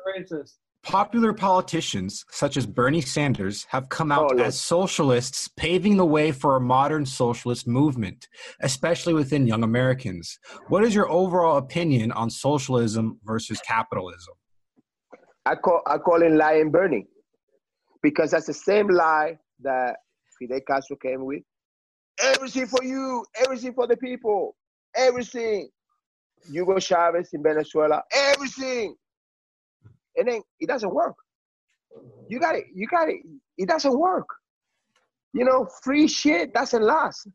[0.84, 6.06] popular politicians such as Bernie Sanders have come oh, out Oh, as socialists, paving the
[6.06, 8.30] way for a modern socialist movement,
[8.62, 10.40] especially within young Americans.
[10.70, 14.34] What is your overall opinion on socialism versus capitalism?
[15.46, 17.08] I call I call him lying Bernie,
[18.02, 19.98] because that's the same lie that
[20.38, 21.42] Fidel Castro came with.
[22.22, 24.56] Everything for you, everything for the people,
[24.96, 25.70] everything.
[26.50, 28.96] Hugo Chavez in Venezuela, everything.
[30.16, 31.16] And then it doesn't work.
[32.30, 32.66] You got it.
[32.74, 33.22] You got it.
[33.58, 34.28] It doesn't work.
[35.34, 37.28] You know, free shit doesn't last.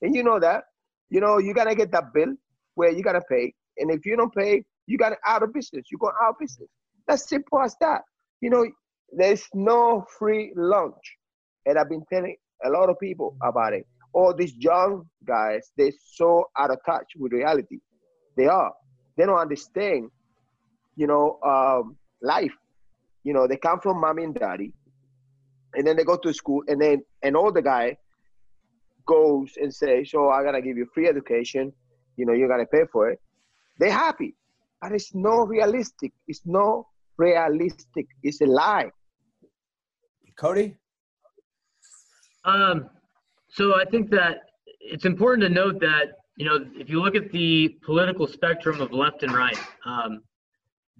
[0.00, 0.64] And you know that.
[1.10, 2.34] You know, you gotta get that bill
[2.74, 3.52] where you gotta pay.
[3.76, 5.84] And if you don't pay, you got out of business.
[5.90, 6.68] You go out of business.
[7.06, 8.02] That's simple as that.
[8.40, 8.66] You know,
[9.12, 11.16] there's no free lunch.
[11.66, 13.86] And I've been telling a lot of people about it.
[14.12, 17.78] All these young guys, they're so out of touch with reality.
[18.36, 18.72] They are.
[19.16, 20.10] They don't understand,
[20.96, 22.52] you know, um, life.
[23.24, 24.72] You know, they come from mommy and daddy,
[25.74, 27.96] and then they go to school, and then an older guy
[29.06, 31.72] goes and says, "So I gotta give you free education.
[32.16, 33.20] You know, you gotta pay for it."
[33.78, 34.34] They're happy,
[34.80, 36.12] but it's not realistic.
[36.26, 36.86] It's not
[37.22, 38.06] realistic.
[38.22, 38.90] It's a lie.
[40.36, 40.76] Cody.
[42.44, 42.90] Um,
[43.48, 44.34] so I think that
[44.80, 48.92] it's important to note that you know if you look at the political spectrum of
[48.92, 50.22] left and right, um,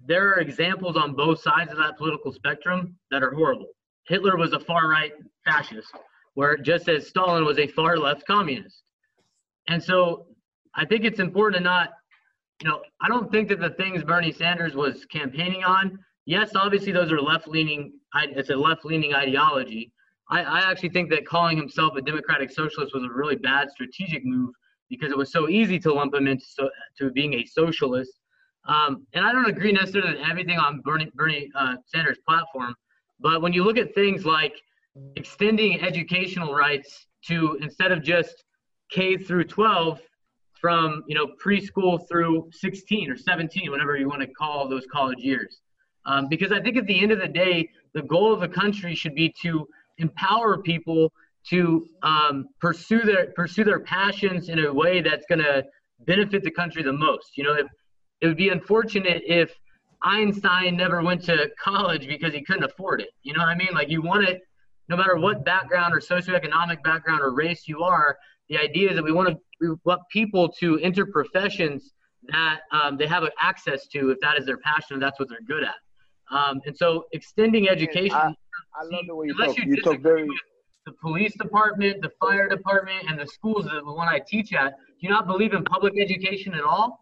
[0.05, 3.67] there are examples on both sides of that political spectrum that are horrible.
[4.07, 5.13] Hitler was a far right
[5.45, 5.91] fascist,
[6.35, 8.83] where just as Stalin was a far left communist.
[9.67, 10.27] And so
[10.75, 11.89] I think it's important to not,
[12.61, 16.91] you know, I don't think that the things Bernie Sanders was campaigning on, yes, obviously
[16.91, 19.91] those are left leaning, it's a left leaning ideology.
[20.29, 24.25] I, I actually think that calling himself a democratic socialist was a really bad strategic
[24.25, 24.53] move
[24.89, 28.11] because it was so easy to lump him into so, to being a socialist.
[28.65, 32.75] Um, and I don't agree necessarily with everything on Bernie, Bernie uh, Sanders' platform,
[33.19, 34.55] But when you look at things like
[35.15, 38.43] extending educational rights to instead of just
[38.91, 39.99] K through 12
[40.61, 45.19] from you know preschool through 16 or 17, whatever you want to call those college
[45.19, 45.59] years,
[46.05, 48.95] um, because I think at the end of the day, the goal of the country
[48.95, 49.67] should be to
[49.97, 51.11] empower people
[51.49, 55.63] to um, pursue their pursue their passions in a way that's going to
[56.05, 57.37] benefit the country the most.
[57.37, 57.67] You know, if,
[58.21, 59.53] it would be unfortunate if
[60.01, 63.09] Einstein never went to college because he couldn't afford it.
[63.23, 63.73] You know what I mean?
[63.73, 64.41] Like you want it,
[64.89, 68.17] no matter what background or socioeconomic background or race you are.
[68.49, 71.93] The idea is that we want to we want people to enter professions
[72.27, 75.39] that um, they have access to if that is their passion and that's what they're
[75.47, 75.75] good at.
[76.33, 78.15] Um, and so extending education.
[78.15, 78.33] I,
[78.79, 79.57] I love the way you talk.
[79.57, 80.27] You, you talk very.
[80.85, 84.73] The police department, the fire department, and the schools, that the one I teach at,
[84.77, 86.99] do you not believe in public education at all?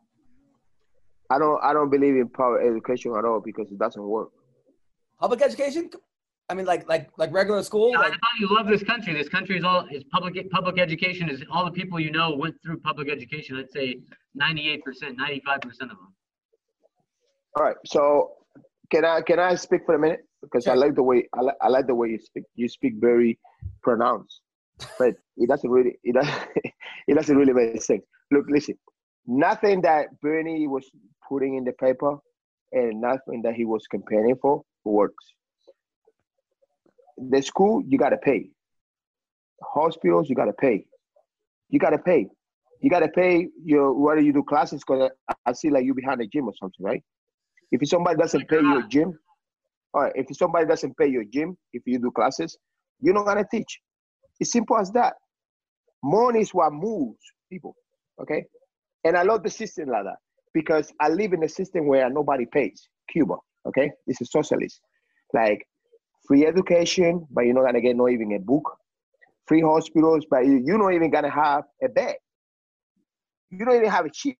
[1.31, 1.59] I don't.
[1.63, 4.29] I don't believe in public education at all because it doesn't work.
[5.19, 5.89] Public education?
[6.49, 7.91] I mean, like like like regular school.
[7.91, 9.13] Yeah, like, I thought you love this country.
[9.13, 11.29] This country is all is public public education.
[11.29, 13.55] Is all the people you know went through public education.
[13.55, 14.01] I'd say
[14.35, 16.13] ninety eight percent, ninety five percent of them.
[17.55, 17.77] All right.
[17.85, 18.33] So
[18.91, 20.25] can I can I speak for a minute?
[20.41, 22.43] Because I like the way I, like I like the way you speak.
[22.55, 23.39] You speak very
[23.81, 24.41] pronounced,
[24.99, 26.35] but it doesn't really it doesn't
[27.07, 28.03] it doesn't really make sense.
[28.31, 28.77] Look, listen.
[29.25, 30.89] Nothing that Bernie was
[31.27, 32.17] putting in the paper
[32.71, 35.25] and nothing that he was campaigning for works.
[37.17, 38.49] The school you gotta pay.
[39.63, 40.85] Hospitals you gotta pay.
[41.69, 42.27] You gotta pay.
[42.81, 45.11] You gotta pay your whether you do classes because
[45.45, 47.03] I see like you behind the gym or something, right?
[47.71, 49.17] If somebody doesn't pay your uh, gym,
[49.93, 52.57] all right, if somebody doesn't pay your gym, if you do classes,
[52.99, 53.79] you're not gonna teach.
[54.39, 55.13] It's simple as that.
[56.03, 57.19] Money is what moves
[57.49, 57.75] people.
[58.21, 58.45] Okay.
[59.03, 60.17] And I love the system like that
[60.53, 62.87] because I live in a system where nobody pays.
[63.09, 63.35] Cuba.
[63.67, 63.91] Okay.
[64.07, 64.81] It's a socialist.
[65.33, 65.65] Like
[66.27, 68.77] free education, but you're not gonna get no even a book.
[69.47, 72.15] Free hospitals, but you're not even gonna have a bed.
[73.49, 74.37] You don't even have a cheap.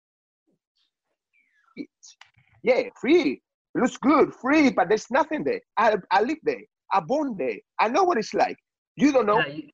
[2.64, 3.42] Yeah, free.
[3.74, 5.62] It looks good, free, but there's nothing there.
[5.78, 6.62] I, I live there.
[6.92, 7.58] I born there.
[7.80, 8.58] I know what it's like.
[8.98, 9.40] You don't know.
[9.40, 9.70] Yeah, you,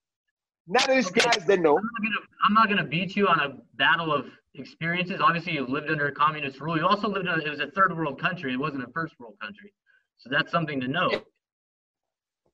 [0.67, 1.21] None of these Okay.
[1.21, 1.77] guys they know.
[1.77, 5.21] I'm not, not gonna beat you on a battle of experiences.
[5.21, 6.77] Obviously, you lived under communist rule.
[6.77, 8.53] You also lived in a, it was a third world country.
[8.53, 9.73] It wasn't a first world country.
[10.17, 11.09] So that's something to know.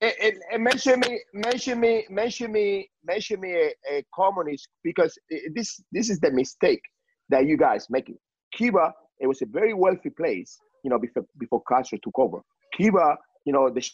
[0.02, 5.18] And, and, and mention me, mention me, mention me, mention me a, a communist because
[5.56, 6.82] this this is the mistake
[7.30, 8.18] that you guys making.
[8.54, 12.40] Cuba, it was a very wealthy place, you know, before before Castro took over.
[12.76, 13.88] Cuba, you know, the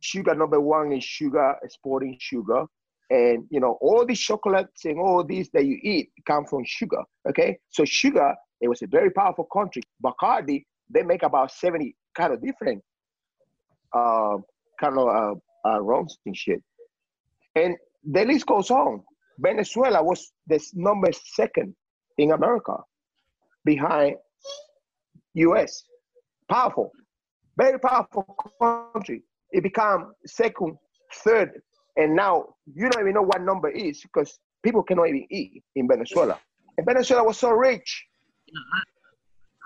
[0.00, 2.64] sugar number one is sugar, exporting sugar,
[3.10, 7.02] and you know all these chocolates and all these that you eat come from sugar.
[7.28, 9.82] Okay, so sugar, it was a very powerful country.
[10.02, 12.82] Bacardi, they make about seventy kind of different
[13.92, 14.36] uh,
[14.80, 16.62] kind of uh, uh, and shit.
[17.54, 19.02] And the list goes on.
[19.38, 21.74] Venezuela was the number second
[22.18, 22.74] in America
[23.64, 24.16] behind
[25.34, 25.84] US.
[26.48, 26.90] Powerful,
[27.56, 28.22] very powerful
[28.60, 29.22] country.
[29.52, 30.76] It became second,
[31.24, 31.60] third,
[31.96, 35.86] and now you don't even know what number is because people cannot even eat in
[35.88, 36.38] Venezuela.
[36.76, 38.06] And Venezuela was so rich.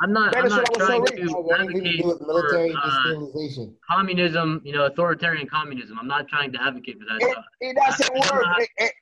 [0.03, 0.35] I'm not.
[0.37, 2.79] I'm Venezuela not was so trying to Has anything to advocate do with military for,
[2.79, 3.75] uh, destabilization.
[3.89, 4.61] communism.
[4.65, 5.99] You know, authoritarian communism.
[6.01, 7.23] I'm not trying to advocate for that.
[7.23, 8.47] It, So, it doesn't I'm work.
[8.47, 8.93] not- It- it-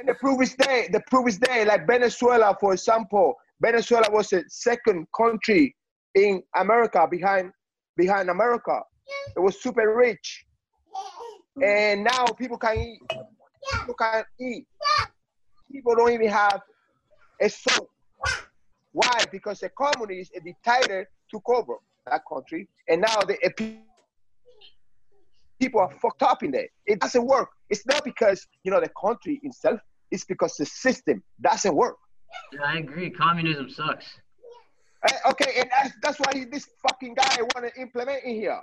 [0.00, 0.88] and the proof is there.
[0.90, 1.64] The proof is there.
[1.64, 5.74] Like Venezuela, for example, Venezuela was the second country
[6.16, 7.52] in America behind
[7.96, 8.80] behind America.
[9.36, 10.44] It was super rich,
[11.62, 13.00] and now people can eat.
[13.72, 14.66] People can eat.
[15.70, 16.60] People don't even have
[17.40, 17.88] a soap.
[18.90, 19.24] Why?
[19.30, 21.74] Because the communist, a dictator, took over
[22.10, 23.36] that country, and now the
[25.60, 26.68] people are fucked up in there.
[26.84, 27.48] It doesn't work.
[27.70, 29.78] It's not because you know the country itself.
[30.10, 31.96] It's because the system doesn't work.
[32.52, 33.10] Yeah, I agree.
[33.10, 34.06] Communism sucks.
[35.08, 38.60] Uh, Okay, and that's, that's why this fucking guy want to implement in here.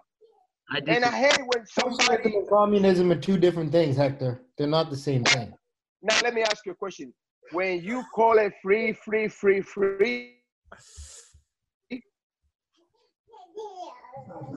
[0.72, 1.04] I And.
[1.04, 2.36] I hate when Socialism somebody.
[2.36, 4.42] and communism are two different things, Hector.
[4.58, 5.54] They're not the same thing.
[6.02, 7.14] Now let me ask you a question.
[7.52, 10.36] When you call it free, free, free, free,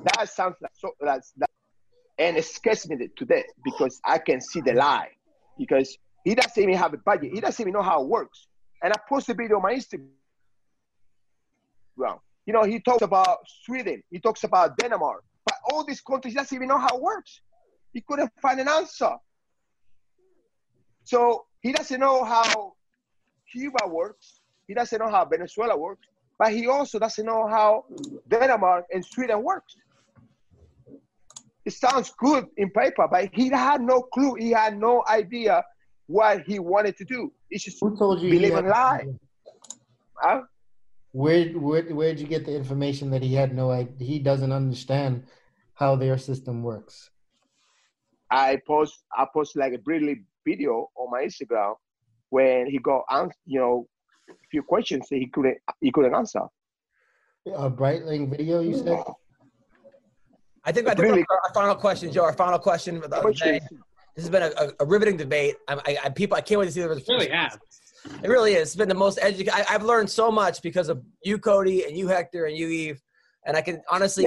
[0.05, 0.91] that sounds like so.
[1.01, 1.51] That's that,
[2.19, 5.09] and it scares me to death because I can see the lie.
[5.59, 7.33] Because he doesn't even have a budget.
[7.33, 8.47] He doesn't even know how it works.
[8.83, 10.09] And I post a video on my Instagram.
[11.97, 14.03] Well, you know, he talks about Sweden.
[14.11, 15.23] He talks about Denmark.
[15.45, 17.41] But all these countries he doesn't even know how it works.
[17.93, 19.15] He couldn't find an answer.
[21.05, 22.75] So he doesn't know how
[23.51, 24.41] Cuba works.
[24.67, 26.07] He doesn't know how Venezuela works.
[26.39, 27.85] But he also doesn't know how
[28.29, 29.77] Denmark and Sweden works.
[31.65, 34.35] it sounds good in paper, but he had no clue.
[34.35, 35.65] He had no idea
[36.07, 37.33] what he wanted to do.
[37.53, 38.31] He just Who told you?
[38.33, 39.07] he believe had in no lie.
[40.17, 40.41] Huh?
[41.13, 44.07] Where where where'd you get the information that he had no idea?
[44.13, 45.25] He doesn't understand
[45.75, 47.11] how their system works.
[48.31, 51.75] I post I post like a brilliant video on my Instagram
[52.31, 53.87] when he got ans- you know
[54.31, 56.45] a few questions that he couldn't he couldn't answer.
[57.67, 59.03] A Breitling video, you said?
[60.65, 61.25] I think I think Really?
[61.29, 62.25] our, our final question, Joe.
[62.25, 63.61] Our final question for the other day.
[64.15, 65.57] This has been a, a, a riveting debate.
[65.69, 67.59] I, I, I people, I can't wait to see the Really have.
[68.23, 68.69] It really is.
[68.69, 69.65] It's been the most educated.
[69.69, 73.01] I've learned so much because of you, Cody, and you, Hector, and you, Yves.
[73.47, 74.27] And I can honestly,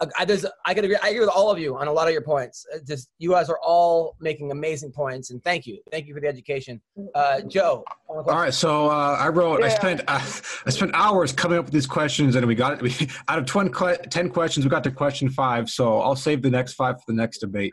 [0.00, 0.96] I, I, there's, I can agree.
[1.02, 2.66] I agree with all of you on a lot of your points.
[2.86, 6.28] Just you guys are all making amazing points, and thank you, thank you for the
[6.28, 6.80] education,
[7.14, 7.84] uh, Joe.
[8.06, 8.40] final All question.
[8.40, 9.62] right, so uh, I wrote.
[9.62, 10.20] I spent uh,
[10.66, 12.82] I spent hours coming up with these questions, and we got it.
[12.82, 13.70] We, out of 20,
[14.08, 15.68] 10 questions, we got to question five.
[15.70, 17.72] So I'll save the next five for the next debate.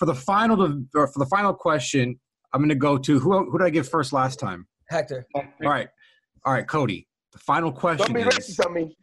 [0.00, 2.18] For the final, or for the final question,
[2.54, 3.50] I'm going to go to who?
[3.50, 4.66] Who did I give first last time?
[4.88, 5.26] Hector.
[5.34, 5.88] All right,
[6.46, 7.06] all right, Cody.
[7.32, 8.14] The final question.
[8.14, 8.56] Don't question be is.
[8.58, 8.96] racist on me.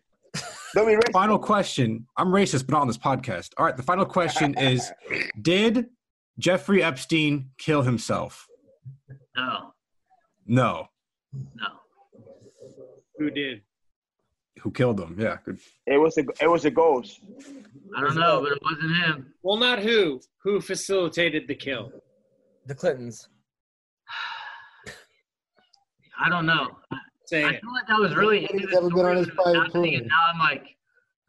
[0.73, 1.13] Don't be racist.
[1.13, 2.07] Final question.
[2.17, 3.51] I'm racist, but not on this podcast.
[3.59, 4.91] All right, the final question is:
[5.39, 5.85] Did
[6.39, 8.47] Jeffrey Epstein kill himself?
[9.35, 9.73] No,
[10.47, 10.87] No.
[11.31, 11.67] no.
[13.19, 13.61] Who did?
[14.61, 15.15] Who killed him?
[15.19, 15.59] Yeah, good.
[15.85, 17.19] It was a it was a ghost.
[17.95, 19.33] I don't know, but it wasn't him.
[19.43, 20.19] Well, not who.
[20.43, 21.91] Who facilitated the kill?
[22.65, 23.27] The Clintons.
[26.19, 26.77] I don't know.
[27.25, 27.61] Say I it.
[27.61, 29.59] feel like I was really into He's this never been story on his when it
[29.59, 30.75] was private and now I'm like,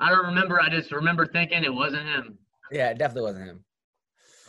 [0.01, 0.61] I don't remember.
[0.61, 2.39] I just remember thinking it wasn't him.
[2.71, 3.65] Yeah, it definitely wasn't him.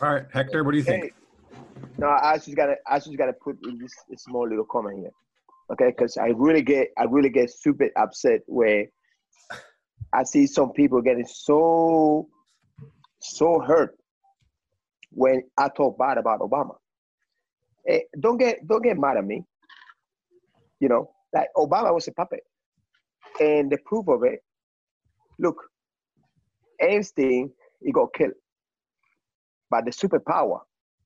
[0.01, 1.05] All right, Hector, what do you think?
[1.05, 1.11] Hey,
[1.97, 5.11] no, I just gotta I just gotta put in this small little comment here,
[5.71, 5.87] okay?
[5.87, 8.85] Because I really get I really get super upset where
[10.13, 12.27] I see some people getting so
[13.21, 13.97] so hurt
[15.11, 16.75] when I talk bad about Obama.
[17.85, 19.43] Hey, don't get don't get mad at me.
[20.79, 22.41] You know, like Obama was a puppet,
[23.39, 24.39] and the proof of it.
[25.39, 25.57] Look,
[26.79, 27.51] Epstein
[27.81, 28.33] he got killed
[29.69, 30.59] by the superpower.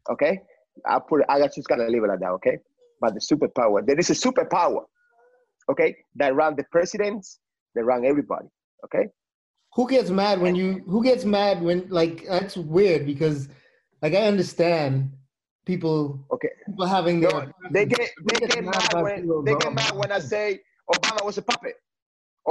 [0.10, 0.40] Okay,
[0.86, 2.32] I put it, I just gotta leave it like that.
[2.32, 2.58] Okay,
[3.04, 3.78] by the superpower.
[3.86, 4.84] There is a superpower.
[5.72, 7.40] Okay, that run the presidents,
[7.76, 8.48] they run everybody.
[8.86, 9.06] Okay,
[9.76, 10.68] Who gets mad when you?
[10.94, 11.88] Who gets mad when?
[12.00, 13.38] Like that's weird because,
[14.02, 15.12] like, I understand
[15.66, 15.98] people
[16.36, 16.50] okay.
[16.68, 17.54] people having No, their.
[17.76, 20.60] they get they gets get mad mad when people they get mad when I say
[20.96, 21.76] Obama was a puppet.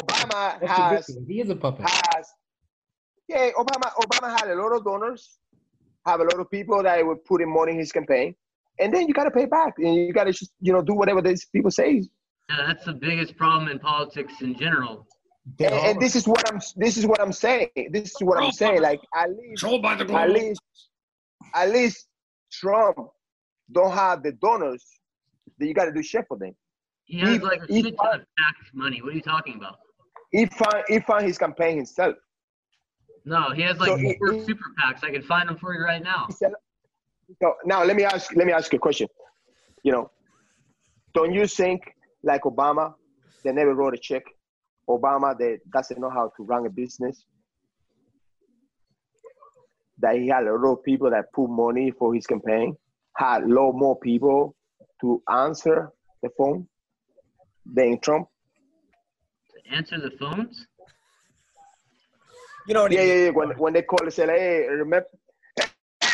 [0.03, 1.19] Obama That's has.
[1.29, 1.87] He is a puppet.
[1.89, 2.27] has
[3.29, 5.39] yeah Obama Obama had a lot of donors,
[6.07, 8.35] have a lot of people that were putting money in his campaign,
[8.83, 11.47] and then you gotta pay back and you gotta just you know do whatever these
[11.47, 12.03] people say.
[12.51, 15.07] Yeah, that's the biggest problem in politics in general.
[15.59, 17.69] And, and this is what I'm this is what I'm saying.
[17.91, 18.81] This is what I'm saying.
[18.83, 20.61] Like at least by the at least
[21.55, 22.07] at least
[22.53, 22.99] Trump
[23.73, 24.85] don't have the donors
[25.59, 26.53] that you got to do shit for them.
[27.05, 29.03] He has He- like a he- shit ton of tax money.
[29.03, 29.79] What are you talking about?
[30.31, 32.15] He find he find his campaign himself.
[33.25, 35.05] No, he has like So he- four he- super PACs.
[35.05, 36.27] I can find them for you right now.
[36.29, 36.53] He said-
[37.41, 39.09] So now let me ask let me ask you a question.
[39.83, 40.11] You know,
[41.15, 41.83] don't you think
[42.23, 42.95] like Obama,
[43.45, 44.23] they never wrote a check?
[44.89, 47.25] Obama that doesn't know how to run a business.
[49.99, 52.77] That he had a lot of people that put money for his campaign,
[53.17, 54.55] had a lot more people
[55.01, 55.91] to answer
[56.23, 56.67] the phone
[57.65, 58.27] than Trump.
[59.55, 60.67] To answer the phones.
[62.67, 62.93] You know what?
[62.93, 63.31] Yeah, he, yeah, yeah.
[63.31, 65.07] When when they call and say, "Hey, remember,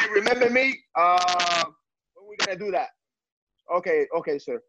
[0.08, 0.78] hey, remember me?
[0.94, 1.64] Uh,
[2.14, 2.88] when we gonna do that?"
[3.74, 4.60] Okay, okay, sir.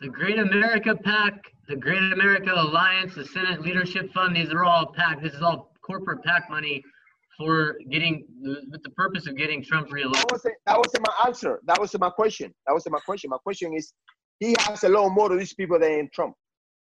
[0.00, 1.34] The Great America PAC,
[1.68, 4.34] the Great America Alliance, the Senate Leadership Fund.
[4.34, 5.20] These are all PAC.
[5.22, 6.82] This is all corporate PAC money
[7.36, 10.30] for getting with the purpose of getting Trump That reelected.
[10.32, 11.60] wasn't that wasn't my answer.
[11.66, 12.54] That wasn't my question.
[12.66, 13.30] That wasn't my question.
[13.30, 13.92] My question is,
[14.38, 16.34] he has a lot more to these people than Trump.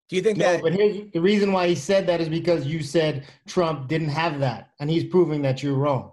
[0.09, 0.61] do you think No, that?
[0.61, 4.39] but here's the reason why he said that is because you said Trump didn't have
[4.39, 6.11] that, and he's proving that you're wrong.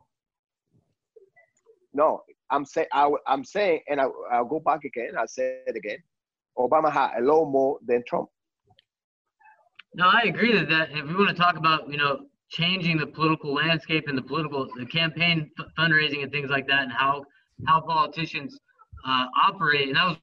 [1.94, 5.12] No, I'm saying I, am saying, and I, I'll go back again.
[5.18, 5.98] I say it again.
[6.58, 8.28] Obama had a lot more than Trump.
[9.94, 13.06] No, I agree that that if we want to talk about you know changing the
[13.06, 17.24] political landscape and the political the campaign f- fundraising and things like that and how
[17.66, 18.58] how politicians
[19.06, 20.16] uh, operate and that was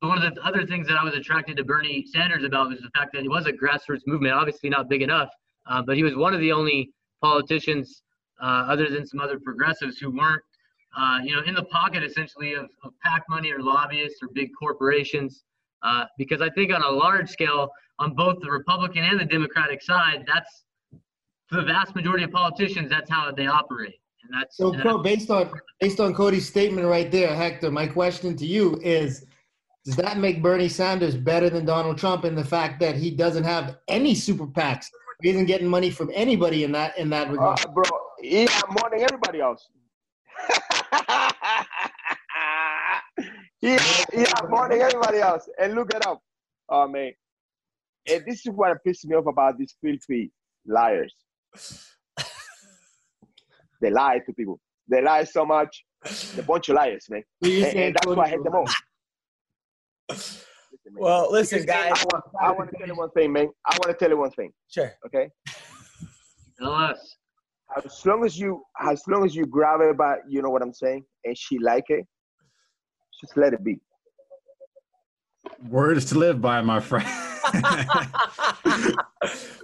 [0.00, 2.90] one of the other things that I was attracted to Bernie Sanders about was the
[2.94, 5.28] fact that he was a grassroots movement obviously not big enough
[5.68, 6.90] uh, but he was one of the only
[7.22, 8.02] politicians
[8.42, 10.42] uh, other than some other progressives who weren't
[10.96, 14.50] uh, you know in the pocket essentially of, of PAC money or lobbyists or big
[14.58, 15.44] corporations
[15.82, 19.82] uh, because I think on a large scale on both the Republican and the Democratic
[19.82, 20.64] side, that's
[21.48, 23.94] for the vast majority of politicians, that's how they operate,
[24.24, 27.86] and that's So, and Co- based on based on Cody's statement right there, Hector, my
[27.86, 29.24] question to you is:
[29.84, 33.44] Does that make Bernie Sanders better than Donald Trump in the fact that he doesn't
[33.44, 34.86] have any super PACs?
[35.22, 37.60] He isn't getting money from anybody in that in that regard.
[37.60, 37.84] Uh, bro,
[38.20, 39.68] he have more than everybody else.
[43.60, 43.76] He,
[44.12, 45.48] he have more than everybody else.
[45.60, 46.20] And look it up.
[46.68, 47.12] Oh, man.
[48.10, 50.30] And this is what pisses me off about these filthy
[50.66, 51.14] liars.
[53.80, 54.60] they lie to people.
[54.88, 55.84] They lie so much.
[56.34, 57.24] They're a bunch of liars, man.
[57.42, 58.66] And, and that's why I hate them all.
[60.08, 60.42] Listen.
[60.98, 61.92] Well, listen, guys.
[61.94, 63.48] I want, I want to tell you one thing, man.
[63.66, 64.92] I want to tell you one thing, Sure.
[65.06, 65.30] okay?
[66.58, 67.16] tell us.
[67.74, 70.72] As long as you, as long as you grab it by, you know what I'm
[70.72, 72.06] saying, and she like it,
[73.20, 73.80] just let it be.
[75.68, 77.06] Words to live by, my friend.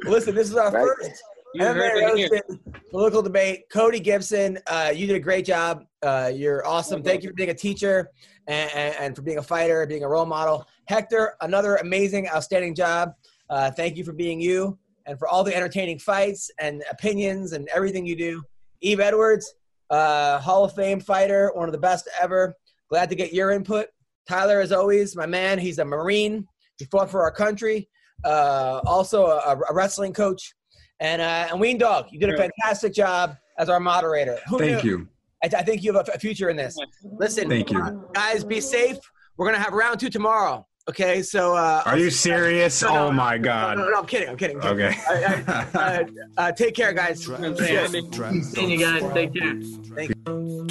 [0.05, 0.85] Listen, this is our Right.
[0.85, 1.23] first
[1.55, 2.29] You heard MMA it here.
[2.31, 2.61] roasted
[2.91, 3.65] political debate.
[3.71, 5.85] Cody Gibson, uh, you did a great job.
[6.03, 7.03] Uh, you're awesome.
[7.03, 8.11] Thank you for being a teacher
[8.49, 10.67] and, and, and for being a fighter, being a role model.
[10.87, 13.13] Hector, another amazing, outstanding job.
[13.51, 17.69] Uh, thank you for being you and for all the entertaining fights and opinions and
[17.75, 18.43] everything you do.
[18.83, 19.55] Yves Edwards,
[19.91, 22.55] uh, Hall of Fame fighter, one of the best ever.
[22.89, 23.87] Glad to get your input.
[24.29, 25.59] Tyler, as always, my man.
[25.59, 26.47] He's a Marine.
[26.79, 27.89] He fought for our country.
[28.25, 30.55] Uh, also a, a wrestling coach.
[31.01, 34.39] And uh, and Ween Dog, you did a fantastic job as our moderator.
[34.49, 34.91] Who Thank knew?
[34.91, 35.09] you.
[35.43, 36.77] I, I think you have a, a future in this.
[37.03, 38.09] Listen, Thank you.
[38.13, 38.99] guys, be safe.
[39.37, 40.67] We're gonna have round two tomorrow.
[40.90, 42.82] Okay, so uh, Are you serious?
[42.82, 43.78] No, no, Oh my no, God.
[43.78, 44.30] no, no, I'm kidding.
[44.30, 44.56] I'm kidding.
[44.64, 44.88] I'm kidding.
[44.88, 44.96] Okay.
[45.04, 45.44] I-
[45.76, 46.04] I- uh,
[46.38, 47.26] uh, take care, guys.
[47.28, 49.04] Seeing you guys.
[49.14, 49.56] Take care.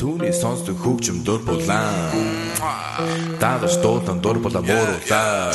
[0.00, 1.96] Түүний сонсдог хөгжим дур булаан.
[3.40, 5.52] Даадаш дуудан дур булаа мууруулаа.